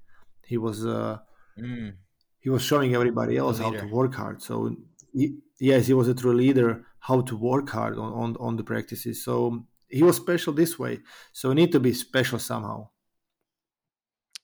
He 0.45 0.57
was 0.57 0.85
uh, 0.85 1.17
Mm. 1.57 1.93
he 2.39 2.49
was 2.49 2.61
showing 2.61 2.93
everybody 2.93 3.37
else 3.37 3.59
how 3.59 3.71
to 3.71 3.85
work 3.87 4.13
hard. 4.13 4.41
So 4.41 4.75
he, 5.13 5.37
yes, 5.59 5.87
he 5.87 5.93
was 5.93 6.07
a 6.09 6.13
true 6.13 6.33
leader. 6.33 6.85
How 6.99 7.21
to 7.21 7.37
work 7.37 7.69
hard 7.69 7.97
on, 7.97 8.11
on 8.13 8.35
on 8.39 8.57
the 8.57 8.63
practices. 8.63 9.23
So 9.23 9.65
he 9.87 10.03
was 10.03 10.17
special 10.17 10.51
this 10.53 10.77
way. 10.77 10.99
So 11.31 11.49
you 11.49 11.55
need 11.55 11.71
to 11.71 11.79
be 11.79 11.93
special 11.93 12.39
somehow. 12.39 12.89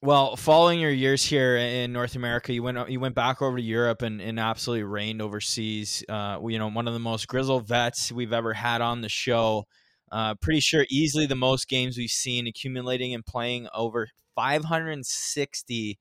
Well, 0.04 0.36
following 0.36 0.80
your 0.80 0.90
years 0.92 1.24
here 1.24 1.58
in 1.58 1.94
North 1.94 2.16
America, 2.16 2.54
you 2.54 2.64
went 2.64 2.90
you 2.90 3.00
went 3.00 3.14
back 3.14 3.42
over 3.42 3.58
to 3.58 3.64
Europe 3.64 4.02
and, 4.02 4.20
and 4.22 4.40
absolutely 4.40 4.84
reigned 4.84 5.22
overseas. 5.22 6.04
Uh, 6.10 6.40
you 6.48 6.58
know, 6.58 6.70
one 6.70 6.88
of 6.88 6.94
the 6.94 7.00
most 7.00 7.28
grizzled 7.28 7.68
vets 7.68 8.12
we've 8.12 8.34
ever 8.34 8.54
had 8.54 8.82
on 8.82 9.02
the 9.02 9.10
show. 9.10 9.66
Uh, 10.12 10.36
pretty 10.36 10.60
sure 10.60 10.86
easily 10.90 11.26
the 11.26 11.36
most 11.36 11.70
games 11.70 11.98
we've 11.98 12.10
seen, 12.10 12.46
accumulating 12.48 13.14
and 13.14 13.26
playing 13.26 13.68
over 13.74 14.10
560 14.36 16.00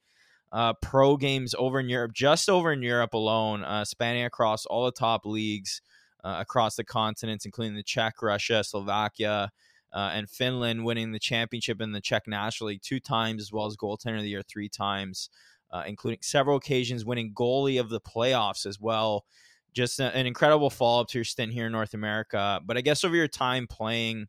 uh, 0.53 0.73
pro 0.83 1.17
games 1.17 1.55
over 1.59 1.79
in 1.79 1.89
Europe, 1.89 2.13
just 2.13 2.49
over 2.49 2.73
in 2.73 2.83
Europe 2.83 3.15
alone, 3.15 3.63
uh, 3.63 3.85
spanning 3.85 4.25
across 4.25 4.67
all 4.67 4.85
the 4.85 4.93
top 4.93 5.25
leagues 5.25 5.81
uh, 6.25 6.37
across 6.41 6.77
the 6.77 6.85
continents, 6.85 7.45
including 7.45 7.77
the 7.77 7.83
Czech, 7.83 8.21
Russia, 8.21 8.65
Slovakia, 8.65 9.51
uh, 9.93 10.11
and 10.13 10.29
Finland 10.29 10.85
winning 10.85 11.13
the 11.13 11.19
championship 11.19 11.81
in 11.81 11.93
the 11.93 12.01
Czech 12.01 12.27
National 12.27 12.69
League 12.69 12.83
two 12.83 13.01
times, 13.01 13.43
as 13.43 13.53
well 13.53 13.67
as 13.67 13.77
goaltender 13.77 14.17
of 14.17 14.23
the 14.23 14.29
year 14.29 14.43
three 14.43 14.69
times, 14.69 15.31
uh, 15.71 15.85
including 15.87 16.21
several 16.23 16.57
occasions 16.57 17.05
winning 17.05 17.33
goalie 17.33 17.81
of 17.81 17.89
the 17.89 18.01
playoffs 18.01 18.67
as 18.67 18.81
well. 18.81 19.25
Just 19.73 20.01
a, 20.01 20.15
an 20.17 20.27
incredible 20.27 20.71
follow 20.71 21.03
up 21.03 21.09
to 21.09 21.19
your 21.19 21.25
stint 21.25 21.53
here 21.53 21.67
in 21.67 21.73
North 21.73 21.95
America. 21.95 22.61
But 22.65 22.77
I 22.77 22.81
guess 22.81 23.05
over 23.05 23.15
your 23.15 23.29
time 23.29 23.67
playing, 23.67 24.27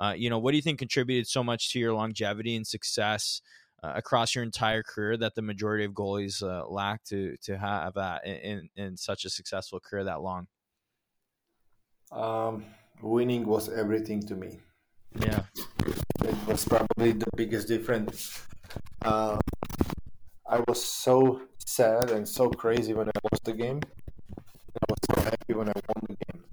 uh, 0.00 0.14
you 0.16 0.30
know, 0.30 0.38
what 0.38 0.52
do 0.52 0.56
you 0.56 0.62
think 0.62 0.78
contributed 0.78 1.26
so 1.26 1.42
much 1.42 1.72
to 1.72 1.78
your 1.78 1.92
longevity 1.92 2.56
and 2.56 2.66
success 2.66 3.42
uh, 3.82 3.92
across 3.94 4.34
your 4.34 4.44
entire 4.44 4.82
career 4.82 5.16
that 5.16 5.34
the 5.34 5.42
majority 5.42 5.84
of 5.84 5.92
goalies 5.92 6.42
uh, 6.42 6.66
lack 6.68 7.04
to 7.04 7.36
to 7.42 7.56
have 7.56 7.94
that 7.94 8.26
in, 8.26 8.68
in, 8.76 8.96
such 8.96 9.24
a 9.24 9.30
successful 9.30 9.78
career 9.80 10.04
that 10.04 10.20
long? 10.20 10.46
Um, 12.10 12.64
winning 13.02 13.44
was 13.44 13.68
everything 13.68 14.22
to 14.22 14.34
me. 14.34 14.58
Yeah. 15.20 15.42
It 16.24 16.46
was 16.46 16.64
probably 16.64 17.12
the 17.12 17.28
biggest 17.36 17.68
difference. 17.68 18.42
Uh, 19.02 19.38
I 20.48 20.60
was 20.66 20.82
so 20.84 21.42
sad 21.64 22.10
and 22.10 22.26
so 22.28 22.50
crazy 22.50 22.94
when 22.94 23.08
I 23.08 23.12
lost 23.30 23.44
the 23.44 23.52
game. 23.52 23.80
I 24.82 24.84
was 24.88 24.98
so 25.10 25.22
happy 25.22 25.54
when 25.54 25.68
I 25.68 25.72
won 25.88 26.04
the 26.08 26.16
game. 26.24 26.44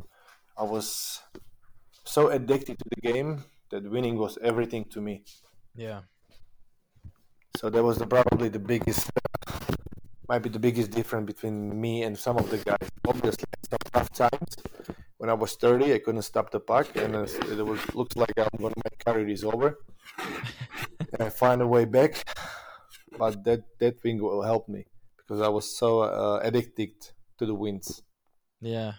I 0.58 0.64
was 0.64 1.22
so 2.04 2.30
addicted 2.30 2.78
to 2.80 2.86
the 2.96 3.02
game 3.02 3.44
that 3.72 3.90
winning 3.90 4.18
was 4.18 4.38
everything 4.42 4.86
to 4.86 5.02
me. 5.02 5.24
Yeah. 5.76 6.02
So 7.58 7.70
that 7.70 7.84
was 7.84 7.98
the, 7.98 8.08
probably 8.08 8.50
the 8.50 8.60
biggest, 8.60 9.10
might 10.28 10.40
be 10.40 10.50
the 10.50 10.60
biggest 10.60 10.92
difference 10.92 11.26
between 11.26 11.80
me 11.80 12.04
and 12.04 12.18
some 12.18 12.38
of 12.38 12.50
the 12.50 12.58
guys. 12.58 12.90
Obviously, 13.08 13.46
some 13.70 13.80
tough 13.94 14.12
times. 14.12 14.56
When 15.18 15.30
I 15.30 15.34
was 15.34 15.56
30, 15.56 15.94
I 15.94 16.00
couldn't 16.00 16.22
stop 16.24 16.52
the 16.52 16.60
puck, 16.60 16.96
and 16.96 17.16
uh, 17.16 17.24
it 17.24 17.66
was 17.66 17.80
looks 17.96 18.16
like 18.16 18.34
I'm 18.38 18.50
gonna 18.60 18.76
my 18.76 18.92
career 19.14 19.30
is 19.30 19.44
over. 19.44 19.80
and 20.20 21.22
I 21.22 21.30
find 21.30 21.62
a 21.62 21.68
way 21.68 21.86
back, 21.86 22.24
but 23.18 23.44
that 23.46 23.64
that 23.80 24.02
thing 24.02 24.22
will 24.22 24.44
help 24.44 24.68
me 24.68 24.86
because 25.18 25.42
I 25.42 25.48
was 25.48 25.78
so 25.78 26.02
uh, 26.02 26.40
addicted 26.44 26.92
to 27.38 27.46
the 27.46 27.56
wins. 27.56 28.02
Yeah. 28.66 28.94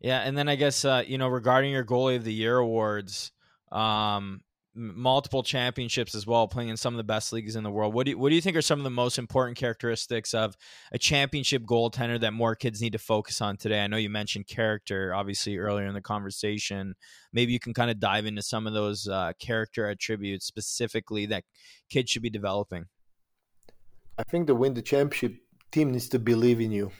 Yeah, 0.00 0.18
and 0.18 0.36
then 0.36 0.48
I 0.48 0.56
guess 0.56 0.84
uh, 0.84 1.02
you 1.06 1.16
know 1.16 1.28
regarding 1.28 1.72
your 1.72 1.84
goalie 1.84 2.16
of 2.16 2.24
the 2.24 2.34
year 2.34 2.58
awards, 2.58 3.32
um, 3.70 4.42
multiple 4.74 5.42
championships 5.42 6.14
as 6.14 6.26
well, 6.26 6.48
playing 6.48 6.68
in 6.68 6.76
some 6.76 6.92
of 6.92 6.98
the 6.98 7.04
best 7.04 7.32
leagues 7.32 7.56
in 7.56 7.62
the 7.62 7.70
world. 7.70 7.94
What 7.94 8.04
do 8.04 8.10
you, 8.10 8.18
what 8.18 8.28
do 8.28 8.34
you 8.34 8.42
think 8.42 8.56
are 8.56 8.62
some 8.62 8.78
of 8.78 8.84
the 8.84 8.90
most 8.90 9.16
important 9.16 9.56
characteristics 9.56 10.34
of 10.34 10.54
a 10.92 10.98
championship 10.98 11.62
goaltender 11.62 12.20
that 12.20 12.32
more 12.34 12.54
kids 12.54 12.82
need 12.82 12.92
to 12.92 12.98
focus 12.98 13.40
on 13.40 13.56
today? 13.56 13.82
I 13.82 13.86
know 13.86 13.96
you 13.96 14.10
mentioned 14.10 14.48
character, 14.48 15.14
obviously 15.14 15.56
earlier 15.56 15.86
in 15.86 15.94
the 15.94 16.02
conversation. 16.02 16.94
Maybe 17.32 17.52
you 17.52 17.60
can 17.60 17.72
kind 17.72 17.90
of 17.90 18.00
dive 18.00 18.26
into 18.26 18.42
some 18.42 18.66
of 18.66 18.74
those 18.74 19.08
uh, 19.08 19.32
character 19.38 19.88
attributes 19.88 20.44
specifically 20.44 21.24
that 21.26 21.44
kids 21.88 22.10
should 22.10 22.22
be 22.22 22.30
developing. 22.30 22.86
I 24.18 24.24
think 24.24 24.46
to 24.48 24.54
win 24.54 24.74
the 24.74 24.82
championship, 24.82 25.40
team 25.70 25.92
needs 25.92 26.10
to 26.10 26.18
believe 26.18 26.60
in 26.60 26.70
you. 26.70 26.90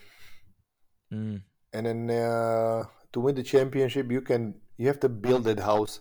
Mm, 1.13 1.43
and 1.73 1.87
then 1.87 2.11
uh, 2.11 2.85
to 3.13 3.21
win 3.21 3.35
the 3.35 3.43
championship 3.43 4.11
you 4.11 4.21
can 4.21 4.61
you 4.77 4.87
have 4.87 5.01
to 5.01 5.09
build 5.09 5.45
that 5.45 5.61
house 5.61 6.01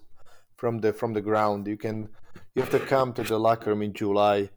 from 0.57 0.79
the 0.79 0.93
from 0.93 1.13
the 1.13 1.21
ground. 1.21 1.67
You 1.67 1.77
can 1.77 2.09
you 2.55 2.61
have 2.61 2.71
to 2.71 2.79
come 2.79 3.13
to 3.13 3.23
the 3.23 3.39
locker 3.39 3.71
room 3.71 3.81
in 3.81 3.93
july 3.93 4.49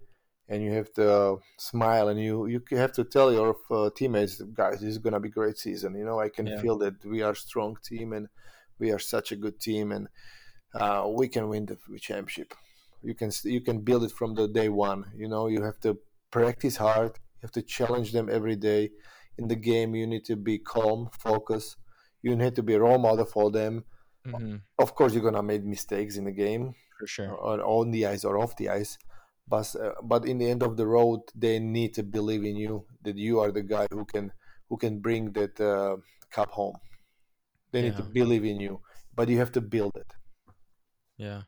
and 0.48 0.62
you 0.62 0.72
have 0.72 0.92
to 0.94 1.38
smile 1.58 2.08
and 2.08 2.20
you 2.20 2.46
you 2.46 2.62
have 2.72 2.92
to 2.92 3.04
tell 3.04 3.32
your 3.32 3.56
uh, 3.70 3.90
teammates 3.96 4.40
guys 4.42 4.80
this 4.80 4.90
is 4.90 4.98
going 4.98 5.14
to 5.14 5.20
be 5.20 5.28
a 5.28 5.32
great 5.32 5.58
season. 5.58 5.94
You 5.96 6.04
know 6.04 6.20
i 6.20 6.28
can 6.28 6.48
Yeah. 6.48 6.60
feel 6.60 6.78
that 6.78 7.04
we 7.04 7.22
are 7.22 7.32
a 7.32 7.36
strong 7.36 7.76
team 7.84 8.12
and 8.12 8.28
we 8.78 8.90
are 8.92 8.98
such 8.98 9.32
a 9.32 9.36
good 9.36 9.60
team 9.60 9.92
and 9.92 10.08
uh, 10.74 11.08
we 11.08 11.28
can 11.28 11.48
win 11.48 11.66
the 11.66 11.78
championship. 12.00 12.54
You 13.02 13.14
can 13.14 13.30
you 13.44 13.60
can 13.60 13.80
build 13.80 14.04
it 14.04 14.12
from 14.12 14.34
the 14.34 14.48
day 14.48 14.68
one. 14.68 15.12
You 15.14 15.28
know 15.28 15.46
you 15.48 15.62
have 15.62 15.80
to 15.80 15.98
practice 16.30 16.76
hard. 16.76 17.12
You 17.36 17.42
have 17.42 17.52
to 17.52 17.62
challenge 17.62 18.12
them 18.12 18.28
every 18.30 18.56
day 18.56 18.90
in 19.38 19.48
the 19.48 19.56
game 19.56 19.94
you 19.94 20.06
need 20.06 20.24
to 20.26 20.36
be 20.36 20.58
calm 20.58 21.08
focus. 21.18 21.76
You 22.22 22.36
need 22.36 22.54
to 22.56 22.62
be 22.62 22.74
a 22.74 22.80
role 22.80 22.98
model 22.98 23.24
for 23.24 23.50
them. 23.50 23.84
Mhm, 24.26 24.62
of 24.78 24.94
course 24.94 25.12
you're 25.12 25.22
gonna 25.22 25.42
make 25.42 25.64
mistakes 25.64 26.16
in 26.16 26.24
the 26.24 26.32
game. 26.32 26.74
For 26.98 27.06
sure. 27.06 27.30
or 27.32 27.60
on 27.60 27.90
the 27.90 28.06
ice 28.06 28.24
or 28.24 28.38
off 28.38 28.56
the 28.56 28.68
ice. 28.68 28.96
But 29.46 29.74
uh, 29.76 29.94
but 30.02 30.24
in 30.26 30.38
the 30.38 30.48
end 30.48 30.62
of 30.62 30.76
the 30.76 30.86
road 30.86 31.20
they 31.34 31.58
need 31.58 31.92
to 31.94 32.02
believe 32.02 32.44
in 32.44 32.56
you 32.56 32.86
that 33.02 33.16
you 33.16 33.40
are 33.40 33.52
the 33.52 33.62
guy 33.62 33.86
who 33.90 34.04
can 34.04 34.32
who 34.68 34.76
can 34.78 35.00
bring 35.00 35.32
that 35.32 35.60
uh, 35.60 35.96
cup 36.30 36.50
home. 36.50 36.76
They 37.72 37.82
need 37.82 37.96
to 37.96 38.04
believe 38.04 38.44
in 38.44 38.60
you 38.60 38.80
but 39.16 39.28
you 39.28 39.38
have 39.38 39.52
to 39.52 39.60
build 39.60 39.92
it. 39.96 40.12
Yeah. 41.16 41.42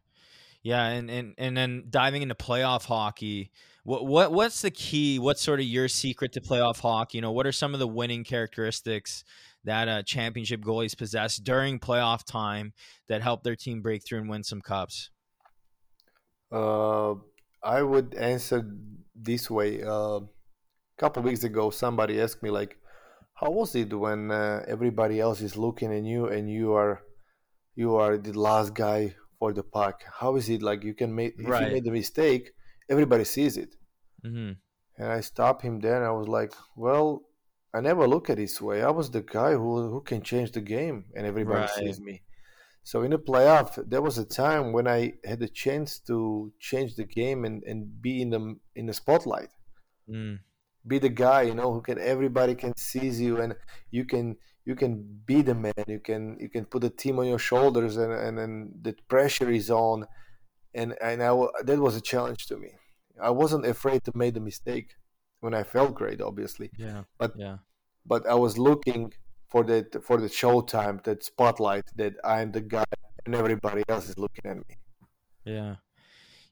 Yeah, 0.62 0.86
and, 0.88 1.08
and 1.10 1.34
and 1.38 1.56
then 1.56 1.84
diving 1.90 2.22
into 2.22 2.34
playoff 2.34 2.86
hockey, 2.86 3.52
What 3.86 4.04
what 4.04 4.32
what's 4.32 4.62
the 4.62 4.70
key? 4.72 5.20
What's 5.20 5.40
sort 5.40 5.60
of 5.60 5.66
your 5.66 5.86
secret 5.86 6.32
to 6.32 6.40
playoff 6.40 6.80
hockey? 6.80 7.18
You 7.18 7.22
know, 7.22 7.30
what 7.30 7.46
are 7.46 7.52
some 7.52 7.72
of 7.72 7.78
the 7.78 7.86
winning 7.86 8.24
characteristics 8.24 9.22
that 9.62 9.86
uh, 9.86 10.02
championship 10.02 10.60
goalies 10.60 10.96
possess 10.98 11.36
during 11.36 11.78
playoff 11.78 12.24
time 12.24 12.72
that 13.06 13.22
help 13.22 13.44
their 13.44 13.54
team 13.54 13.82
break 13.82 14.04
through 14.04 14.18
and 14.22 14.28
win 14.28 14.42
some 14.42 14.60
cups? 14.60 15.10
Uh, 16.50 17.14
I 17.62 17.82
would 17.82 18.14
answer 18.14 18.62
this 19.14 19.50
way. 19.50 19.82
Uh, 19.82 20.20
a 20.20 20.28
couple 20.98 21.22
weeks 21.22 21.44
ago, 21.44 21.70
somebody 21.70 22.20
asked 22.20 22.42
me 22.42 22.50
like, 22.50 22.78
"How 23.34 23.50
was 23.52 23.74
it 23.76 23.92
when 23.94 24.30
uh, 24.32 24.64
everybody 24.68 25.20
else 25.20 25.40
is 25.42 25.56
looking 25.56 25.92
at 25.94 26.04
you 26.04 26.28
and 26.28 26.50
you 26.50 26.74
are 26.74 27.02
you 27.76 27.96
are 27.96 28.18
the 28.18 28.34
last 28.38 28.74
guy 28.74 29.16
for 29.38 29.52
the 29.54 29.64
puck? 29.64 30.04
How 30.20 30.36
is 30.36 30.48
it 30.50 30.62
like 30.62 30.84
you 30.84 30.94
can 30.94 31.14
make 31.14 31.36
if 31.38 31.48
Right. 31.48 31.60
you 31.60 31.68
made 31.68 31.86
a 31.88 31.92
mistake, 31.92 32.52
everybody 32.88 33.24
sees 33.24 33.56
it?" 33.56 33.76
hmm 34.22 34.58
And 34.98 35.10
I 35.10 35.20
stopped 35.22 35.62
him 35.62 35.80
there, 35.80 35.96
and 35.96 36.04
I 36.04 36.10
was 36.10 36.28
like, 36.28 36.52
"Well, 36.76 37.30
I 37.72 37.80
never 37.80 38.06
look 38.06 38.28
at 38.28 38.38
it 38.38 38.42
this 38.42 38.60
way. 38.60 38.82
I 38.82 38.90
was 38.90 39.10
the 39.10 39.22
guy 39.22 39.52
who 39.52 39.88
who 39.88 40.02
can 40.02 40.20
change 40.20 40.52
the 40.52 40.60
game, 40.60 41.10
and 41.14 41.26
everybody 41.26 41.66
Right. 41.66 41.66
sees 41.66 41.98
me." 41.98 42.24
So 42.84 43.02
in 43.02 43.12
the 43.12 43.18
playoff, 43.18 43.76
there 43.90 44.02
was 44.02 44.18
a 44.18 44.26
time 44.26 44.72
when 44.72 44.88
I 44.88 45.14
had 45.24 45.42
a 45.42 45.48
chance 45.48 46.00
to 46.08 46.52
change 46.60 46.96
the 46.96 47.04
game 47.06 47.44
and, 47.44 47.64
and 47.64 48.02
be 48.02 48.22
in 48.22 48.30
the 48.30 48.60
in 48.76 48.86
the 48.86 48.94
spotlight, 48.94 49.50
Mm. 50.08 50.36
be 50.86 50.98
the 50.98 51.08
guy 51.08 51.42
you 51.42 51.54
know 51.54 51.72
who 51.72 51.80
can 51.82 51.98
everybody 51.98 52.54
can 52.54 52.72
sees 52.76 53.20
you 53.20 53.40
and 53.40 53.56
you 53.90 54.04
can 54.04 54.36
you 54.64 54.74
can 54.74 55.22
be 55.26 55.42
the 55.42 55.54
man. 55.54 55.72
You 55.86 56.00
can 56.00 56.38
you 56.40 56.48
can 56.48 56.64
put 56.66 56.82
the 56.82 56.90
team 56.90 57.18
on 57.18 57.26
your 57.26 57.38
shoulders 57.38 57.96
and 57.96 58.12
and, 58.12 58.38
and 58.38 58.84
the 58.84 58.94
pressure 59.08 59.50
is 59.50 59.70
on, 59.70 60.06
and 60.80 60.90
and 61.00 61.22
I, 61.22 61.30
that 61.68 61.78
was 61.86 61.96
a 61.96 62.00
challenge 62.12 62.46
to 62.50 62.56
me. 62.56 62.70
I 63.20 63.30
wasn't 63.30 63.64
afraid 63.66 64.04
to 64.04 64.12
make 64.14 64.34
the 64.34 64.40
mistake 64.50 64.88
when 65.40 65.54
I 65.54 65.62
felt 65.62 65.94
great, 65.94 66.20
obviously, 66.20 66.70
Yeah. 66.86 67.02
But- 67.18 67.34
yeah. 67.36 67.56
but 68.12 68.22
I 68.26 68.34
was 68.34 68.54
looking 68.68 69.12
for 69.50 69.62
that 69.64 69.86
for 70.04 70.16
the 70.24 70.28
showtime, 70.28 71.02
that 71.04 71.24
spotlight, 71.24 71.84
that 71.96 72.14
I'm 72.24 72.52
the 72.52 72.60
guy 72.60 72.84
and 73.24 73.34
everybody 73.34 73.82
else 73.88 74.08
is 74.08 74.18
looking 74.18 74.46
at 74.52 74.56
me. 74.56 74.74
Yeah. 75.44 75.76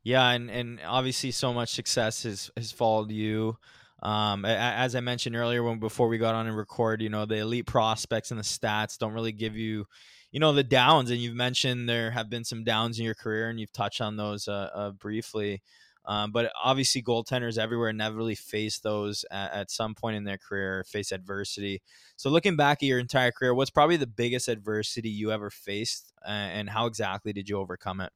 Yeah, 0.03 0.29
and, 0.31 0.51
and 0.51 0.81
obviously 0.87 1.31
so 1.31 1.53
much 1.55 1.71
success 1.73 2.25
has, 2.25 2.51
has 2.57 2.71
followed 2.73 3.11
you. 3.11 3.57
Um, 4.03 4.45
as 4.45 4.95
I 4.95 5.01
mentioned 5.01 5.35
earlier, 5.35 5.63
when 5.63 5.79
before 5.79 6.09
we 6.09 6.19
got 6.19 6.35
on 6.35 6.47
and 6.47 6.57
record, 6.57 7.01
you 7.01 7.09
know 7.09 7.25
the 7.25 7.39
elite 7.39 7.67
prospects 7.67 8.31
and 8.31 8.39
the 8.39 8.45
stats 8.45 8.99
don't 8.99 9.15
really 9.15 9.33
give 9.33 9.57
you, 9.57 9.87
you 10.35 10.41
know, 10.41 10.53
the 10.53 10.65
downs. 10.65 11.13
And 11.13 11.21
you've 11.21 11.37
mentioned 11.37 11.89
there 11.89 12.11
have 12.11 12.29
been 12.29 12.43
some 12.43 12.65
downs 12.65 12.99
in 12.99 13.05
your 13.05 13.15
career, 13.15 13.49
and 13.49 13.61
you've 13.61 13.73
touched 13.73 14.01
on 14.01 14.17
those 14.17 14.49
uh, 14.49 14.69
uh, 14.75 14.91
briefly. 14.91 15.63
Um, 16.07 16.33
but 16.33 16.53
obviously, 16.61 17.03
goaltenders 17.03 17.57
everywhere 17.57 17.89
inevitably 17.89 18.35
face 18.35 18.81
those 18.81 19.25
at, 19.31 19.53
at 19.53 19.71
some 19.71 19.95
point 19.95 20.17
in 20.17 20.25
their 20.25 20.37
career, 20.37 20.85
face 20.89 21.13
adversity. 21.13 21.83
So, 22.17 22.31
looking 22.31 22.57
back 22.57 22.79
at 22.83 22.87
your 22.87 22.99
entire 22.99 23.31
career, 23.31 23.55
what's 23.55 23.71
probably 23.71 23.97
the 23.97 24.09
biggest 24.09 24.49
adversity 24.49 25.09
you 25.09 25.31
ever 25.31 25.51
faced, 25.51 26.13
uh, 26.27 26.31
and 26.31 26.69
how 26.69 26.87
exactly 26.87 27.33
did 27.33 27.49
you 27.49 27.57
overcome 27.57 28.01
it? 28.01 28.13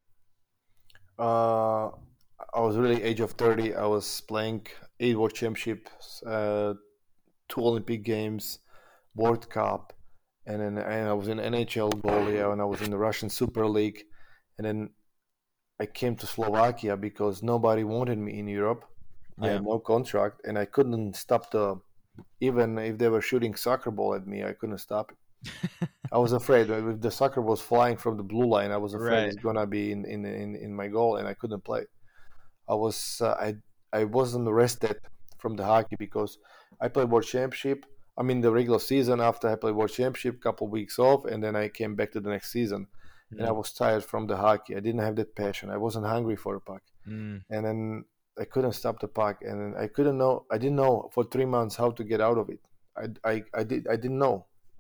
Uh, 1.21 1.91
I 2.53 2.61
was 2.61 2.77
really 2.77 3.01
age 3.01 3.21
of 3.21 3.31
30. 3.33 3.77
I 3.77 3.87
was 3.87 4.23
playing 4.23 4.67
eight 4.99 5.17
World 5.17 5.35
Championships, 5.35 6.23
uh, 6.25 6.75
two 7.49 7.61
Olympic 7.61 8.03
Games, 8.03 8.59
World 9.15 9.49
Cup, 9.49 9.93
and 10.49 10.59
then 10.61 10.75
and 10.79 11.09
I 11.09 11.13
was 11.21 11.29
in 11.29 11.39
NHL 11.39 11.93
goalie 12.03 12.41
and 12.53 12.61
I 12.61 12.65
was 12.65 12.81
in 12.83 12.91
the 12.91 12.99
Russian 12.99 13.31
Super 13.31 13.67
League, 13.79 14.01
and 14.57 14.65
then 14.67 14.91
I 15.81 15.87
came 15.87 16.17
to 16.17 16.27
Slovakia 16.27 16.97
because 16.97 17.43
nobody 17.43 17.85
wanted 17.85 18.19
me 18.19 18.39
in 18.41 18.49
Europe. 18.49 18.83
I 19.41 19.47
had 19.55 19.63
no 19.63 19.79
contract, 19.79 20.37
and 20.47 20.59
I 20.59 20.65
couldn't 20.67 21.15
stop 21.15 21.51
the. 21.53 21.77
Even 22.41 22.79
if 22.79 22.99
they 22.99 23.09
were 23.09 23.23
shooting 23.23 23.55
soccer 23.55 23.93
ball 23.93 24.15
at 24.15 24.27
me, 24.27 24.43
I 24.43 24.53
couldn't 24.53 24.79
stop 24.79 25.13
it. 25.13 25.19
I 26.13 26.19
was 26.19 26.33
afraid 26.33 26.69
if 26.71 27.01
the 27.01 27.11
soccer 27.11 27.41
was 27.41 27.61
flying 27.61 27.97
from 27.97 28.17
the 28.17 28.25
blue 28.25 28.49
line, 28.49 28.73
I 28.73 28.79
was 28.79 28.95
afraid 28.95 29.23
Right. 29.23 29.29
it's 29.31 29.37
gonna 29.47 29.67
be 29.67 29.93
in, 29.93 30.05
in, 30.05 30.25
in, 30.25 30.57
in 30.57 30.75
my 30.75 30.89
goal, 30.89 31.17
and 31.19 31.29
I 31.29 31.35
couldn't 31.35 31.63
play. 31.63 31.85
I 32.69 32.75
was 32.75 33.21
uh, 33.23 33.37
I 33.39 33.55
I 33.93 34.05
wasn't 34.05 34.49
rested 34.49 34.97
from 35.39 35.55
the 35.57 35.65
hockey 35.65 35.97
because 35.97 36.39
I 36.81 36.89
played 36.89 37.11
World 37.11 37.27
Championship. 37.27 37.87
I 38.19 38.23
mean 38.23 38.41
the 38.41 38.51
regular 38.61 38.81
season. 38.81 39.21
After 39.21 39.47
I 39.49 39.55
played 39.55 39.75
World 39.77 39.93
Championship, 39.93 40.35
a 40.37 40.45
couple 40.47 40.67
weeks 40.69 40.99
off, 40.99 41.25
and 41.31 41.39
then 41.45 41.55
I 41.57 41.69
came 41.69 41.95
back 41.95 42.11
to 42.13 42.21
the 42.21 42.31
next 42.31 42.51
season, 42.57 42.89
and 43.31 43.43
I 43.49 43.53
was 43.53 43.73
tired 43.73 44.05
from 44.11 44.27
the 44.27 44.37
hockey. 44.37 44.73
I 44.77 44.81
didn't 44.87 45.01
have 45.09 45.17
that 45.17 45.35
passion. 45.37 45.71
I 45.71 45.77
wasn't 45.87 46.07
hungry 46.07 46.37
for 46.45 46.53
a 46.57 46.61
puck, 46.71 46.83
Mm. 47.07 47.43
and 47.55 47.61
then 47.67 48.05
I 48.43 48.45
couldn't 48.53 48.73
stop 48.81 48.97
the 49.01 49.09
puck, 49.09 49.37
and 49.49 49.57
then 49.61 49.73
I 49.85 49.87
couldn't 49.95 50.19
know. 50.19 50.35
I 50.55 50.59
didn't 50.63 50.77
know 50.85 50.95
for 51.15 51.23
three 51.25 51.45
months 51.57 51.75
how 51.77 51.91
to 51.99 52.03
get 52.13 52.21
out 52.29 52.39
of 52.43 52.47
it. 52.55 52.61
I 53.03 53.05
I, 53.33 53.35
I 53.61 53.63
did 53.71 53.83
I 53.95 53.97
didn't 54.03 54.19
know. 54.27 54.37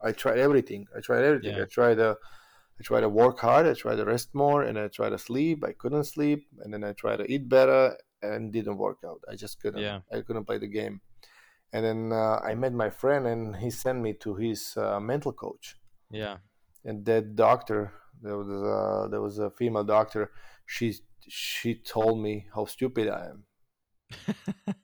I 0.08 0.10
tried 0.12 0.38
everything. 0.38 0.82
I 0.96 1.00
tried 1.08 1.24
everything. 1.24 1.56
Yeah. 1.56 1.64
I 1.64 1.66
tried 1.78 1.96
to, 2.02 2.10
I 2.78 2.82
tried 2.88 3.00
to 3.06 3.08
work 3.22 3.36
hard. 3.40 3.66
I 3.66 3.74
tried 3.74 3.96
to 3.96 4.04
rest 4.04 4.28
more, 4.44 4.60
and 4.62 4.78
I 4.78 4.86
tried 4.98 5.10
to 5.16 5.18
sleep. 5.18 5.58
I 5.70 5.72
couldn't 5.72 6.04
sleep, 6.14 6.40
and 6.62 6.68
then 6.72 6.82
I 6.84 6.92
tried 7.02 7.18
to 7.22 7.26
eat 7.32 7.48
better, 7.48 7.82
and 8.22 8.52
didn't 8.52 8.78
work 8.86 8.98
out. 9.08 9.20
I 9.32 9.34
just 9.44 9.54
couldn't. 9.60 9.82
Yeah. 9.88 10.00
I 10.12 10.20
couldn't 10.26 10.44
play 10.44 10.58
the 10.58 10.68
game. 10.80 11.00
And 11.72 11.84
then 11.84 12.12
uh, 12.12 12.40
I 12.42 12.54
met 12.54 12.72
my 12.72 12.90
friend, 12.90 13.26
and 13.26 13.56
he 13.56 13.70
sent 13.70 14.00
me 14.00 14.14
to 14.14 14.34
his 14.36 14.76
uh, 14.76 15.00
mental 15.00 15.32
coach. 15.32 15.76
Yeah. 16.10 16.38
And 16.84 17.04
that 17.04 17.36
doctor, 17.36 17.92
there 18.22 18.36
was 18.36 18.48
a, 18.48 19.08
there 19.10 19.20
was 19.20 19.38
a 19.38 19.50
female 19.50 19.84
doctor. 19.84 20.30
She 20.66 20.94
she 21.28 21.74
told 21.74 22.20
me 22.22 22.46
how 22.54 22.64
stupid 22.64 23.08
I 23.08 23.30
am. 23.32 23.44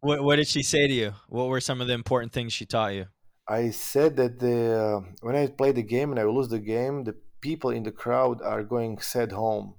what 0.00 0.22
What 0.24 0.36
did 0.36 0.48
she 0.48 0.62
say 0.62 0.86
to 0.86 0.94
you? 0.94 1.14
What 1.28 1.48
were 1.48 1.60
some 1.60 1.80
of 1.80 1.86
the 1.86 1.94
important 1.94 2.32
things 2.32 2.52
she 2.52 2.64
taught 2.64 2.94
you? 2.94 3.06
I 3.46 3.70
said 3.70 4.16
that 4.16 4.38
the 4.38 4.58
uh, 4.80 5.00
when 5.20 5.36
I 5.36 5.48
play 5.48 5.72
the 5.72 5.82
game 5.82 6.10
and 6.10 6.20
I 6.20 6.24
lose 6.24 6.48
the 6.48 6.60
game, 6.60 7.04
the 7.04 7.16
people 7.40 7.70
in 7.70 7.82
the 7.82 7.92
crowd 7.92 8.40
are 8.40 8.62
going 8.62 8.98
sad 8.98 9.32
home, 9.32 9.74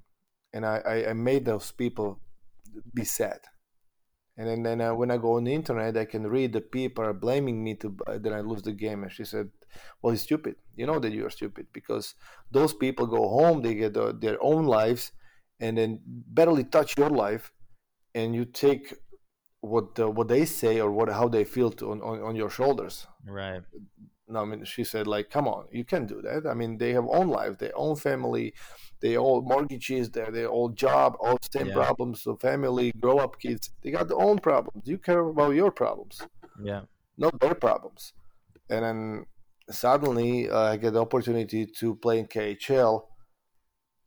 and 0.54 0.66
I, 0.66 0.82
I, 0.86 1.10
I 1.10 1.14
made 1.14 1.46
those 1.46 1.72
people 1.72 2.20
be 2.94 3.06
sad. 3.06 3.40
And 4.36 4.48
then, 4.48 4.64
then 4.64 4.82
uh, 4.82 4.94
when 4.96 5.12
I 5.12 5.18
go 5.18 5.38
on 5.38 5.44
the 5.44 5.54
internet, 5.54 5.96
I 5.96 6.06
can 6.06 6.26
read 6.26 6.54
the 6.54 6.62
people 6.62 7.04
are 7.06 7.14
blaming 7.14 7.64
me 7.64 7.76
to 7.76 7.96
uh, 8.08 8.18
that 8.18 8.34
I 8.34 8.42
lose 8.42 8.64
the 8.64 8.72
game. 8.72 9.04
And 9.04 9.12
she 9.12 9.26
said, 9.26 9.50
"Well, 10.02 10.14
it's 10.14 10.24
stupid. 10.24 10.56
You 10.76 10.88
know 10.88 11.00
that 11.00 11.12
you 11.12 11.26
are 11.26 11.30
stupid 11.30 11.68
because 11.72 12.16
those 12.52 12.74
people 12.74 13.06
go 13.06 13.30
home, 13.30 13.62
they 13.62 13.76
get 13.76 13.94
their 13.94 14.42
own 14.42 14.66
lives, 14.66 15.12
and 15.60 15.78
then 15.78 16.00
barely 16.06 16.64
touch 16.64 16.98
your 16.98 17.12
life, 17.12 17.52
and 18.16 18.34
you 18.34 18.46
take 18.46 18.96
what 19.62 20.00
uh, 20.00 20.10
what 20.10 20.30
they 20.30 20.46
say 20.46 20.82
or 20.82 20.90
what 20.92 21.10
how 21.10 21.28
they 21.28 21.44
feel 21.44 21.70
to, 21.72 21.92
on, 21.92 22.02
on 22.02 22.22
on 22.22 22.36
your 22.36 22.50
shoulders." 22.50 23.06
Right. 23.28 23.62
No, 24.34 24.42
I 24.42 24.46
mean, 24.46 24.64
she 24.66 24.84
said, 24.84 25.08
like, 25.08 25.30
come 25.30 25.48
on, 25.48 25.68
you 25.72 25.86
can't 25.86 26.08
do 26.08 26.22
that. 26.22 26.46
I 26.48 26.54
mean, 26.54 26.78
they 26.78 26.92
have 26.94 27.08
own 27.08 27.30
life, 27.30 27.58
their 27.58 27.78
own 27.78 27.96
family, 27.96 28.54
they 29.02 29.18
all 29.18 29.42
mortgages, 29.42 30.10
their 30.12 30.32
their 30.32 30.50
old 30.50 30.76
job, 30.76 31.16
all 31.20 31.38
same 31.52 31.68
Yeah. 31.68 31.74
problems. 31.82 32.22
So 32.24 32.36
family, 32.38 32.92
grow 33.00 33.18
up 33.20 33.40
kids, 33.40 33.70
they 33.82 33.92
got 33.92 34.08
their 34.08 34.20
own 34.22 34.40
problems. 34.40 34.84
You 34.88 34.98
care 34.98 35.20
about 35.20 35.52
your 35.56 35.72
problems, 35.72 36.28
Yeah. 36.64 36.84
not 37.18 37.40
their 37.40 37.56
problems. 37.56 38.14
And 38.70 38.84
then 38.86 39.26
suddenly, 39.70 40.50
uh, 40.50 40.74
I 40.74 40.78
get 40.78 40.94
the 40.94 41.02
opportunity 41.02 41.66
to 41.80 41.96
play 41.96 42.20
in 42.20 42.28
KHL. 42.28 43.10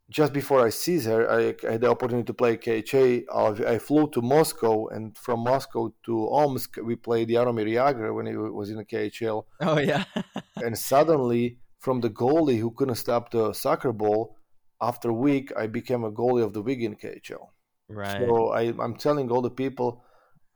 Just 0.09 0.31
before 0.31 0.65
I 0.65 0.69
see 0.69 0.99
her, 1.01 1.29
I, 1.29 1.53
I 1.67 1.71
had 1.73 1.81
the 1.81 1.89
opportunity 1.89 2.25
to 2.27 2.33
play 2.33 2.55
KHL. 2.55 3.23
I, 3.33 3.73
I 3.73 3.77
flew 3.77 4.09
to 4.11 4.21
Moscow, 4.21 4.87
and 4.87 5.17
from 5.17 5.41
Moscow 5.41 5.93
to 6.05 6.29
Omsk, 6.29 6.77
we 6.81 6.95
played 6.95 7.27
the 7.27 7.33
Jaromir 7.35 7.67
Jagr 7.67 8.15
when 8.15 8.25
he 8.25 8.37
was 8.37 8.69
in 8.69 8.77
the 8.77 8.85
KHL 8.85 9.43
Oh 9.61 9.77
yeah. 9.77 10.05
and 10.55 10.77
suddenly 10.77 11.57
from 11.79 12.01
the 12.01 12.09
goalie 12.09 12.59
who 12.59 12.71
couldn't 12.71 12.95
stop 12.95 13.31
the 13.31 13.53
soccer 13.53 13.91
ball 13.91 14.35
after 14.81 15.09
a 15.09 15.13
week 15.13 15.51
i 15.57 15.67
became 15.67 16.03
a 16.03 16.11
goalie 16.11 16.43
of 16.43 16.53
the 16.53 16.61
week 16.61 16.81
in 16.81 16.95
khl 16.95 17.47
right. 17.89 18.21
so 18.27 18.49
I, 18.49 18.73
i'm 18.79 18.95
telling 18.95 19.31
all 19.31 19.41
the 19.41 19.49
people 19.49 20.03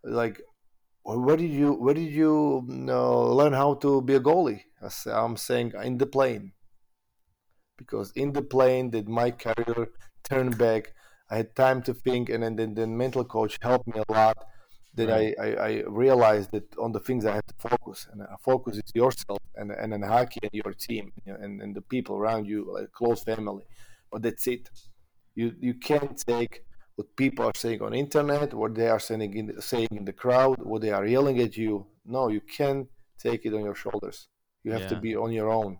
like 0.04 0.41
where 1.04 1.38
did 1.38 1.52
you 1.52 1.74
where 1.74 1.93
did 1.93 2.12
you 2.12 2.68
uh, 2.89 3.32
learn 3.39 3.54
how 3.54 3.76
to 3.76 4.02
be 4.02 4.16
a 4.16 4.20
goalie 4.20 4.62
i'm 5.08 5.38
saying 5.38 5.74
in 5.84 5.97
the 5.97 6.06
plane 6.06 6.54
because 7.84 8.11
in 8.23 8.34
the 8.34 8.41
plane 8.41 8.89
did 8.95 9.07
my 9.07 9.29
career 9.45 9.82
turn 10.23 10.49
back 10.51 10.93
i 11.32 11.36
had 11.38 11.55
time 11.55 11.82
to 11.82 11.93
think 11.93 12.29
and 12.29 12.41
then 12.43 12.55
the, 12.55 12.67
the 12.67 12.88
mental 12.88 13.25
coach 13.36 13.57
helped 13.61 13.88
me 13.88 14.01
a 14.07 14.11
lot 14.11 14.38
that 14.95 15.09
Right. 15.09 15.36
I, 15.39 15.43
I, 15.43 15.67
I 15.67 15.84
realized 15.88 16.51
that 16.51 16.77
on 16.77 16.91
the 16.91 16.99
things 16.99 17.25
I 17.25 17.36
have 17.36 17.45
to 17.47 17.69
focus, 17.69 18.07
and 18.11 18.21
focus 18.41 18.77
is 18.77 18.91
yourself, 18.93 19.39
and 19.55 19.71
and 19.71 19.93
then 19.93 20.01
hockey 20.01 20.39
and 20.43 20.53
your 20.53 20.73
team, 20.73 21.13
and 21.25 21.61
and 21.61 21.73
the 21.73 21.82
people 21.82 22.17
around 22.17 22.45
you, 22.45 22.73
like 22.73 22.91
close 22.91 23.23
family. 23.23 23.65
But 24.11 24.21
that's 24.23 24.47
it. 24.47 24.69
You 25.36 25.55
you 25.59 25.75
can't 25.75 26.17
take 26.17 26.65
what 26.95 27.15
people 27.15 27.45
are 27.45 27.55
saying 27.55 27.82
on 27.82 27.93
internet, 27.93 28.53
what 28.53 28.75
they 28.75 28.89
are 28.89 28.99
saying 28.99 29.34
in 29.34 29.45
the, 29.47 29.61
saying 29.61 29.88
in 29.91 30.05
the 30.05 30.13
crowd, 30.13 30.57
what 30.61 30.82
they 30.82 30.91
are 30.91 31.05
yelling 31.05 31.39
at 31.39 31.55
you. 31.55 31.86
No, 32.05 32.27
you 32.27 32.41
can't 32.41 32.88
take 33.17 33.45
it 33.45 33.53
on 33.53 33.63
your 33.63 33.75
shoulders. 33.75 34.27
You 34.63 34.71
have 34.73 34.88
to 34.88 34.95
be 34.95 35.15
on 35.15 35.32
your 35.32 35.49
own. 35.49 35.79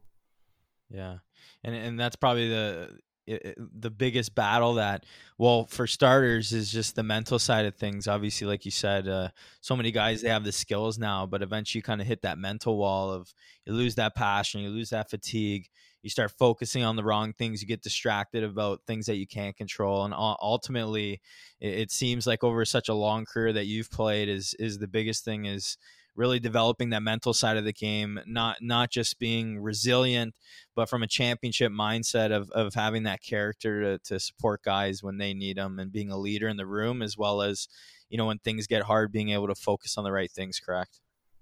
Yeah. 0.92 1.18
And 1.64 1.76
and 1.76 2.00
that's 2.00 2.16
probably 2.16 2.50
the 2.50 2.98
the 3.28 3.92
biggest 3.92 4.36
battle 4.36 4.74
that 4.74 5.06
well 5.38 5.66
for 5.66 5.88
starters 5.88 6.52
is 6.52 6.72
just 6.72 6.96
the 6.96 7.04
mental 7.04 7.40
side 7.40 7.66
of 7.66 7.76
things 7.76 8.08
obviously 8.08 8.46
like 8.48 8.66
you 8.66 8.72
said 8.72 9.08
uh, 9.08 9.30
so 9.62 9.76
many 9.76 9.92
guys 9.92 10.22
they 10.22 10.28
have 10.28 10.44
the 10.44 10.52
skills 10.52 10.98
now 10.98 11.26
but 11.26 11.42
eventually 11.42 11.80
you 11.80 11.84
kind 11.84 12.02
of 12.02 12.08
hit 12.08 12.24
that 12.24 12.38
mental 12.40 12.78
wall 12.78 13.12
of 13.12 13.32
you 13.66 13.74
lose 13.74 13.96
that 13.96 14.16
passion 14.16 14.60
you 14.60 14.70
lose 14.70 14.90
that 14.90 15.10
fatigue 15.10 15.70
you 16.02 16.10
start 16.10 16.32
focusing 16.32 16.84
on 16.84 16.96
the 16.96 17.04
wrong 17.04 17.32
things 17.32 17.62
you 17.62 17.68
get 17.68 17.84
distracted 17.84 18.44
about 18.44 18.82
things 18.88 19.06
that 19.06 19.18
you 19.18 19.28
can't 19.28 19.56
control 19.56 20.04
and 20.04 20.14
ultimately 20.18 21.22
it, 21.62 21.74
it 21.74 21.92
seems 21.92 22.26
like 22.26 22.44
over 22.44 22.66
such 22.66 22.90
a 22.90 22.94
long 22.94 23.24
career 23.24 23.54
that 23.54 23.68
you've 23.68 23.92
played 23.92 24.28
is 24.28 24.56
is 24.56 24.80
the 24.80 24.88
biggest 24.88 25.24
thing 25.24 25.46
is 25.46 25.78
really 26.16 26.40
developing 26.40 26.90
that 26.90 27.04
mental 27.04 27.34
side 27.34 27.58
of 27.58 27.64
the 27.64 27.74
game, 27.74 28.20
not 28.26 28.58
not 28.62 28.92
just 28.92 29.20
being 29.20 29.60
resilient, 29.60 30.36
but 30.76 30.90
from 30.90 31.04
a 31.04 31.08
championship 31.08 31.72
mindset 31.72 32.32
of, 32.32 32.50
of 32.52 32.74
having 32.74 33.04
that 33.04 33.22
character 33.22 33.82
to, 33.82 34.00
to 34.04 34.20
support 34.20 34.64
guys 34.64 35.02
when 35.02 35.18
they 35.18 35.34
need 35.34 35.58
them 35.58 35.80
and 35.80 35.92
being 35.92 36.12
a 36.12 36.18
leader 36.18 36.48
in 36.48 36.58
the 36.58 36.66
room 36.66 37.02
as 37.02 37.18
well 37.18 37.42
as, 37.42 37.68
you 38.10 38.18
know, 38.18 38.26
when 38.26 38.40
things 38.40 38.68
get 38.68 38.84
hard, 38.84 39.12
being 39.12 39.30
able 39.30 39.48
to 39.48 39.56
focus 39.56 39.98
on 39.98 40.04
the 40.04 40.12
right 40.12 40.32
things, 40.32 40.60
correct? 40.60 41.00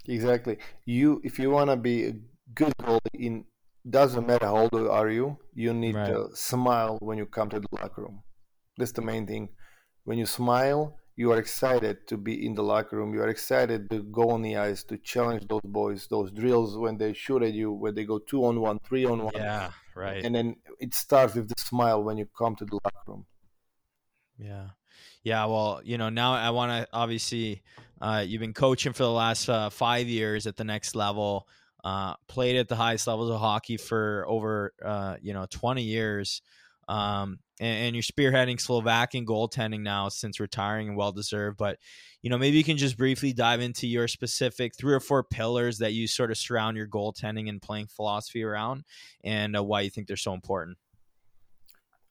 Exactly. 0.07 0.57
You 0.85 1.21
if 1.23 1.39
you 1.39 1.49
want 1.49 1.69
to 1.69 1.75
be 1.75 2.05
a 2.05 2.13
good 2.53 2.73
goalie 2.81 2.99
in 3.13 3.45
doesn't 3.89 4.27
matter 4.27 4.45
how 4.45 4.69
old 4.71 4.87
are 4.89 5.09
you, 5.09 5.37
you 5.53 5.73
need 5.73 5.95
right. 5.95 6.07
to 6.07 6.29
smile 6.33 6.97
when 7.01 7.17
you 7.17 7.25
come 7.25 7.49
to 7.49 7.59
the 7.59 7.67
locker 7.71 8.01
room. 8.01 8.23
That's 8.77 8.91
the 8.91 9.01
main 9.01 9.25
thing. 9.25 9.49
When 10.03 10.17
you 10.17 10.25
smile, 10.25 10.97
you 11.19 11.33
are 11.33 11.37
excited 11.37 12.07
to 12.07 12.15
be 12.15 12.45
in 12.45 12.55
the 12.55 12.63
locker 12.63 12.95
room. 12.95 13.13
You 13.13 13.21
are 13.21 13.27
excited 13.27 13.89
to 13.89 14.03
go 14.03 14.29
on 14.29 14.41
the 14.41 14.55
ice 14.55 14.85
to 14.85 14.97
challenge 14.99 15.45
those 15.49 15.65
boys, 15.65 16.07
those 16.07 16.31
drills 16.31 16.77
when 16.77 16.97
they 16.97 17.11
shoot 17.11 17.43
at 17.43 17.51
you, 17.51 17.73
when 17.73 17.93
they 17.93 18.05
go 18.05 18.19
two 18.19 18.45
on 18.45 18.61
one, 18.61 18.79
three 18.87 19.03
on 19.03 19.25
one. 19.25 19.33
Yeah, 19.35 19.71
right. 19.95 20.23
And 20.23 20.33
then 20.33 20.55
it 20.79 20.93
starts 20.93 21.35
with 21.35 21.49
the 21.49 21.55
smile 21.57 22.01
when 22.01 22.17
you 22.17 22.25
come 22.37 22.55
to 22.55 22.63
the 22.63 22.75
locker 22.75 23.03
room. 23.05 23.25
Yeah. 24.37 24.67
Yeah, 25.21 25.43
well, 25.47 25.81
you 25.83 25.97
know, 25.97 26.07
now 26.07 26.35
I 26.35 26.51
want 26.51 26.71
to 26.71 26.87
obviously, 26.93 27.63
uh, 27.99 28.23
you've 28.25 28.39
been 28.39 28.53
coaching 28.53 28.93
for 28.93 29.03
the 29.03 29.11
last 29.11 29.49
uh, 29.49 29.69
five 29.69 30.07
years 30.07 30.47
at 30.47 30.55
the 30.55 30.63
next 30.63 30.95
level, 30.95 31.49
uh, 31.83 32.13
played 32.29 32.55
at 32.55 32.69
the 32.69 32.77
highest 32.77 33.07
levels 33.07 33.29
of 33.29 33.41
hockey 33.41 33.75
for 33.75 34.23
over, 34.25 34.71
uh, 34.81 35.17
you 35.21 35.33
know, 35.33 35.45
20 35.49 35.83
years. 35.83 36.41
Um, 36.89 37.39
and, 37.59 37.85
and 37.85 37.95
you're 37.95 38.03
spearheading 38.03 38.59
Slovakian 38.59 39.25
goaltending 39.25 39.81
now 39.81 40.09
since 40.09 40.39
retiring 40.39 40.89
and 40.89 40.97
well 40.97 41.11
deserved. 41.11 41.57
But 41.57 41.77
you 42.21 42.29
know, 42.29 42.37
maybe 42.37 42.57
you 42.57 42.63
can 42.63 42.77
just 42.77 42.97
briefly 42.97 43.31
dive 43.31 43.61
into 43.61 43.87
your 43.87 44.07
specific 44.07 44.75
three 44.75 44.93
or 44.93 44.99
four 44.99 45.23
pillars 45.23 45.77
that 45.77 45.93
you 45.93 46.07
sort 46.07 46.31
of 46.31 46.37
surround 46.37 46.75
your 46.75 46.87
goaltending 46.87 47.47
and 47.47 47.61
playing 47.61 47.87
philosophy 47.87 48.43
around, 48.43 48.83
and 49.23 49.55
uh, 49.55 49.63
why 49.63 49.81
you 49.81 49.89
think 49.89 50.07
they're 50.07 50.17
so 50.17 50.33
important. 50.33 50.77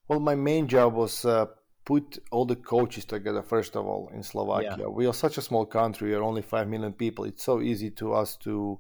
Well, 0.06 0.20
my 0.20 0.36
main 0.36 0.68
job 0.68 0.94
was 0.94 1.24
uh, 1.24 1.46
put 1.84 2.18
all 2.30 2.46
the 2.46 2.56
coaches 2.56 3.04
together. 3.04 3.42
First 3.42 3.76
of 3.76 3.84
all, 3.84 4.10
in 4.14 4.22
Slovakia, 4.22 4.76
yeah. 4.78 4.86
we 4.86 5.06
are 5.06 5.12
such 5.12 5.38
a 5.38 5.42
small 5.42 5.66
country. 5.66 6.10
We 6.10 6.14
are 6.14 6.22
only 6.22 6.42
five 6.42 6.68
million 6.68 6.92
people. 6.92 7.24
It's 7.24 7.44
so 7.44 7.60
easy 7.60 7.90
to 7.92 8.14
us 8.14 8.36
to 8.44 8.78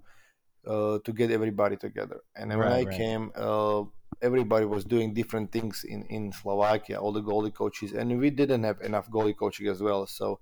uh, 0.66 0.98
to 1.04 1.12
get 1.12 1.30
everybody 1.30 1.76
together. 1.76 2.20
And 2.36 2.50
right, 2.50 2.58
when 2.58 2.68
I 2.68 2.82
right. 2.84 2.96
came, 2.96 3.32
uh, 3.34 3.82
everybody 4.22 4.66
was 4.66 4.84
doing 4.84 5.14
different 5.14 5.52
things 5.52 5.84
in, 5.84 6.02
in 6.04 6.32
Slovakia, 6.32 6.98
all 6.98 7.12
the 7.12 7.22
goalie 7.22 7.54
coaches, 7.54 7.92
and 7.92 8.18
we 8.18 8.30
didn't 8.30 8.64
have 8.64 8.80
enough 8.80 9.10
goalie 9.10 9.36
coaching 9.36 9.68
as 9.68 9.80
well. 9.80 10.06
So, 10.06 10.40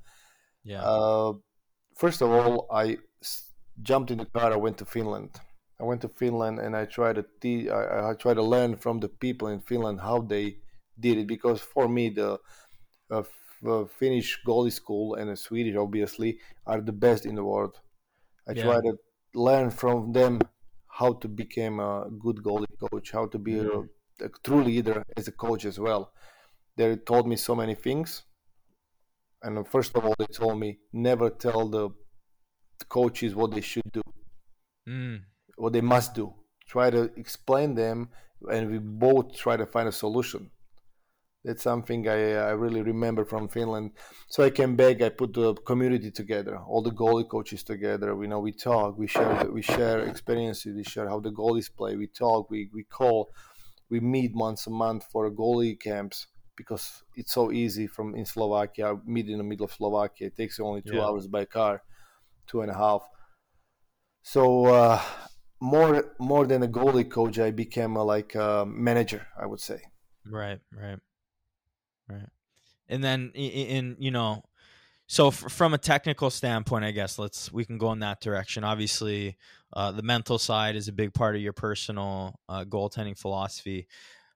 yeah. 0.64 0.82
Uh, 0.82 1.34
first 1.94 2.22
of 2.22 2.30
all, 2.30 2.66
I 2.70 2.98
jumped 3.82 4.10
in 4.10 4.18
the 4.18 4.26
car. 4.26 4.52
I 4.52 4.56
went 4.56 4.78
to 4.78 4.84
Finland. 4.84 5.30
I 5.78 5.84
went 5.84 6.00
to 6.02 6.08
Finland 6.08 6.58
and 6.58 6.74
I 6.74 6.86
tried 6.86 7.16
to 7.16 7.24
te- 7.40 7.68
I, 7.68 8.10
I 8.10 8.14
tried 8.14 8.34
to 8.34 8.42
learn 8.42 8.76
from 8.76 9.00
the 9.00 9.08
people 9.08 9.48
in 9.48 9.60
Finland 9.60 10.00
how 10.00 10.20
they 10.20 10.56
did 10.98 11.18
it 11.18 11.26
because 11.26 11.60
for 11.60 11.88
me 11.88 12.08
the 12.08 12.38
uh, 13.10 13.22
uh, 13.66 13.84
Finnish 13.84 14.40
goalie 14.46 14.72
school 14.72 15.14
and 15.14 15.30
the 15.30 15.36
Swedish 15.36 15.76
obviously 15.76 16.38
are 16.66 16.80
the 16.80 16.92
best 16.92 17.26
in 17.26 17.34
the 17.34 17.44
world. 17.44 17.78
I 18.48 18.52
yeah. 18.52 18.64
tried 18.64 18.84
to 18.84 18.98
learn 19.34 19.70
from 19.70 20.12
them 20.12 20.40
how 20.98 21.12
to 21.12 21.28
become 21.28 21.78
a 21.78 22.08
good 22.18 22.36
goalie 22.36 22.76
coach, 22.80 23.10
how 23.12 23.26
to 23.26 23.38
be 23.38 23.52
mm-hmm. 23.52 24.24
a, 24.24 24.26
a, 24.26 24.30
true 24.44 24.62
leader 24.62 25.04
as 25.16 25.28
a 25.28 25.32
coach 25.32 25.64
as 25.66 25.78
well. 25.78 26.12
They 26.76 26.96
told 26.96 27.28
me 27.28 27.36
so 27.36 27.54
many 27.54 27.74
things. 27.74 28.22
And 29.42 29.66
first 29.68 29.94
of 29.94 30.04
all, 30.04 30.14
they 30.18 30.26
told 30.26 30.58
me 30.58 30.78
never 30.92 31.28
tell 31.28 31.68
the 31.68 31.90
coaches 32.88 33.34
what 33.34 33.50
they 33.50 33.60
should 33.60 33.90
do, 33.92 34.02
mm. 34.88 35.20
what 35.56 35.72
they 35.74 35.82
must 35.82 36.14
do. 36.14 36.32
Try 36.66 36.90
to 36.90 37.02
explain 37.16 37.74
them, 37.74 38.08
and 38.50 38.70
we 38.70 38.78
both 38.78 39.36
try 39.36 39.56
to 39.56 39.66
find 39.66 39.88
a 39.88 39.92
solution. 39.92 40.50
That's 41.46 41.62
something 41.62 42.08
I, 42.08 42.32
I 42.32 42.50
really 42.50 42.82
remember 42.82 43.24
from 43.24 43.46
Finland. 43.46 43.92
So 44.28 44.42
I 44.42 44.50
came 44.50 44.74
back. 44.74 45.00
I 45.00 45.10
put 45.10 45.32
the 45.32 45.54
community 45.54 46.10
together, 46.10 46.58
all 46.58 46.82
the 46.82 46.90
goalie 46.90 47.28
coaches 47.28 47.62
together. 47.62 48.16
We 48.16 48.26
know 48.26 48.40
we 48.40 48.50
talk, 48.50 48.98
we 48.98 49.06
share, 49.06 49.46
we 49.48 49.62
share 49.62 50.00
experiences, 50.00 50.74
we 50.74 50.82
share 50.82 51.08
how 51.08 51.20
the 51.20 51.30
goalies 51.30 51.70
play. 51.70 51.94
We 51.94 52.08
talk, 52.08 52.50
we 52.50 52.68
we 52.74 52.82
call, 52.82 53.30
we 53.88 54.00
meet 54.00 54.32
once 54.34 54.66
a 54.66 54.70
month 54.70 55.04
for 55.12 55.30
goalie 55.30 55.78
camps 55.78 56.26
because 56.56 57.04
it's 57.14 57.32
so 57.32 57.52
easy 57.52 57.86
from 57.86 58.16
in 58.16 58.26
Slovakia. 58.26 58.96
Meet 59.06 59.28
in 59.28 59.38
the 59.38 59.44
middle 59.44 59.66
of 59.66 59.72
Slovakia. 59.72 60.26
It 60.26 60.36
takes 60.36 60.58
only 60.58 60.82
two 60.82 60.96
yeah. 60.96 61.04
hours 61.04 61.28
by 61.28 61.44
car, 61.44 61.80
two 62.48 62.62
and 62.62 62.72
a 62.72 62.74
half. 62.74 63.06
So 64.24 64.66
uh, 64.66 65.00
more 65.60 66.16
more 66.18 66.44
than 66.44 66.64
a 66.64 66.68
goalie 66.68 67.08
coach, 67.08 67.38
I 67.38 67.52
became 67.52 67.94
a, 67.94 68.02
like 68.02 68.34
a 68.34 68.66
manager. 68.66 69.28
I 69.38 69.46
would 69.46 69.60
say. 69.60 69.78
Right. 70.26 70.58
Right. 70.74 70.98
Right. 72.08 72.28
And 72.88 73.02
then 73.02 73.32
in, 73.34 73.50
in 73.50 73.96
you 73.98 74.10
know, 74.10 74.44
so 75.06 75.28
f- 75.28 75.52
from 75.52 75.74
a 75.74 75.78
technical 75.78 76.30
standpoint, 76.30 76.84
I 76.84 76.90
guess 76.90 77.18
let's 77.18 77.52
we 77.52 77.64
can 77.64 77.78
go 77.78 77.92
in 77.92 78.00
that 78.00 78.20
direction. 78.20 78.64
Obviously, 78.64 79.36
uh, 79.72 79.92
the 79.92 80.02
mental 80.02 80.38
side 80.38 80.76
is 80.76 80.88
a 80.88 80.92
big 80.92 81.14
part 81.14 81.36
of 81.36 81.42
your 81.42 81.52
personal 81.52 82.38
uh, 82.48 82.64
goaltending 82.64 83.18
philosophy. 83.18 83.86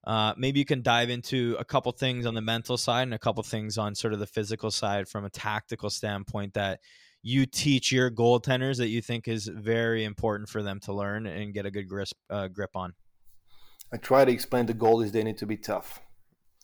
Uh, 0.05 0.33
maybe 0.37 0.59
you 0.59 0.64
can 0.64 0.83
dive 0.83 1.11
into 1.11 1.57
a 1.59 1.64
couple 1.64 1.93
things 1.93 2.25
on 2.25 2.35
the 2.35 2.41
mental 2.41 2.79
side 2.79 3.03
and 3.03 3.14
a 3.14 3.18
couple 3.18 3.43
things 3.43 3.77
on 3.77 3.95
sort 3.95 4.14
of 4.14 4.18
the 4.18 4.27
physical 4.27 4.71
side 4.71 5.07
from 5.09 5.25
a 5.25 5.31
tactical 5.31 5.91
standpoint 5.91 6.55
that 6.55 6.81
you 7.23 7.45
teach 7.45 7.93
your 7.93 8.11
goaltenders 8.11 8.79
that 8.79 8.89
you 8.89 9.03
think 9.03 9.29
is 9.29 9.47
very 9.47 10.05
important 10.05 10.49
for 10.49 10.62
them 10.62 10.81
to 10.81 10.93
learn 10.95 11.27
and 11.27 11.53
get 11.53 11.66
a 11.66 11.71
good 11.71 11.87
grip, 11.87 12.09
uh, 12.31 12.49
grip 12.49 12.71
on. 12.75 12.95
I 13.93 13.99
try 13.99 14.25
to 14.25 14.33
explain 14.33 14.66
to 14.68 14.75
goalies 14.75 15.12
they 15.12 15.23
need 15.23 15.37
to 15.39 15.47
be 15.47 15.59
tough. 15.59 16.01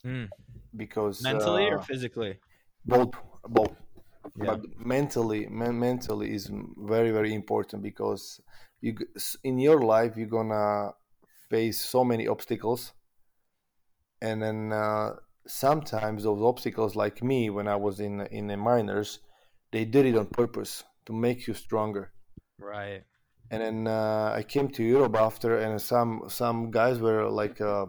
Mm 0.03 0.29
because 0.77 1.23
mentally 1.23 1.65
uh, 1.65 1.77
or 1.77 1.83
physically? 1.83 2.39
both 2.85 3.15
both. 3.49 3.75
Yeah. 4.39 4.57
but 4.57 4.61
mentally 4.79 5.47
men- 5.47 5.79
mentally 5.79 6.35
is 6.35 6.51
very 6.77 7.11
very 7.11 7.33
important 7.33 7.83
because 7.83 8.41
you 8.81 8.97
in 9.45 9.59
your 9.59 9.81
life 9.81 10.17
you're 10.17 10.27
gonna 10.27 10.93
face 11.51 11.81
so 11.81 12.05
many 12.05 12.27
obstacles. 12.27 12.93
And 14.21 14.43
then 14.43 14.73
uh, 14.73 15.17
sometimes 15.47 16.25
those 16.25 16.43
obstacles 16.43 16.97
like 16.97 17.23
me 17.23 17.51
when 17.51 17.69
i 17.69 17.77
was 17.77 18.01
in 18.01 18.23
in 18.39 18.49
the 18.49 18.57
minors 18.57 19.21
they 19.73 19.85
did 19.85 20.07
it 20.07 20.17
on 20.17 20.27
purpose 20.27 20.85
to 21.07 21.13
make 21.13 21.47
you 21.47 21.55
stronger. 21.55 22.13
Right. 22.59 23.05
And 23.51 23.63
then 23.63 23.87
uh, 23.87 24.33
i 24.35 24.43
came 24.43 24.69
to 24.71 24.83
europe 24.83 25.17
after 25.17 25.59
and 25.59 25.81
some 25.81 26.25
some 26.29 26.71
guys 26.71 26.99
were 26.99 27.29
like 27.31 27.61
uh, 27.61 27.87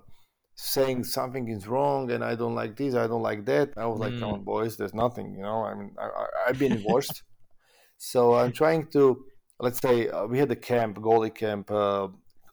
saying 0.57 1.03
something 1.03 1.47
is 1.47 1.67
wrong 1.67 2.11
and 2.11 2.23
I 2.23 2.35
don't 2.35 2.55
like 2.55 2.75
this, 2.75 2.95
I 2.95 3.07
don't 3.07 3.21
like 3.21 3.45
that. 3.45 3.73
I 3.77 3.85
was 3.85 3.99
like, 3.99 4.13
mm. 4.13 4.19
come 4.19 4.33
on, 4.33 4.43
boys, 4.43 4.75
there's 4.75 4.93
nothing, 4.93 5.35
you 5.35 5.43
know. 5.43 5.63
I 5.63 5.75
mean, 5.75 5.95
I, 5.99 6.47
have 6.47 6.59
been 6.59 6.73
divorced, 6.77 7.23
so 7.97 8.35
I'm 8.35 8.51
trying 8.51 8.87
to. 8.87 9.23
Let's 9.59 9.79
say 9.79 10.07
uh, 10.09 10.25
we 10.27 10.37
had 10.37 10.51
a 10.51 10.55
camp, 10.55 10.97
goalie 10.97 11.33
camp, 11.33 11.71
uh, 11.71 12.09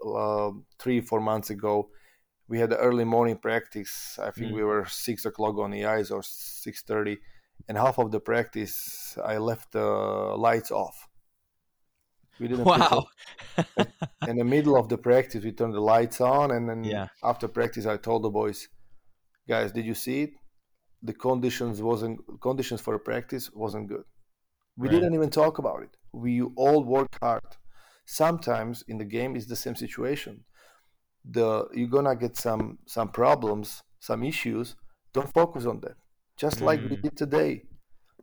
uh, 0.06 0.50
three 0.78 1.00
four 1.00 1.20
months 1.20 1.50
ago. 1.50 1.90
We 2.48 2.58
had 2.58 2.70
the 2.70 2.78
early 2.78 3.04
morning 3.04 3.38
practice. 3.38 4.18
I 4.22 4.30
think 4.30 4.52
mm. 4.52 4.54
we 4.54 4.64
were 4.64 4.86
six 4.86 5.24
o'clock 5.24 5.58
on 5.58 5.70
the 5.70 5.86
ice 5.86 6.10
or 6.10 6.22
six 6.22 6.82
thirty, 6.82 7.18
and 7.68 7.76
half 7.76 7.98
of 7.98 8.10
the 8.10 8.20
practice 8.20 9.18
I 9.22 9.38
left 9.38 9.72
the 9.72 9.80
lights 9.80 10.70
off 10.70 11.08
we 12.38 12.48
didn't. 12.48 12.64
Wow. 12.64 13.06
in 14.28 14.36
the 14.36 14.44
middle 14.44 14.76
of 14.76 14.88
the 14.88 14.98
practice, 14.98 15.44
we 15.44 15.52
turned 15.52 15.74
the 15.74 15.80
lights 15.80 16.20
on, 16.20 16.50
and 16.50 16.68
then 16.68 16.84
yeah. 16.84 17.08
after 17.22 17.48
practice, 17.48 17.86
I 17.86 17.96
told 17.96 18.22
the 18.22 18.30
boys, 18.30 18.68
"Guys, 19.48 19.72
did 19.72 19.84
you 19.84 19.94
see 19.94 20.22
it? 20.22 20.30
The 21.02 21.12
conditions 21.12 21.82
wasn't 21.82 22.20
conditions 22.40 22.80
for 22.80 22.94
a 22.94 22.98
practice 22.98 23.50
wasn't 23.52 23.88
good. 23.88 24.04
We 24.76 24.88
right. 24.88 24.94
didn't 24.94 25.14
even 25.14 25.30
talk 25.30 25.58
about 25.58 25.82
it. 25.82 25.96
We 26.12 26.42
all 26.42 26.82
worked 26.82 27.18
hard. 27.20 27.42
Sometimes 28.06 28.82
in 28.88 28.98
the 28.98 29.04
game, 29.04 29.36
it's 29.36 29.46
the 29.46 29.56
same 29.56 29.76
situation. 29.76 30.44
The 31.24 31.66
you're 31.72 31.88
gonna 31.88 32.16
get 32.16 32.36
some 32.36 32.78
some 32.86 33.08
problems, 33.08 33.82
some 34.00 34.24
issues. 34.24 34.76
Don't 35.12 35.32
focus 35.32 35.64
on 35.66 35.80
that. 35.80 35.96
Just 36.36 36.58
mm. 36.58 36.62
like 36.62 36.80
we 36.80 36.96
mm. 36.96 37.02
did 37.02 37.16
today 37.16 37.62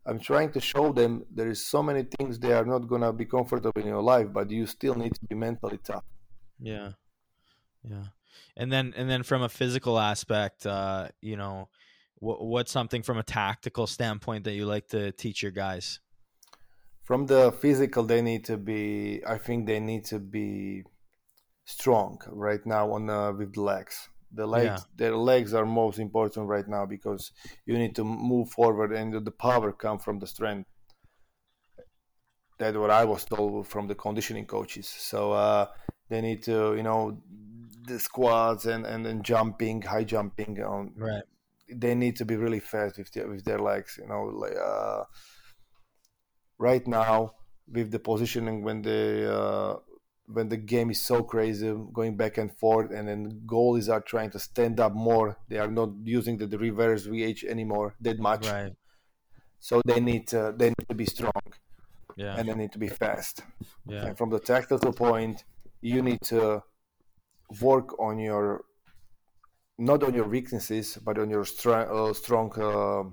I'm 0.05 0.19
trying 0.19 0.51
to 0.53 0.59
show 0.59 0.91
them 0.91 1.25
there 1.31 1.49
is 1.49 1.65
so 1.65 1.83
many 1.83 2.03
things 2.03 2.39
they 2.39 2.53
are 2.53 2.65
not 2.65 2.87
gonna 2.87 3.13
be 3.13 3.25
comfortable 3.25 3.81
in 3.81 3.87
your 3.87 4.01
life, 4.01 4.27
but 4.33 4.49
you 4.49 4.65
still 4.65 4.95
need 4.95 5.13
to 5.13 5.21
be 5.29 5.35
mentally 5.35 5.79
tough. 5.83 6.03
Yeah, 6.59 6.91
yeah. 7.83 8.05
And 8.57 8.71
then 8.71 8.93
and 8.97 9.09
then 9.09 9.23
from 9.23 9.41
a 9.43 9.49
physical 9.49 9.99
aspect, 9.99 10.65
uh, 10.65 11.09
you 11.21 11.37
know, 11.37 11.69
what, 12.15 12.43
what's 12.45 12.71
something 12.71 13.03
from 13.03 13.17
a 13.17 13.23
tactical 13.23 13.87
standpoint 13.87 14.43
that 14.45 14.53
you 14.53 14.65
like 14.65 14.87
to 14.89 15.11
teach 15.11 15.41
your 15.41 15.51
guys? 15.51 15.99
From 17.03 17.25
the 17.25 17.51
physical, 17.51 18.03
they 18.03 18.21
need 18.21 18.45
to 18.45 18.57
be. 18.57 19.21
I 19.27 19.37
think 19.37 19.67
they 19.67 19.79
need 19.79 20.05
to 20.05 20.19
be 20.19 20.83
strong 21.65 22.19
right 22.27 22.65
now 22.65 22.91
on 22.93 23.09
uh, 23.09 23.31
with 23.33 23.53
the 23.53 23.61
legs. 23.61 24.09
The 24.33 24.47
legs, 24.47 24.65
yeah. 24.65 24.77
their 24.95 25.15
legs 25.15 25.53
are 25.53 25.65
most 25.65 25.99
important 25.99 26.47
right 26.47 26.67
now 26.67 26.85
because 26.85 27.31
you 27.65 27.77
need 27.77 27.95
to 27.95 28.03
move 28.03 28.49
forward, 28.49 28.93
and 28.93 29.25
the 29.25 29.31
power 29.31 29.71
come 29.73 29.99
from 29.99 30.19
the 30.19 30.27
strength. 30.27 30.69
That's 32.57 32.77
what 32.77 32.91
I 32.91 33.05
was 33.05 33.25
told 33.25 33.67
from 33.67 33.87
the 33.87 33.95
conditioning 33.95 34.45
coaches. 34.45 34.87
So 34.87 35.31
uh, 35.33 35.65
they 36.09 36.21
need 36.21 36.43
to, 36.43 36.75
you 36.75 36.83
know, 36.83 37.21
the 37.87 37.99
squats 37.99 38.65
and 38.65 38.85
and, 38.85 39.05
and 39.05 39.23
jumping, 39.23 39.81
high 39.81 40.03
jumping. 40.05 40.61
On, 40.63 40.93
right. 40.95 41.23
They 41.73 41.95
need 41.95 42.15
to 42.17 42.25
be 42.25 42.35
really 42.35 42.59
fast 42.59 42.97
with 42.97 43.11
their, 43.11 43.27
with 43.27 43.43
their 43.43 43.59
legs. 43.59 43.97
You 43.99 44.07
know, 44.07 44.23
like 44.25 44.55
uh, 44.55 45.03
right 46.57 46.85
now 46.87 47.33
with 47.67 47.91
the 47.91 47.99
positioning 47.99 48.63
when 48.63 48.81
they 48.81 49.25
uh, 49.25 49.75
when 50.33 50.49
the 50.49 50.57
game 50.57 50.89
is 50.91 51.01
so 51.01 51.23
crazy, 51.23 51.73
going 51.93 52.15
back 52.15 52.37
and 52.37 52.55
forth, 52.57 52.91
and 52.91 53.07
then 53.07 53.41
goalies 53.45 53.91
are 53.91 54.01
trying 54.01 54.31
to 54.31 54.39
stand 54.39 54.79
up 54.79 54.93
more. 54.93 55.37
They 55.49 55.57
are 55.57 55.69
not 55.69 55.89
using 56.03 56.37
the, 56.37 56.47
the 56.47 56.57
reverse 56.57 57.07
VH 57.07 57.43
anymore 57.45 57.95
that 58.01 58.19
much. 58.19 58.47
Right. 58.47 58.73
So 59.59 59.81
they 59.85 59.99
need 59.99 60.27
to, 60.29 60.53
they 60.57 60.69
need 60.69 60.87
to 60.89 60.95
be 60.95 61.05
strong. 61.05 61.31
Yeah. 62.17 62.35
And 62.37 62.49
they 62.49 62.55
need 62.55 62.71
to 62.73 62.79
be 62.79 62.89
fast. 62.89 63.43
Yeah. 63.87 64.05
And 64.05 64.17
from 64.17 64.29
the 64.29 64.39
tactical 64.39 64.91
point, 64.91 65.43
you 65.81 66.01
need 66.01 66.21
to 66.25 66.63
work 67.61 67.99
on 67.99 68.19
your 68.19 68.63
not 69.77 70.03
on 70.03 70.13
your 70.13 70.27
weaknesses, 70.27 70.97
but 71.03 71.17
on 71.17 71.29
your 71.29 71.43
strong, 71.43 71.87
uh, 71.89 72.13
strong 72.13 72.51
uh, 72.53 73.03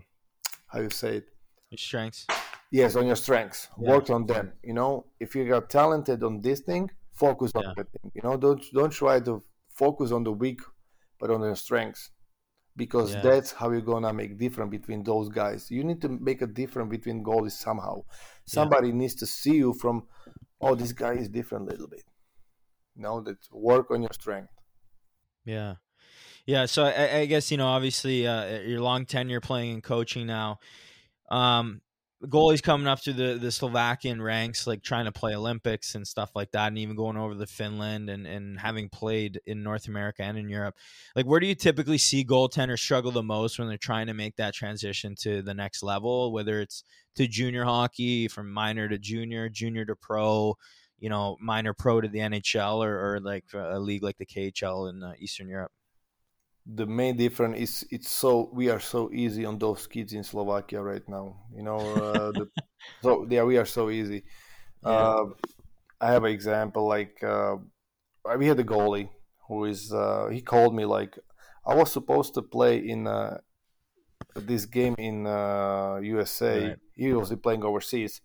how 0.67 0.81
you 0.81 0.91
say 0.91 1.17
it, 1.17 1.29
your 1.71 1.79
strengths. 1.79 2.27
Yes, 2.71 2.97
on 2.97 3.07
your 3.07 3.17
strengths. 3.17 3.69
Yeah. 3.81 3.89
Work 3.89 4.11
on 4.11 4.27
them. 4.27 4.53
You 4.63 4.75
know, 4.75 5.07
if 5.19 5.35
you 5.35 5.55
are 5.55 5.63
talented 5.63 6.23
on 6.23 6.41
this 6.41 6.61
thing, 6.61 6.91
focus 7.19 7.53
on 7.55 7.65
yeah. 7.65 7.73
that 7.77 7.89
thing. 7.93 8.11
You 8.15 8.23
know, 8.25 8.37
don't 8.37 8.63
don't 8.73 8.91
try 8.91 9.21
to 9.21 9.43
focus 9.75 10.13
on 10.13 10.25
the 10.25 10.33
weak, 10.33 10.61
but 11.19 11.31
on 11.31 11.41
your 11.43 11.57
strengths, 11.57 12.11
because 12.77 13.15
yeah. 13.15 13.21
that's 13.21 13.53
how 13.53 13.71
you're 13.71 13.81
gonna 13.81 14.13
make 14.13 14.39
difference 14.39 14.71
between 14.71 15.03
those 15.03 15.29
guys. 15.29 15.71
You 15.71 15.85
need 15.85 16.01
to 16.03 16.09
make 16.09 16.43
a 16.43 16.47
difference 16.47 16.91
between 16.91 17.25
goalies 17.25 17.53
somehow. 17.53 18.03
Somebody 18.47 18.93
needs 18.93 19.15
to 19.17 19.27
see 19.27 19.57
you 19.57 19.75
from, 19.75 20.05
oh, 20.61 20.75
this 20.75 20.93
guy 20.93 21.15
is 21.15 21.29
different 21.29 21.69
a 21.69 21.71
little 21.73 21.89
bit. 21.89 22.05
You 22.97 23.03
know, 23.03 23.21
that 23.21 23.37
work 23.53 23.91
on 23.91 24.03
your 24.03 24.13
strength. 24.13 24.53
Yeah. 25.45 25.75
Yeah, 26.47 26.65
so 26.65 26.85
I, 26.85 27.19
I 27.19 27.27
guess 27.27 27.51
you 27.51 27.59
know, 27.59 27.67
obviously, 27.67 28.27
uh, 28.27 28.61
your 28.61 28.81
long 28.81 29.05
tenure 29.05 29.41
playing 29.41 29.75
and 29.75 29.83
coaching 29.83 30.27
now. 30.27 30.61
Um, 31.31 31.83
goalies 32.25 32.63
coming 32.63 32.89
up 32.89 33.01
through 33.03 33.13
the, 33.13 33.35
the 33.35 33.53
Slovakian 33.53 34.21
ranks, 34.21 34.67
like 34.67 34.83
trying 34.83 35.05
to 35.05 35.13
play 35.13 35.37
Olympics 35.37 35.95
and 35.95 36.07
stuff 36.07 36.31
like 36.35 36.51
that, 36.51 36.69
and 36.69 36.79
even 36.79 36.97
going 36.97 37.17
over 37.17 37.35
to 37.35 37.47
Finland 37.47 38.11
and, 38.11 38.27
and 38.27 38.59
having 38.59 38.89
played 38.89 39.41
in 39.47 39.63
North 39.63 39.87
America 39.87 40.23
and 40.23 40.37
in 40.37 40.49
Europe. 40.49 40.75
Like, 41.15 41.27
where 41.27 41.39
do 41.39 41.47
you 41.47 41.55
typically 41.55 41.99
see 41.99 42.25
goaltenders 42.25 42.81
struggle 42.81 43.13
the 43.13 43.23
most 43.23 43.59
when 43.59 43.69
they're 43.69 43.79
trying 43.79 44.09
to 44.09 44.15
make 44.15 44.37
that 44.37 44.55
transition 44.55 45.15
to 45.21 45.43
the 45.43 45.55
next 45.55 45.83
level, 45.83 46.33
whether 46.33 46.61
it's 46.61 46.83
to 47.15 47.29
junior 47.29 47.65
hockey, 47.65 48.27
from 48.27 48.53
minor 48.53 48.89
to 48.89 48.99
junior, 48.99 49.49
junior 49.49 49.85
to 49.85 49.95
pro, 49.95 50.57
you 50.99 51.09
know, 51.09 51.37
minor 51.41 51.73
pro 51.73 52.01
to 52.01 52.09
the 52.09 52.19
NHL, 52.19 52.85
or, 52.85 53.15
or 53.15 53.21
like 53.21 53.45
a 53.55 53.79
league 53.79 54.03
like 54.03 54.19
the 54.19 54.27
KHL 54.27 54.91
in 54.91 55.05
uh, 55.05 55.13
Eastern 55.21 55.49
Europe? 55.49 55.73
The 56.75 56.87
main 56.87 57.17
difference 57.17 57.57
is 57.59 57.87
it's 57.91 58.11
so 58.11 58.51
we 58.53 58.69
are 58.69 58.81
so 58.81 59.11
easy 59.13 59.47
on 59.47 59.59
those 59.59 59.87
kids 59.87 60.13
in 60.13 60.23
Slovakia 60.23 60.83
right 60.83 61.07
now. 61.09 61.37
You 61.55 61.63
know, 61.63 61.79
uh, 61.79 62.33
the, 62.33 62.49
so 63.03 63.27
yeah, 63.29 63.43
we 63.43 63.57
are 63.57 63.65
so 63.65 63.89
easy. 63.89 64.25
Yeah. 64.85 64.91
Uh, 64.91 65.25
I 66.01 66.13
have 66.13 66.25
an 66.25 66.31
example 66.31 66.87
like 66.87 67.23
uh, 67.25 67.57
we 68.37 68.47
had 68.47 68.61
a 68.61 68.65
goalie 68.65 69.09
who 69.49 69.65
is 69.65 69.93
uh, 69.93 70.29
he 70.31 70.43
called 70.43 70.75
me 70.75 70.85
like 70.85 71.19
I 71.67 71.75
was 71.75 71.91
supposed 71.91 72.35
to 72.35 72.43
play 72.43 72.77
in 72.77 73.07
uh, 73.07 73.39
this 74.37 74.67
game 74.67 74.95
in 74.99 75.25
USA. 75.25 76.65
Uh, 76.65 76.69
right. 76.69 76.79
He 76.95 77.13
was 77.13 77.35
playing 77.43 77.65
overseas. 77.65 78.21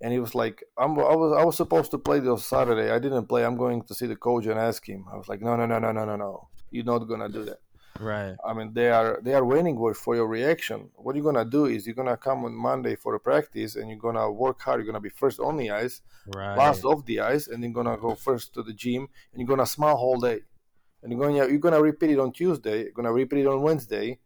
And 0.00 0.12
he 0.12 0.20
was 0.20 0.32
like, 0.32 0.62
I'm, 0.78 0.92
I 0.92 1.16
was 1.16 1.36
I 1.36 1.44
was 1.44 1.56
supposed 1.56 1.90
to 1.90 1.98
play 1.98 2.20
this 2.20 2.44
Saturday. 2.44 2.92
I 2.92 3.00
didn't 3.00 3.26
play. 3.26 3.44
I'm 3.44 3.56
going 3.56 3.82
to 3.82 3.94
see 3.96 4.06
the 4.06 4.14
coach 4.14 4.46
and 4.46 4.56
ask 4.56 4.88
him. 4.88 5.04
I 5.12 5.16
was 5.16 5.26
like, 5.26 5.40
no, 5.42 5.56
no, 5.56 5.66
no, 5.66 5.80
no, 5.80 5.90
no, 5.90 6.04
no, 6.04 6.14
no. 6.14 6.48
You're 6.70 6.84
not 6.84 7.00
gonna 7.00 7.28
do 7.28 7.44
that. 7.46 7.58
Right. 8.00 8.36
I 8.44 8.52
mean, 8.52 8.72
they 8.72 8.90
are 8.90 9.20
they 9.22 9.34
are 9.34 9.44
waiting 9.44 9.76
for 9.94 10.14
your 10.14 10.28
reaction. 10.28 10.90
What 10.94 11.16
you're 11.16 11.24
gonna 11.24 11.44
do 11.44 11.66
is 11.66 11.86
you're 11.86 11.94
gonna 11.94 12.16
come 12.16 12.44
on 12.44 12.54
Monday 12.54 12.96
for 12.96 13.14
a 13.14 13.20
practice, 13.20 13.76
and 13.76 13.88
you're 13.88 13.98
gonna 13.98 14.30
work 14.30 14.60
hard. 14.60 14.80
You're 14.80 14.86
gonna 14.86 15.00
be 15.00 15.08
first 15.08 15.40
on 15.40 15.56
the 15.56 15.70
ice, 15.70 16.00
right. 16.34 16.56
last 16.56 16.84
off 16.84 17.04
the 17.06 17.20
ice, 17.20 17.48
and 17.48 17.62
you're 17.62 17.72
gonna 17.72 17.96
go 17.96 18.14
first 18.14 18.54
to 18.54 18.62
the 18.62 18.72
gym, 18.72 19.08
and 19.32 19.40
you're 19.40 19.48
gonna 19.48 19.66
smile 19.66 19.96
whole 19.96 20.20
day. 20.20 20.40
And 21.02 21.12
you're 21.12 21.20
gonna 21.20 21.48
you're 21.48 21.58
gonna 21.58 21.82
repeat 21.82 22.10
it 22.10 22.18
on 22.18 22.32
Tuesday. 22.32 22.82
You're 22.84 22.92
gonna 22.92 23.12
repeat 23.12 23.40
it 23.40 23.46
on 23.46 23.62
Wednesday. 23.62 24.18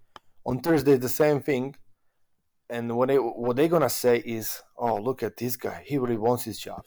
On 0.45 0.61
Thursday, 0.61 0.97
the 0.97 1.09
same 1.09 1.41
thing. 1.41 1.77
And 2.69 2.97
what 2.97 3.09
they 3.09 3.17
what 3.17 3.57
they're 3.57 3.69
gonna 3.69 3.91
say 3.91 4.19
is, 4.19 4.63
"Oh, 4.77 4.97
look 4.97 5.23
at 5.23 5.37
this 5.37 5.57
guy. 5.57 5.83
He 5.87 5.99
really 5.99 6.17
wants 6.17 6.45
his 6.45 6.59
job." 6.59 6.85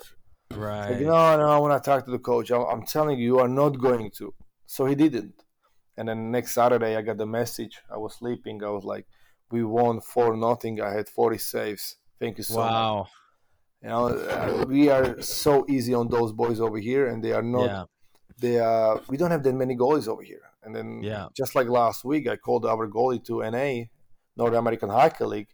Right. 0.52 0.92
Like, 0.92 1.02
no, 1.02 1.38
no. 1.38 1.50
I 1.50 1.58
want 1.58 1.82
to 1.82 1.90
talk 1.90 2.06
to 2.06 2.12
the 2.12 2.20
coach. 2.20 2.52
I'm, 2.52 2.62
I'm 2.62 2.86
telling 2.86 3.18
you, 3.18 3.26
you 3.26 3.40
are 3.40 3.48
not 3.48 3.80
going 3.80 4.12
to. 4.18 4.34
So 4.68 4.86
he 4.86 4.96
didn't 4.96 5.45
and 5.98 6.08
then 6.08 6.32
next 6.32 6.54
Saturday, 6.54 6.96
I 6.96 7.02
got 7.02 7.18
the 7.18 7.26
message. 7.26 7.80
I 7.92 7.98
was 7.98 8.16
sleeping. 8.16 8.64
I 8.64 8.70
was 8.70 8.84
like, 8.84 9.06
"We 9.52 9.64
won 9.64 10.02
four 10.02 10.36
nothing. 10.36 10.82
I 10.82 10.92
had 10.92 11.10
forty 11.10 11.38
saves. 11.38 11.98
Thank 12.20 12.38
you 12.38 12.44
so 12.44 12.58
much. 12.58 12.72
wow. 12.72 12.98
much." 12.98 13.10
You 13.82 13.90
know, 13.90 14.08
uh, 14.08 14.66
we 14.68 14.90
are 14.90 15.22
so 15.22 15.66
easy 15.70 15.94
on 15.94 16.08
those 16.08 16.32
boys 16.32 16.60
over 16.60 16.78
here, 16.78 17.08
and 17.08 17.24
they 17.24 17.34
are 17.34 17.44
not. 17.44 17.66
Yeah. 17.66 17.84
They 18.38 18.60
are. 18.60 19.02
We 19.08 19.18
don't 19.18 19.32
have 19.32 19.44
that 19.44 19.54
many 19.54 19.76
goalies 19.76 20.08
over 20.08 20.24
here. 20.24 20.42
And 20.64 20.76
then, 20.76 21.02
yeah. 21.04 21.28
just 21.38 21.54
like 21.54 21.68
last 21.68 22.04
week, 22.04 22.28
I 22.28 22.36
called 22.36 22.66
our 22.66 22.88
goalie 22.88 23.24
to 23.26 23.48
NA, 23.52 23.86
North 24.36 24.56
American 24.56 24.90
Hockey 24.90 25.24
League, 25.26 25.50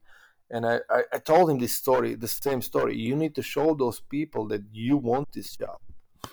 and 0.49 0.65
I, 0.65 0.79
I, 0.89 1.03
I 1.13 1.17
told 1.17 1.49
him 1.49 1.59
this 1.59 1.73
story, 1.73 2.15
the 2.15 2.27
same 2.27 2.61
story. 2.61 2.97
You 2.97 3.15
need 3.15 3.35
to 3.35 3.41
show 3.41 3.73
those 3.73 3.99
people 3.99 4.47
that 4.47 4.61
you 4.71 4.97
want 4.97 5.33
this 5.33 5.55
job. 5.57 5.79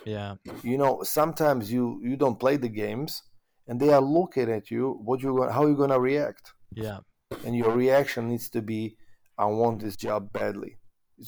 Yeah. 0.04 0.36
You 0.62 0.78
know, 0.78 1.02
sometimes 1.02 1.72
you 1.72 2.00
you 2.02 2.16
don't 2.16 2.38
play 2.38 2.56
the 2.56 2.68
games 2.68 3.22
and 3.68 3.78
they 3.78 3.92
are 3.92 4.00
looking 4.00 4.50
at 4.50 4.70
you 4.70 4.98
what 5.04 5.22
you 5.22 5.48
how 5.50 5.66
you 5.66 5.76
gonna 5.76 6.00
react. 6.00 6.54
Yeah. 6.72 7.00
And 7.44 7.54
your 7.54 7.70
reaction 7.72 8.28
needs 8.28 8.48
to 8.50 8.62
be 8.62 8.96
i 9.36 9.44
want 9.44 9.80
this 9.80 9.96
job 9.96 10.32
badly. 10.32 10.78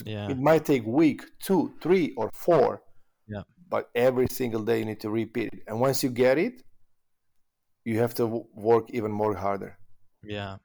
Yeah. 0.05 0.31
it 0.31 0.39
might 0.39 0.65
take 0.65 0.85
week 0.87 1.23
two 1.43 1.73
three 1.83 2.15
or 2.17 2.31
four 2.33 2.83
yeah. 3.29 3.43
but 3.69 3.91
every 3.95 4.29
single 4.31 4.63
day 4.63 4.79
you 4.81 4.85
need 4.85 5.01
to 5.01 5.11
repeat 5.11 5.49
it. 5.53 5.61
And 5.67 5.81
once 5.81 6.03
you 6.03 6.11
get 6.11 6.39
it 6.39 6.63
you 7.85 7.99
have 7.99 8.15
to 8.15 8.47
work 8.55 8.91
even 8.91 9.11
more 9.11 9.35
harder. 9.35 9.79
Yeah. 10.23 10.57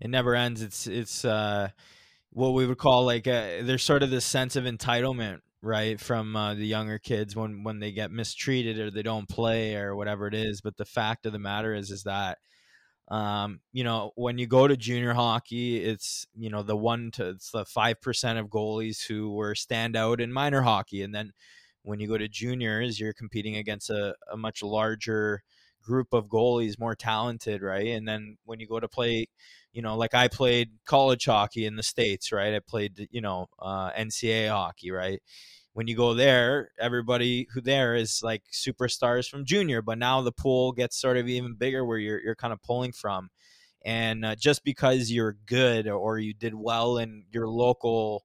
It 0.00 0.08
never 0.08 0.34
ends. 0.34 0.62
It's 0.62 0.86
it's 0.86 1.24
uh 1.24 1.68
what 2.30 2.50
we 2.50 2.66
would 2.66 2.78
call 2.78 3.04
like 3.04 3.26
a, 3.26 3.62
there's 3.62 3.82
sort 3.82 4.02
of 4.02 4.10
this 4.10 4.24
sense 4.24 4.56
of 4.56 4.64
entitlement 4.64 5.40
right 5.64 6.00
from 6.00 6.36
uh, 6.36 6.54
the 6.54 6.66
younger 6.66 6.98
kids 6.98 7.34
when 7.34 7.62
when 7.64 7.80
they 7.80 7.92
get 7.92 8.10
mistreated 8.10 8.78
or 8.78 8.90
they 8.90 9.02
don't 9.02 9.28
play 9.28 9.74
or 9.76 9.96
whatever 9.96 10.26
it 10.26 10.34
is 10.34 10.60
but 10.60 10.76
the 10.76 10.84
fact 10.84 11.26
of 11.26 11.32
the 11.32 11.38
matter 11.38 11.74
is 11.74 11.90
is 11.90 12.04
that 12.04 12.38
um, 13.08 13.60
you 13.72 13.84
know 13.84 14.12
when 14.16 14.38
you 14.38 14.46
go 14.46 14.66
to 14.68 14.76
junior 14.76 15.14
hockey 15.14 15.82
it's 15.82 16.26
you 16.36 16.50
know 16.50 16.62
the 16.62 16.76
one 16.76 17.10
to 17.12 17.30
it's 17.30 17.50
the 17.50 17.64
5% 17.64 18.38
of 18.38 18.48
goalies 18.48 19.06
who 19.06 19.32
were 19.32 19.54
stand 19.54 19.96
out 19.96 20.20
in 20.20 20.32
minor 20.32 20.62
hockey 20.62 21.02
and 21.02 21.14
then 21.14 21.32
when 21.82 22.00
you 22.00 22.08
go 22.08 22.18
to 22.18 22.28
juniors 22.28 22.98
you're 23.00 23.12
competing 23.12 23.56
against 23.56 23.90
a, 23.90 24.14
a 24.30 24.36
much 24.36 24.62
larger 24.62 25.42
group 25.84 26.12
of 26.12 26.26
goalies 26.26 26.78
more 26.78 26.94
talented 26.94 27.62
right? 27.62 27.88
And 27.88 28.06
then 28.08 28.36
when 28.44 28.60
you 28.60 28.66
go 28.66 28.80
to 28.80 28.88
play 28.88 29.26
you 29.72 29.82
know 29.82 29.96
like 29.96 30.14
i 30.14 30.28
played 30.28 30.70
college 30.86 31.24
hockey 31.24 31.66
in 31.66 31.76
the 31.76 31.82
states 31.82 32.32
right? 32.32 32.54
I 32.54 32.60
played 32.60 33.08
you 33.10 33.20
know 33.20 33.46
uh, 33.58 33.90
ncaa 33.92 34.48
hockey 34.48 34.90
right? 34.90 35.20
When 35.72 35.88
you 35.88 35.96
go 35.96 36.14
there, 36.14 36.70
everybody 36.78 37.48
who 37.52 37.60
there 37.60 37.96
is 37.96 38.20
like 38.22 38.44
superstars 38.52 39.28
from 39.28 39.44
junior, 39.44 39.82
but 39.82 39.98
now 39.98 40.20
the 40.22 40.30
pool 40.30 40.70
gets 40.70 41.00
sort 41.00 41.16
of 41.16 41.28
even 41.28 41.56
bigger 41.56 41.84
where 41.84 41.98
you're 41.98 42.20
you're 42.20 42.36
kind 42.36 42.52
of 42.52 42.62
pulling 42.62 42.92
from. 42.92 43.30
And 43.84 44.24
uh, 44.24 44.34
just 44.36 44.64
because 44.64 45.10
you're 45.10 45.36
good 45.46 45.88
or 45.88 46.18
you 46.18 46.32
did 46.32 46.54
well 46.54 46.96
in 46.98 47.24
your 47.32 47.48
local 47.48 48.24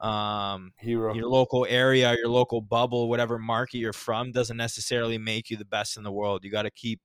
um 0.00 0.72
hero 0.78 1.12
your 1.12 1.28
local 1.28 1.66
area 1.68 2.14
your 2.16 2.28
local 2.28 2.60
bubble 2.60 3.08
whatever 3.08 3.38
market 3.38 3.78
you're 3.78 3.92
from 3.92 4.30
doesn't 4.30 4.56
necessarily 4.56 5.18
make 5.18 5.50
you 5.50 5.56
the 5.56 5.64
best 5.64 5.96
in 5.96 6.04
the 6.04 6.12
world 6.12 6.44
you 6.44 6.50
got 6.52 6.62
to 6.62 6.70
keep 6.70 7.00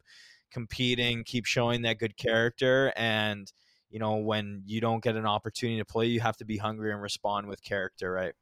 competing 0.52 1.24
keep 1.24 1.46
showing 1.46 1.82
that 1.82 1.98
good 1.98 2.16
character 2.16 2.94
and 2.96 3.52
you 3.90 3.98
know 3.98 4.18
when 4.18 4.62
you 4.66 4.80
don't 4.80 5.04
get 5.04 5.16
an 5.16 5.26
opportunity 5.26 5.80
to 5.80 5.86
play 5.86 6.06
you 6.06 6.20
have 6.20 6.38
to 6.38 6.46
be 6.46 6.58
hungry 6.58 6.92
and 6.92 7.02
respond 7.02 7.48
with 7.48 7.64
character 7.64 8.12
right 8.12 8.34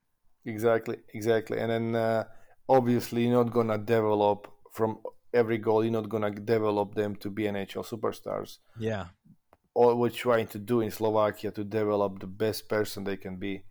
Exactly, 0.46 0.98
exactly. 1.14 1.60
And 1.60 1.72
then 1.72 1.96
uh, 1.96 2.24
obviously 2.68 3.28
you're 3.28 3.44
not 3.44 3.54
gonna 3.54 3.78
develop 3.78 4.52
from 4.72 5.00
every 5.34 5.58
goal. 5.58 5.84
You're 5.84 5.94
not 5.94 6.10
gonna 6.10 6.32
develop 6.32 6.96
them 6.96 7.16
to 7.18 7.30
be 7.30 7.44
NHL 7.44 7.86
superstars. 7.86 8.58
Yeah. 8.80 9.08
All 9.74 9.96
we're 9.96 10.10
trying 10.10 10.48
to 10.48 10.60
do 10.60 10.82
in 10.82 10.92
Slovakia 10.92 11.52
to 11.52 11.64
develop 11.64 12.20
the 12.20 12.28
best 12.28 12.68
person 12.68 13.04
they 13.04 13.18
can 13.18 13.38
be, 13.38 13.64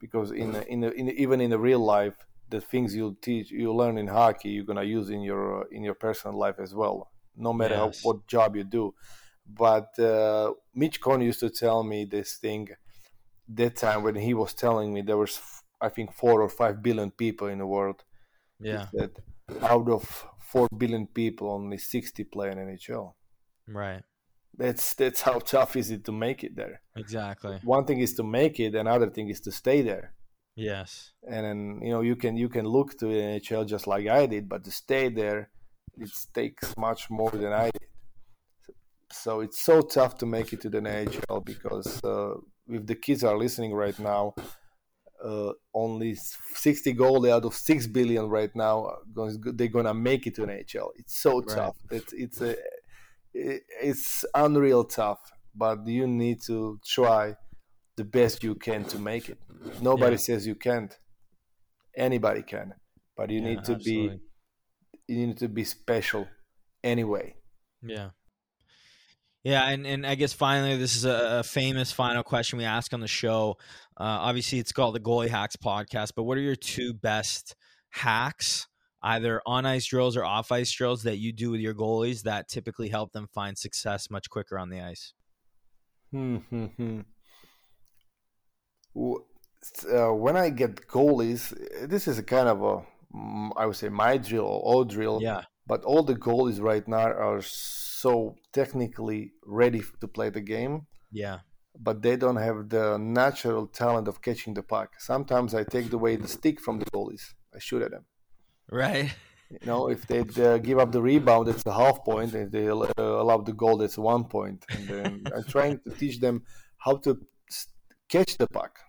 because 0.00 0.30
in 0.32 0.54
in, 0.68 0.84
in 0.84 1.08
even 1.10 1.40
in 1.40 1.50
the 1.50 1.58
real 1.58 1.80
life, 1.80 2.14
the 2.50 2.60
things 2.60 2.94
you 2.94 3.16
teach 3.20 3.50
you 3.50 3.74
learn 3.74 3.98
in 3.98 4.06
hockey, 4.06 4.50
you're 4.50 4.64
gonna 4.64 4.82
use 4.82 5.10
in 5.10 5.20
your 5.22 5.66
in 5.70 5.82
your 5.82 5.94
personal 5.94 6.38
life 6.38 6.56
as 6.58 6.74
well. 6.74 7.10
No 7.36 7.52
matter 7.52 7.74
Yes. 7.74 8.02
how, 8.02 8.08
what 8.08 8.26
job 8.26 8.56
you 8.56 8.64
do. 8.64 8.94
But 9.46 9.98
uh, 9.98 10.52
Mitch 10.74 11.00
Korn 11.00 11.20
used 11.20 11.40
to 11.40 11.50
tell 11.50 11.82
me 11.82 12.04
this 12.04 12.36
thing 12.36 12.68
that 13.48 13.76
time 13.76 14.02
when 14.02 14.14
he 14.14 14.32
was 14.32 14.54
telling 14.54 14.92
me 14.94 15.02
there 15.02 15.16
was 15.18 15.40
I 15.80 15.88
think 15.90 16.12
four 16.14 16.40
or 16.40 16.48
five 16.48 16.82
billion 16.82 17.10
people 17.10 17.48
in 17.48 17.58
the 17.58 17.66
world. 17.66 18.04
Yeah. 18.60 18.86
That 18.94 19.18
out 19.62 19.88
of 19.90 20.26
four 20.40 20.68
billion 20.76 21.06
people, 21.06 21.50
only 21.50 21.78
sixty 21.78 22.24
play 22.24 22.50
in 22.50 22.58
NHL. 22.58 23.14
Right. 23.66 24.02
That's 24.56 24.94
that's 24.94 25.22
how 25.22 25.38
tough 25.40 25.76
is 25.76 25.90
it 25.90 26.04
to 26.04 26.12
make 26.12 26.44
it 26.44 26.54
there. 26.56 26.80
Exactly. 26.96 27.58
One 27.64 27.84
thing 27.86 28.00
is 28.00 28.14
to 28.14 28.22
make 28.22 28.60
it, 28.60 28.74
another 28.74 29.10
thing 29.10 29.28
is 29.28 29.40
to 29.42 29.52
stay 29.52 29.82
there. 29.82 30.14
Yes. 30.56 31.12
And 31.28 31.44
then 31.44 31.80
you 31.82 31.90
know 31.90 32.00
you 32.00 32.16
can 32.16 32.36
you 32.36 32.48
can 32.48 32.64
look 32.66 32.96
to 32.98 33.06
the 33.06 33.20
NHL 33.40 33.66
just 33.66 33.86
like 33.86 34.06
I 34.06 34.26
did, 34.26 34.48
but 34.48 34.62
to 34.64 34.70
stay 34.70 35.08
there, 35.08 35.50
it 35.98 36.10
takes 36.32 36.76
much 36.76 37.10
more 37.10 37.30
than 37.30 37.52
I 37.52 37.70
did. 37.70 37.88
So 39.12 39.40
it's 39.40 39.62
so 39.64 39.80
tough 39.80 40.16
to 40.18 40.26
make 40.26 40.52
it 40.52 40.60
to 40.62 40.68
the 40.68 40.78
NHL 40.80 41.44
because 41.44 42.02
uh, 42.04 42.34
if 42.68 42.86
the 42.86 42.94
kids 42.94 43.22
are 43.24 43.36
listening 43.36 43.72
right 43.72 43.98
now, 43.98 44.34
uh, 45.24 45.52
only 45.72 46.14
60 46.14 46.94
goalie 46.94 47.30
out 47.30 47.44
of 47.44 47.54
6 47.54 47.86
billion 47.88 48.28
right 48.28 48.54
now 48.54 48.96
they're 49.14 49.68
gonna 49.68 49.94
make 49.94 50.26
it 50.26 50.34
to 50.36 50.42
an 50.42 50.50
NHL. 50.50 50.90
It's 50.96 51.14
so 51.18 51.40
Right. 51.40 51.56
tough. 51.56 51.76
It's 51.90 52.12
it's 52.12 52.40
a 52.40 52.56
it's 53.34 54.24
unreal 54.34 54.84
tough, 54.84 55.20
but 55.54 55.86
you 55.86 56.06
need 56.06 56.40
to 56.46 56.78
try 56.86 57.36
the 57.96 58.04
best 58.04 58.42
you 58.42 58.54
can 58.54 58.84
to 58.86 58.98
make 58.98 59.28
it. 59.28 59.38
Nobody 59.80 60.12
Yeah. 60.14 60.18
says 60.28 60.46
you 60.46 60.54
can't. 60.54 60.96
Anybody 61.96 62.42
can, 62.42 62.74
but 63.16 63.30
you 63.30 63.40
Yeah, 63.40 63.48
need 63.48 63.64
to 63.64 63.74
absolutely. 63.74 64.08
be 64.16 64.20
you 65.06 65.26
need 65.26 65.36
to 65.38 65.48
be 65.48 65.64
special 65.64 66.26
anyway. 66.82 67.34
Yeah. 67.82 68.10
Yeah, 69.42 69.68
and, 69.68 69.86
and 69.86 70.06
I 70.06 70.14
guess 70.14 70.32
finally, 70.32 70.78
this 70.78 70.96
is 70.96 71.04
a, 71.04 71.40
a 71.40 71.42
famous 71.42 71.92
final 71.92 72.22
question 72.22 72.56
we 72.56 72.64
ask 72.64 72.94
on 72.94 73.00
the 73.00 73.06
show. 73.06 73.58
Uh, 74.00 74.04
obviously, 74.04 74.58
it's 74.58 74.72
called 74.72 74.94
the 74.94 75.00
Goalie 75.00 75.28
Hacks 75.28 75.56
Podcast, 75.56 76.12
but 76.16 76.22
what 76.22 76.38
are 76.38 76.40
your 76.40 76.56
two 76.56 76.94
best 76.94 77.54
hacks, 77.90 78.66
either 79.04 79.40
on 79.46 79.66
ice 79.66 79.84
drills 79.86 80.16
or 80.16 80.24
off 80.24 80.50
ice 80.50 80.72
drills, 80.72 81.02
that 81.04 81.18
you 81.18 81.32
do 81.32 81.50
with 81.50 81.60
your 81.60 81.74
goalies 81.74 82.22
that 82.22 82.48
typically 82.48 82.88
help 82.88 83.12
them 83.12 83.28
find 83.32 83.56
success 83.56 84.10
much 84.10 84.28
quicker 84.30 84.58
on 84.58 84.70
the 84.70 84.80
ice? 84.80 85.12
Hmm, 86.10 86.36
hmm, 86.36 86.64
hmm. 86.76 87.00
Uh, 88.96 90.12
when 90.14 90.36
I 90.36 90.50
get 90.50 90.86
goalies, 90.88 91.52
this 91.88 92.08
is 92.08 92.18
a 92.18 92.22
kind 92.22 92.48
of 92.48 92.62
a, 92.62 92.86
mm, 93.16 93.66
would 93.66 93.76
say, 93.76 93.88
my 93.88 94.16
drill 94.16 94.44
or 94.44 94.60
all 94.60 94.84
drill. 94.84 95.20
Yeah. 95.22 95.42
But 95.66 95.84
all 95.84 96.02
the 96.02 96.14
goalies 96.14 96.60
right 96.60 96.86
now 96.86 97.08
are 97.28 97.40
so 97.42 98.36
technically 98.52 99.32
ready 99.44 99.82
to 100.00 100.08
play 100.08 100.30
the 100.30 100.42
game, 100.42 100.86
Yeah. 101.10 101.40
but 101.78 102.02
they 102.02 102.16
don't 102.16 102.36
have 102.36 102.68
the 102.68 102.98
natural 102.98 103.66
talent 103.66 104.06
of 104.08 104.20
catching 104.20 104.54
the 104.54 104.62
puck. 104.62 105.00
Sometimes 105.00 105.54
I 105.54 105.64
take 105.64 105.92
away 105.92 106.16
the 106.16 106.28
stick 106.28 106.60
from 106.60 106.78
the 106.78 106.86
goalies. 106.86 107.32
I 107.54 107.58
shoot 107.58 107.82
at 107.82 107.90
them. 107.92 108.04
Right. 108.70 109.14
You 109.50 109.66
know, 109.66 109.88
if 109.88 110.06
they 110.06 110.20
uh, 110.20 110.58
give 110.58 110.78
up 110.78 110.90
the 110.90 111.02
rebound, 111.02 111.48
it's 111.48 111.64
a 111.66 111.72
half 111.72 112.04
point. 112.04 112.34
If 112.34 112.50
they 112.50 112.68
uh, 112.68 112.86
allow 112.98 113.38
the 113.38 113.52
goal, 113.52 113.76
that's 113.76 113.98
one 113.98 114.24
point. 114.24 114.64
And 114.70 114.88
then 114.88 115.30
I'm 115.34 115.44
trying 115.44 115.78
to 115.80 115.90
teach 115.90 116.18
them 116.18 116.42
how 116.78 116.96
to 116.98 117.20
catch 118.08 118.36
the 118.36 118.46
puck. 118.48 118.80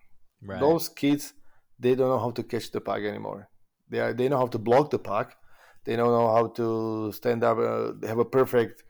Right. 0.42 0.60
Those 0.60 0.90
kids, 0.90 1.34
they 1.80 1.96
don't 1.96 2.10
know 2.10 2.20
how 2.20 2.32
to 2.32 2.44
catch 2.44 2.72
the 2.72 2.82
puck 2.82 3.02
anymore. 3.02 3.50
They 3.90 4.00
are, 4.00 4.14
they 4.14 4.28
know 4.30 4.38
how 4.38 4.48
to 4.48 4.58
block 4.58 4.90
the 4.90 5.00
puck. 5.00 5.36
They 5.84 5.96
don't 5.96 6.12
know 6.12 6.34
how 6.34 6.48
to 6.48 7.12
stand 7.12 7.44
up. 7.44 7.60
Uh, 7.60 7.92
they 8.00 8.08
have 8.08 8.18
a 8.18 8.26
perfect 8.26 8.84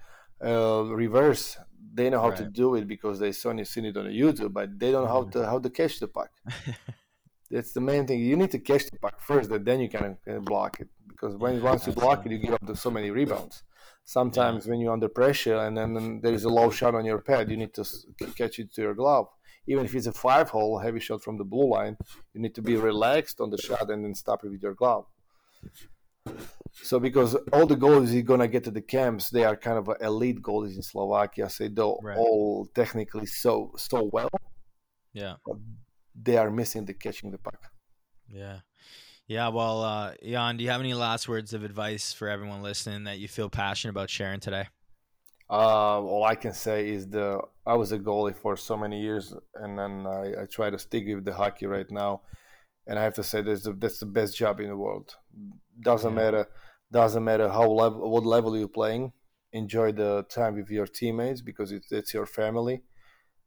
uh, 0.43 0.83
reverse. 0.85 1.57
They 1.93 2.09
know 2.09 2.21
how 2.21 2.31
to 2.31 2.45
do 2.45 2.75
it 2.75 2.87
because 2.87 3.19
they 3.19 3.31
saw 3.31 3.51
seen 3.63 3.85
it 3.85 3.97
on 3.97 4.05
YouTube, 4.05 4.53
but 4.53 4.79
they 4.79 4.91
don't 4.91 5.05
know 5.05 5.11
how 5.11 5.23
Mhm. 5.23 5.31
to 5.31 5.45
how 5.45 5.59
to 5.59 5.69
catch 5.69 5.99
the 5.99 6.07
puck. 6.07 6.29
That's 7.51 7.73
the 7.73 7.81
main 7.81 8.07
thing. 8.07 8.19
You 8.21 8.35
need 8.35 8.51
to 8.51 8.59
catch 8.59 8.85
the 8.89 8.97
puck 8.99 9.21
first, 9.21 9.51
and 9.51 9.65
then 9.65 9.79
you 9.79 9.89
can 9.89 10.17
uh, 10.29 10.39
block 10.39 10.79
it. 10.79 10.89
Because 11.07 11.35
when 11.35 11.61
once 11.61 11.87
you 11.87 11.93
block 11.93 12.25
it, 12.25 12.31
you 12.31 12.39
give 12.39 12.53
up 12.53 12.65
the, 12.65 12.75
so 12.75 12.89
many 12.89 13.11
rebounds. 13.11 13.63
Sometimes 14.03 14.67
when 14.67 14.79
you're 14.79 14.93
under 14.93 15.09
pressure 15.09 15.57
and 15.57 15.75
then, 15.75 15.93
then 15.95 16.19
there 16.21 16.33
is 16.33 16.43
a 16.43 16.49
low 16.49 16.69
shot 16.69 16.93
on 16.93 17.05
your 17.05 17.19
pad, 17.19 17.49
you 17.49 17.57
need 17.57 17.73
to 17.73 17.83
catch 18.35 18.59
it 18.59 18.71
to 18.73 18.81
your 18.81 18.93
glove. 18.93 19.27
Even 19.67 19.85
if 19.85 19.95
it's 19.95 20.05
a 20.05 20.13
five 20.13 20.49
hole 20.51 20.77
heavy 20.77 20.99
shot 20.99 21.23
from 21.23 21.37
the 21.37 21.43
blue 21.43 21.69
line, 21.71 21.97
you 22.33 22.39
need 22.39 22.53
to 22.53 22.61
be 22.61 22.75
relaxed 22.75 23.41
on 23.41 23.49
the 23.49 23.57
shot 23.57 23.89
and 23.89 24.05
then 24.05 24.13
stop 24.13 24.43
it 24.43 24.49
with 24.49 24.61
your 24.61 24.75
glove. 24.75 25.05
So 26.83 26.99
because 26.99 27.35
all 27.53 27.65
the 27.65 27.75
goalies 27.75 28.13
you're 28.13 28.21
gonna 28.21 28.47
get 28.47 28.63
to 28.65 28.71
the 28.71 28.81
camps, 28.81 29.29
they 29.31 29.43
are 29.43 29.55
kind 29.55 29.77
of 29.77 29.89
elite 30.01 30.41
goalies 30.41 30.75
in 30.75 30.83
Slovakia. 30.83 31.49
So 31.49 31.63
they 31.63 31.69
do 31.69 31.97
Right. 32.03 32.17
all 32.17 32.67
technically 32.75 33.25
so 33.25 33.71
so 33.77 34.03
well. 34.11 34.29
Yeah. 35.13 35.35
They 36.15 36.37
are 36.37 36.49
missing 36.49 36.85
the 36.85 36.93
catching 36.93 37.31
the 37.31 37.37
puck. 37.37 37.71
Yeah. 38.27 38.59
Yeah. 39.27 39.49
Well, 39.49 39.83
uh, 39.83 40.13
Jan, 40.23 40.57
do 40.57 40.63
you 40.63 40.69
have 40.69 40.81
any 40.81 40.93
last 40.93 41.27
words 41.27 41.53
of 41.53 41.63
advice 41.63 42.13
for 42.13 42.27
everyone 42.29 42.61
listening 42.61 43.03
that 43.05 43.19
you 43.19 43.27
feel 43.27 43.49
passionate 43.49 43.91
about 43.91 44.09
sharing 44.09 44.39
today? 44.39 44.67
Uh, 45.49 46.01
all 46.01 46.23
I 46.23 46.35
can 46.35 46.53
say 46.53 46.89
is 46.89 47.07
the 47.07 47.39
I 47.67 47.75
was 47.75 47.91
a 47.91 47.99
goalie 47.99 48.35
for 48.35 48.57
so 48.57 48.75
many 48.75 48.99
years, 49.01 49.33
and 49.55 49.77
then 49.77 50.07
I, 50.07 50.41
I 50.41 50.45
try 50.49 50.69
to 50.71 50.79
stick 50.79 51.05
with 51.07 51.25
the 51.25 51.33
hockey 51.33 51.67
right 51.67 51.89
now, 51.91 52.21
and 52.87 52.97
I 52.97 53.03
have 53.03 53.13
to 53.15 53.23
say 53.23 53.41
that's 53.41 53.63
the, 53.63 53.73
that's 53.73 53.99
the 53.99 54.07
best 54.07 54.35
job 54.37 54.59
in 54.59 54.69
the 54.69 54.77
world. 54.77 55.15
Doesn't 55.81 56.13
Yeah. 56.13 56.15
matter 56.15 56.47
doesn't 56.91 57.23
matter 57.23 57.49
how 57.49 57.67
level 57.69 58.09
what 58.09 58.25
level 58.25 58.57
you're 58.57 58.67
playing. 58.67 59.13
Enjoy 59.53 59.91
the 59.91 60.23
time 60.29 60.55
with 60.55 60.69
your 60.69 60.87
teammates 60.87 61.41
because 61.41 61.71
it's 61.71 61.91
it's 61.91 62.13
your 62.13 62.25
family. 62.25 62.81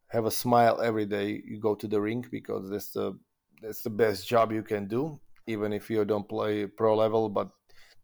Have 0.09 0.25
a 0.25 0.31
smile 0.31 0.81
every 0.81 1.07
day 1.07 1.43
you 1.45 1.61
go 1.61 1.75
to 1.75 1.87
the 1.87 2.01
rink 2.01 2.31
because 2.31 2.71
that's 2.71 2.91
the 2.93 3.19
that's 3.61 3.83
the 3.83 3.91
best 3.91 4.27
job 4.29 4.53
you 4.53 4.63
can 4.63 4.87
do, 4.87 5.21
even 5.47 5.73
if 5.73 5.91
you 5.91 6.05
don't 6.05 6.29
play 6.29 6.67
pro 6.67 6.97
level. 6.97 7.29
But 7.29 7.49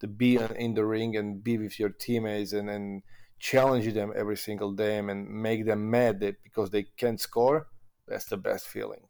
to 0.01 0.07
be 0.07 0.37
in 0.37 0.75
the 0.75 0.85
ring 0.85 1.17
and 1.17 1.43
be 1.43 1.59
with 1.59 1.79
your 1.79 1.91
teammates 1.91 2.53
and 2.53 2.69
then 2.69 3.03
challenge 3.39 3.93
them 3.95 4.13
every 4.17 4.37
single 4.37 4.73
day 4.73 4.99
and 4.99 5.29
make 5.29 5.65
them 5.67 5.91
mad 5.91 6.19
because 6.43 6.71
they 6.71 6.85
can't 6.97 7.21
score, 7.21 7.69
that's 8.07 8.27
the 8.27 8.37
best 8.37 8.67
feeling. 8.67 9.05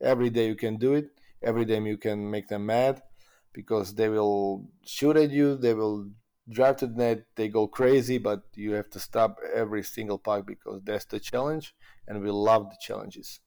Every 0.00 0.30
day 0.30 0.46
you 0.46 0.56
can 0.56 0.76
do 0.76 0.94
it. 0.94 1.10
Every 1.42 1.64
day 1.64 1.80
you 1.80 1.98
can 1.98 2.30
make 2.30 2.48
them 2.48 2.66
mad 2.66 3.02
because 3.52 3.94
they 3.94 4.08
will 4.08 4.68
shoot 4.84 5.16
at 5.16 5.30
you. 5.30 5.56
They 5.56 5.74
will 5.74 6.10
the 6.78 6.92
net. 6.94 7.24
They 7.36 7.48
go 7.48 7.66
crazy, 7.66 8.18
but 8.18 8.42
you 8.54 8.72
have 8.72 8.90
to 8.90 9.00
stop 9.00 9.38
every 9.54 9.82
single 9.82 10.18
puck 10.18 10.46
because 10.46 10.82
that's 10.84 11.04
the 11.06 11.20
challenge, 11.20 11.74
and 12.06 12.22
we 12.22 12.30
love 12.30 12.70
the 12.70 12.76
challenges. 12.80 13.40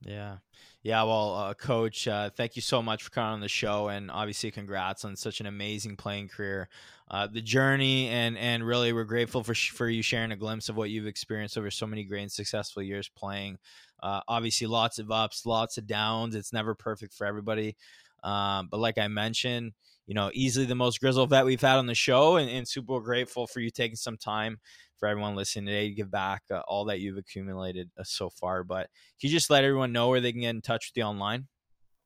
Yeah. 0.00 0.38
Yeah. 0.82 1.02
Well, 1.02 1.34
uh, 1.34 1.54
coach, 1.54 2.06
uh, 2.06 2.30
thank 2.30 2.54
you 2.54 2.62
so 2.62 2.82
much 2.82 3.02
for 3.02 3.10
coming 3.10 3.32
on 3.32 3.40
the 3.40 3.48
show 3.48 3.88
and 3.88 4.10
obviously 4.10 4.50
congrats 4.50 5.04
on 5.04 5.16
such 5.16 5.40
an 5.40 5.46
amazing 5.46 5.96
playing 5.96 6.28
career. 6.28 6.68
Uh, 7.10 7.26
the 7.26 7.40
journey 7.40 8.08
and, 8.08 8.36
and 8.38 8.64
really 8.64 8.92
we're 8.92 9.04
grateful 9.04 9.42
for, 9.42 9.54
sh- 9.54 9.70
for 9.70 9.88
you 9.88 10.02
sharing 10.02 10.32
a 10.32 10.36
glimpse 10.36 10.68
of 10.68 10.76
what 10.76 10.90
you've 10.90 11.06
experienced 11.06 11.56
over 11.58 11.70
so 11.70 11.86
many 11.86 12.04
great 12.04 12.22
and 12.22 12.32
successful 12.32 12.82
years 12.82 13.08
playing. 13.08 13.58
Uh, 14.02 14.20
obviously 14.28 14.66
lots 14.66 14.98
of 14.98 15.10
ups, 15.10 15.46
lots 15.46 15.78
of 15.78 15.86
downs. 15.86 16.34
It's 16.34 16.52
never 16.52 16.74
perfect 16.74 17.14
for 17.14 17.26
everybody. 17.26 17.76
Um, 18.22 18.68
but 18.70 18.78
like 18.78 18.98
I 18.98 19.08
mentioned, 19.08 19.72
you 20.06 20.14
know, 20.14 20.30
easily 20.32 20.66
the 20.66 20.74
most 20.74 21.00
grizzled 21.00 21.30
vet 21.30 21.44
we've 21.44 21.60
had 21.60 21.76
on 21.76 21.86
the 21.86 21.94
show 21.94 22.36
and, 22.36 22.48
and 22.48 22.66
super 22.66 23.00
grateful 23.00 23.46
for 23.46 23.60
you 23.60 23.70
taking 23.70 23.96
some 23.96 24.16
time 24.16 24.58
for 24.98 25.08
everyone 25.08 25.34
listening 25.34 25.66
today 25.66 25.88
to 25.88 25.94
give 25.94 26.10
back 26.10 26.42
uh, 26.50 26.60
all 26.68 26.84
that 26.86 27.00
you've 27.00 27.18
accumulated 27.18 27.90
uh, 27.98 28.04
so 28.04 28.30
far. 28.30 28.64
But 28.64 28.88
can 29.20 29.28
you 29.28 29.36
just 29.36 29.50
let 29.50 29.64
everyone 29.64 29.92
know 29.92 30.08
where 30.08 30.20
they 30.20 30.32
can 30.32 30.42
get 30.42 30.54
in 30.54 30.62
touch 30.62 30.90
with 30.90 30.96
you 30.96 31.04
online? 31.04 31.48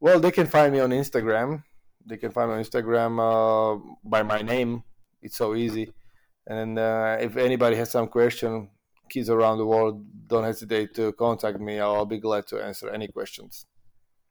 Well, 0.01 0.19
they 0.19 0.31
can 0.31 0.47
find 0.47 0.73
me 0.73 0.81
on 0.81 0.91
Instagram. 0.91 1.63
They 2.07 2.17
can 2.17 2.31
find 2.31 2.51
me 2.51 2.57
on 2.57 2.65
Instagram 2.65 3.21
uh, 3.21 3.81
by 4.03 4.23
my 4.23 4.43
name. 4.43 4.83
It's 5.23 5.37
so 5.37 5.55
easy. 5.55 5.93
And 6.47 6.79
uh, 6.79 7.19
if 7.21 7.37
anybody 7.37 7.77
has 7.77 7.91
some 7.91 8.09
question, 8.09 8.71
kids 9.11 9.29
around 9.29 9.59
the 9.59 9.67
world, 9.67 10.05
don't 10.27 10.45
hesitate 10.45 10.95
to 10.95 11.13
contact 11.13 11.61
me. 11.61 11.79
I'll 11.81 12.07
be 12.07 12.19
glad 12.19 12.47
to 12.49 12.65
answer 12.65 12.89
any 12.89 13.09
questions. 13.09 13.67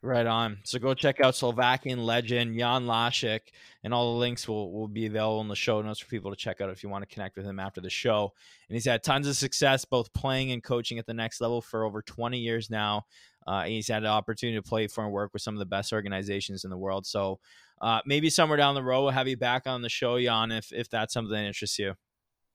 Right 0.02 0.26
on. 0.26 0.60
So 0.64 0.80
go 0.80 0.94
check 0.94 1.20
out 1.20 1.36
Slovakian 1.36 2.06
legend 2.06 2.58
Jan 2.58 2.86
Lasak, 2.86 3.42
and 3.84 3.94
all 3.94 4.14
the 4.14 4.20
links 4.20 4.48
will, 4.48 4.72
will 4.72 4.88
be 4.88 5.08
available 5.08 5.42
in 5.42 5.50
the 5.50 5.58
show 5.58 5.82
notes 5.82 6.00
for 6.00 6.06
people 6.06 6.32
to 6.32 6.38
check 6.38 6.62
out 6.62 6.70
if 6.70 6.84
you 6.84 6.90
want 6.90 7.08
to 7.08 7.14
connect 7.14 7.36
with 7.36 7.46
him 7.46 7.60
after 7.60 7.82
the 7.82 7.90
show. 7.90 8.32
And 8.70 8.76
he's 8.76 8.86
had 8.86 9.04
tons 9.04 9.28
of 9.28 9.36
success 9.36 9.84
both 9.84 10.14
playing 10.14 10.54
and 10.54 10.64
coaching 10.64 11.00
at 11.00 11.06
the 11.06 11.14
next 11.14 11.42
level 11.42 11.62
for 11.62 11.84
over 11.84 12.02
20 12.02 12.40
years 12.40 12.70
now. 12.70 13.04
Uh, 13.46 13.64
he's 13.64 13.90
had 13.90 14.04
the 14.04 14.08
opportunity 14.08 14.58
to 14.58 14.64
play 14.64 14.88
for 14.88 15.04
and 15.04 15.12
work 15.12 15.32
with 15.34 15.42
some 15.42 15.56
of 15.56 15.60
the 15.60 15.66
best 15.66 15.92
organizations 15.92 16.64
in 16.64 16.70
the 16.70 16.78
world. 16.78 17.06
So 17.06 17.40
uh, 17.82 18.00
maybe 18.06 18.30
somewhere 18.30 18.58
down 18.58 18.76
the 18.76 18.84
road, 18.84 19.02
we'll 19.02 19.12
have 19.12 19.28
you 19.28 19.38
back 19.38 19.68
on 19.68 19.82
the 19.82 19.90
show, 19.90 20.18
Jan, 20.18 20.52
if, 20.52 20.72
if 20.72 20.90
that's 20.90 21.14
something 21.14 21.34
that 21.34 21.44
interests 21.44 21.78
you. 21.78 21.96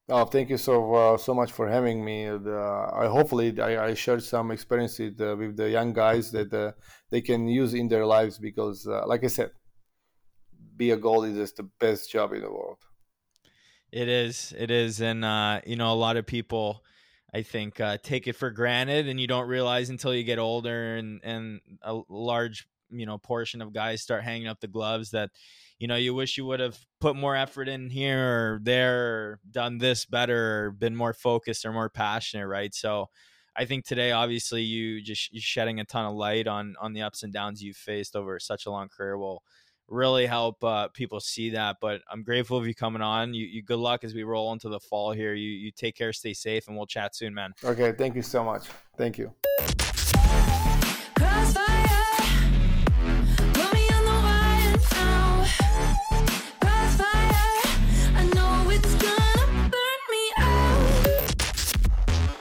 Oh, 0.09 0.27
thank 0.27 0.51
you 0.51 0.59
so 0.59 0.95
uh, 0.95 1.17
so 1.17 1.33
much 1.33 1.53
for 1.53 1.67
having 1.67 2.05
me. 2.05 2.29
Uh, 2.29 2.91
I 2.93 3.07
hopefully 3.07 3.59
I, 3.59 3.87
I 3.87 3.95
shared 3.95 4.23
some 4.23 4.51
experience 4.51 4.99
with, 4.99 5.19
uh, 5.19 5.35
with 5.39 5.57
the 5.57 5.71
young 5.71 5.95
guys 5.95 6.31
that 6.33 6.53
uh, 6.53 6.73
they 7.11 7.23
can 7.23 7.49
use 7.49 7.73
in 7.73 7.89
their 7.89 8.05
lives 8.05 8.39
because, 8.39 8.87
uh, 8.87 9.07
like 9.07 9.25
I 9.25 9.29
said, 9.29 9.51
be 10.77 10.91
a 10.91 10.99
goalie 10.99 11.35
is 11.39 11.55
the 11.55 11.63
best 11.81 12.11
job 12.11 12.35
in 12.35 12.43
the 12.43 12.51
world. 12.53 12.79
It 13.93 14.09
is, 14.09 14.53
it 14.59 14.71
is, 14.71 15.01
and 15.01 15.25
uh, 15.25 15.63
you 15.65 15.77
know 15.77 15.91
a 15.93 15.95
lot 15.95 16.17
of 16.17 16.27
people. 16.27 16.85
I 17.33 17.43
think 17.43 17.81
take 18.03 18.29
it 18.29 18.37
for 18.37 18.51
granted, 18.51 19.09
and 19.09 19.19
you 19.19 19.27
don't 19.27 19.49
realize 19.49 19.91
until 19.91 20.15
you 20.15 20.23
get 20.23 20.39
older, 20.39 20.97
and 20.97 21.21
and 21.25 21.61
a 21.83 22.01
large 22.09 22.69
you 22.91 23.07
know 23.07 23.17
portion 23.19 23.63
of 23.63 23.73
guys 23.73 24.03
start 24.03 24.23
hanging 24.23 24.49
up 24.49 24.61
the 24.61 24.69
gloves 24.69 25.11
that 25.13 25.31
you 25.85 25.89
know 25.89 25.97
you 25.97 26.14
wish 26.14 26.39
you 26.39 26.47
would 26.47 26.61
have 26.61 26.78
put 26.99 27.14
more 27.14 27.37
effort 27.37 27.68
in 27.68 27.91
here 27.91 28.18
or 28.18 28.61
there 28.62 29.05
or 29.05 29.41
done 29.51 29.76
this 29.76 30.07
better 30.07 30.64
or 30.64 30.70
been 30.70 30.97
more 30.97 31.12
focused 31.12 31.66
or 31.66 31.74
more 31.74 31.91
passionate 31.91 32.47
right? 32.47 32.74
So 32.74 33.11
i 33.55 33.66
think 33.66 33.85
today 33.85 34.11
obviously 34.11 34.62
you 34.62 35.03
just 35.03 35.30
you 35.30 35.41
shedding 35.43 35.78
a 35.80 35.85
ton 35.85 36.07
of 36.07 36.14
light 36.14 36.49
on 36.49 36.74
on 36.80 36.95
the 36.95 37.03
ups 37.03 37.22
and 37.22 37.35
downs 37.35 37.62
you've 37.62 37.76
faced 37.76 38.16
over 38.16 38.41
such 38.41 38.64
a 38.64 38.70
long 38.70 38.89
career 38.89 39.18
will 39.18 39.43
really 39.87 40.24
help 40.24 40.64
uh, 40.64 40.89
people 40.89 41.20
see 41.20 41.51
that 41.51 41.76
but 41.82 42.01
i'm 42.11 42.22
grateful 42.22 42.57
of 42.57 42.66
you 42.66 42.74
coming 42.74 43.03
on. 43.03 43.35
You, 43.35 43.45
you 43.45 43.62
good 43.62 43.78
luck 43.78 44.05
as 44.05 44.14
we 44.14 44.22
roll 44.22 44.55
into 44.55 44.70
the 44.70 44.80
fall 44.80 45.12
here. 45.12 45.35
You 45.35 45.51
you 45.51 45.70
take 45.70 45.97
care 45.97 46.14
stay 46.14 46.32
safe 46.32 46.66
and 46.66 46.78
we'll 46.78 46.87
chat 46.87 47.14
soon 47.14 47.35
man. 47.35 47.53
Okay 47.62 47.93
thank 47.93 48.16
you 48.16 48.22
so 48.22 48.43
much. 48.43 48.68
Thank 48.97 49.18
you 49.18 49.35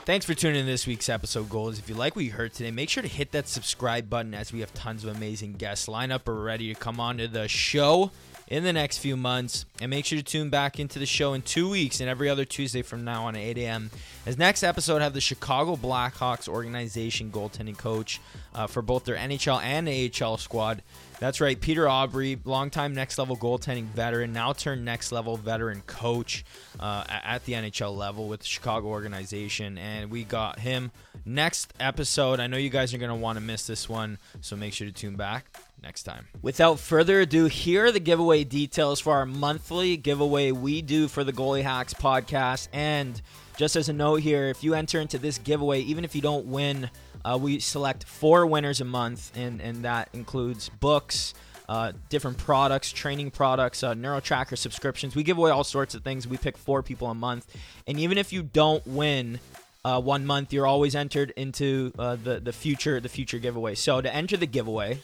Thanks 0.04 0.26
for 0.26 0.34
tuning 0.34 0.60
in 0.60 0.66
this 0.66 0.86
week's 0.86 1.08
episode, 1.08 1.48
Goals. 1.48 1.78
If 1.78 1.88
you 1.88 1.94
like 1.94 2.14
what 2.14 2.26
you 2.26 2.32
heard 2.32 2.52
today, 2.52 2.70
make 2.70 2.90
sure 2.90 3.02
to 3.02 3.08
hit 3.08 3.32
that 3.32 3.48
subscribe 3.48 4.10
button 4.10 4.34
as 4.34 4.52
we 4.52 4.60
have 4.60 4.74
tons 4.74 5.02
of 5.02 5.16
amazing 5.16 5.54
guests 5.54 5.88
lined 5.88 6.12
up 6.12 6.28
or 6.28 6.34
ready 6.42 6.68
to 6.74 6.78
come 6.78 7.00
on 7.00 7.16
to 7.16 7.26
the 7.26 7.48
show 7.48 8.10
in 8.46 8.64
the 8.64 8.72
next 8.74 8.98
few 8.98 9.16
months. 9.16 9.64
And 9.80 9.88
make 9.88 10.04
sure 10.04 10.18
to 10.18 10.22
tune 10.22 10.50
back 10.50 10.78
into 10.78 10.98
the 10.98 11.06
show 11.06 11.32
in 11.32 11.40
two 11.40 11.70
weeks 11.70 12.00
and 12.00 12.10
every 12.10 12.28
other 12.28 12.44
Tuesday 12.44 12.82
from 12.82 13.02
now 13.02 13.24
on 13.24 13.34
at 13.34 13.40
8 13.40 13.56
a.m. 13.56 13.90
As 14.26 14.36
next 14.36 14.62
episode, 14.62 15.00
have 15.00 15.14
the 15.14 15.22
Chicago 15.22 15.74
Blackhawks 15.74 16.48
organization 16.48 17.30
goaltending 17.30 17.78
coach 17.78 18.20
uh, 18.54 18.66
for 18.66 18.82
both 18.82 19.04
their 19.06 19.16
NHL 19.16 19.62
and 19.62 19.88
AHL 19.88 20.36
squad. 20.36 20.82
That's 21.20 21.40
right, 21.40 21.58
Peter 21.58 21.84
Aubry, 21.84 22.38
longtime 22.44 22.94
next 22.94 23.18
level 23.18 23.36
goaltending 23.36 23.84
veteran, 23.84 24.32
now 24.32 24.52
turned 24.52 24.84
next 24.84 25.12
level 25.12 25.36
veteran 25.36 25.82
coach 25.86 26.44
uh, 26.78 27.04
at 27.08 27.44
the 27.44 27.54
NHL 27.54 27.96
level 27.96 28.28
with 28.28 28.40
the 28.40 28.46
Chicago 28.46 28.88
organization. 28.88 29.78
And 29.78 30.10
we 30.10 30.24
got 30.24 30.58
him 30.58 30.90
next 31.24 31.72
episode. 31.80 32.40
I 32.40 32.46
know 32.46 32.56
you 32.56 32.68
guys 32.68 32.92
are 32.92 32.98
going 32.98 33.10
to 33.10 33.14
want 33.14 33.38
to 33.38 33.44
miss 33.44 33.66
this 33.66 33.88
one, 33.88 34.18
so 34.40 34.56
make 34.56 34.72
sure 34.72 34.86
to 34.86 34.92
tune 34.92 35.16
back 35.16 35.46
next 35.82 36.02
time. 36.02 36.26
Without 36.42 36.78
further 36.80 37.20
ado, 37.20 37.46
here 37.46 37.86
are 37.86 37.92
the 37.92 38.00
giveaway 38.00 38.44
details 38.44 39.00
for 39.00 39.14
our 39.14 39.26
monthly 39.26 39.96
giveaway 39.96 40.50
we 40.50 40.82
do 40.82 41.08
for 41.08 41.24
the 41.24 41.32
Goalie 41.32 41.62
Hacks 41.62 41.94
podcast. 41.94 42.68
And 42.72 43.20
just 43.56 43.76
as 43.76 43.88
a 43.88 43.92
note 43.92 44.20
here, 44.20 44.46
if 44.46 44.64
you 44.64 44.74
enter 44.74 45.00
into 45.00 45.18
this 45.18 45.38
giveaway, 45.38 45.80
even 45.80 46.04
if 46.04 46.14
you 46.14 46.20
don't 46.20 46.46
win, 46.46 46.90
uh, 47.24 47.38
we 47.40 47.60
select 47.60 48.04
four 48.04 48.46
winners 48.46 48.80
a 48.80 48.84
month, 48.84 49.32
and, 49.36 49.60
and 49.60 49.84
that 49.84 50.08
includes 50.12 50.68
books, 50.68 51.34
uh, 51.68 51.92
different 52.08 52.36
products, 52.36 52.92
training 52.92 53.30
products, 53.30 53.82
uh, 53.82 53.94
NeuroTracker 53.94 54.58
subscriptions. 54.58 55.14
We 55.14 55.22
give 55.22 55.38
away 55.38 55.50
all 55.50 55.64
sorts 55.64 55.94
of 55.94 56.02
things. 56.02 56.26
We 56.26 56.36
pick 56.36 56.58
four 56.58 56.82
people 56.82 57.08
a 57.08 57.14
month, 57.14 57.46
and 57.86 57.98
even 57.98 58.18
if 58.18 58.32
you 58.32 58.42
don't 58.42 58.86
win 58.86 59.40
uh, 59.84 60.00
one 60.00 60.26
month, 60.26 60.52
you're 60.52 60.66
always 60.66 60.94
entered 60.94 61.32
into 61.36 61.92
uh, 61.98 62.16
the 62.16 62.40
the 62.40 62.52
future 62.52 63.00
the 63.00 63.08
future 63.08 63.38
giveaway. 63.38 63.74
So 63.74 64.00
to 64.00 64.14
enter 64.14 64.36
the 64.36 64.46
giveaway, 64.46 65.00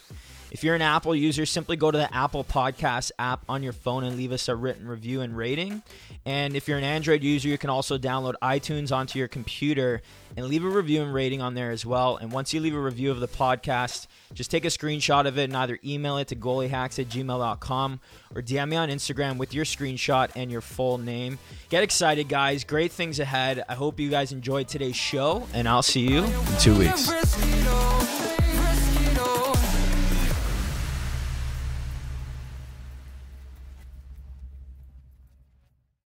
if 0.51 0.63
you're 0.65 0.75
an 0.75 0.81
Apple 0.81 1.15
user, 1.15 1.45
simply 1.45 1.77
go 1.77 1.89
to 1.89 1.97
the 1.97 2.13
Apple 2.13 2.43
Podcast 2.43 3.11
app 3.17 3.43
on 3.47 3.63
your 3.63 3.71
phone 3.71 4.03
and 4.03 4.17
leave 4.17 4.33
us 4.33 4.49
a 4.49 4.55
written 4.55 4.85
review 4.87 5.21
and 5.21 5.35
rating. 5.35 5.81
And 6.25 6.55
if 6.55 6.67
you're 6.67 6.77
an 6.77 6.83
Android 6.83 7.23
user, 7.23 7.47
you 7.47 7.57
can 7.57 7.69
also 7.69 7.97
download 7.97 8.33
iTunes 8.43 8.95
onto 8.95 9.17
your 9.17 9.29
computer 9.29 10.01
and 10.35 10.45
leave 10.45 10.65
a 10.65 10.69
review 10.69 11.01
and 11.01 11.13
rating 11.13 11.41
on 11.41 11.55
there 11.55 11.71
as 11.71 11.85
well. 11.85 12.17
And 12.17 12.31
once 12.33 12.53
you 12.53 12.59
leave 12.59 12.75
a 12.75 12.79
review 12.79 13.11
of 13.11 13.21
the 13.21 13.29
podcast, 13.29 14.07
just 14.33 14.51
take 14.51 14.65
a 14.65 14.69
screenshot 14.69 15.25
of 15.25 15.37
it 15.37 15.45
and 15.45 15.55
either 15.55 15.79
email 15.85 16.17
it 16.17 16.27
to 16.27 16.35
goaliehacks 16.35 16.99
at 16.99 17.07
gmail.com 17.07 17.99
or 18.35 18.41
DM 18.41 18.69
me 18.69 18.75
on 18.75 18.89
Instagram 18.89 19.37
with 19.37 19.53
your 19.53 19.65
screenshot 19.65 20.31
and 20.35 20.51
your 20.51 20.61
full 20.61 20.97
name. 20.97 21.39
Get 21.69 21.81
excited, 21.83 22.27
guys. 22.27 22.65
Great 22.65 22.91
things 22.91 23.19
ahead. 23.19 23.63
I 23.69 23.75
hope 23.75 23.99
you 23.99 24.09
guys 24.09 24.33
enjoyed 24.33 24.67
today's 24.67 24.97
show, 24.97 25.47
and 25.53 25.67
I'll 25.67 25.81
see 25.81 26.01
you 26.01 26.25
in 26.25 26.57
two 26.59 26.77
weeks. 26.77 27.09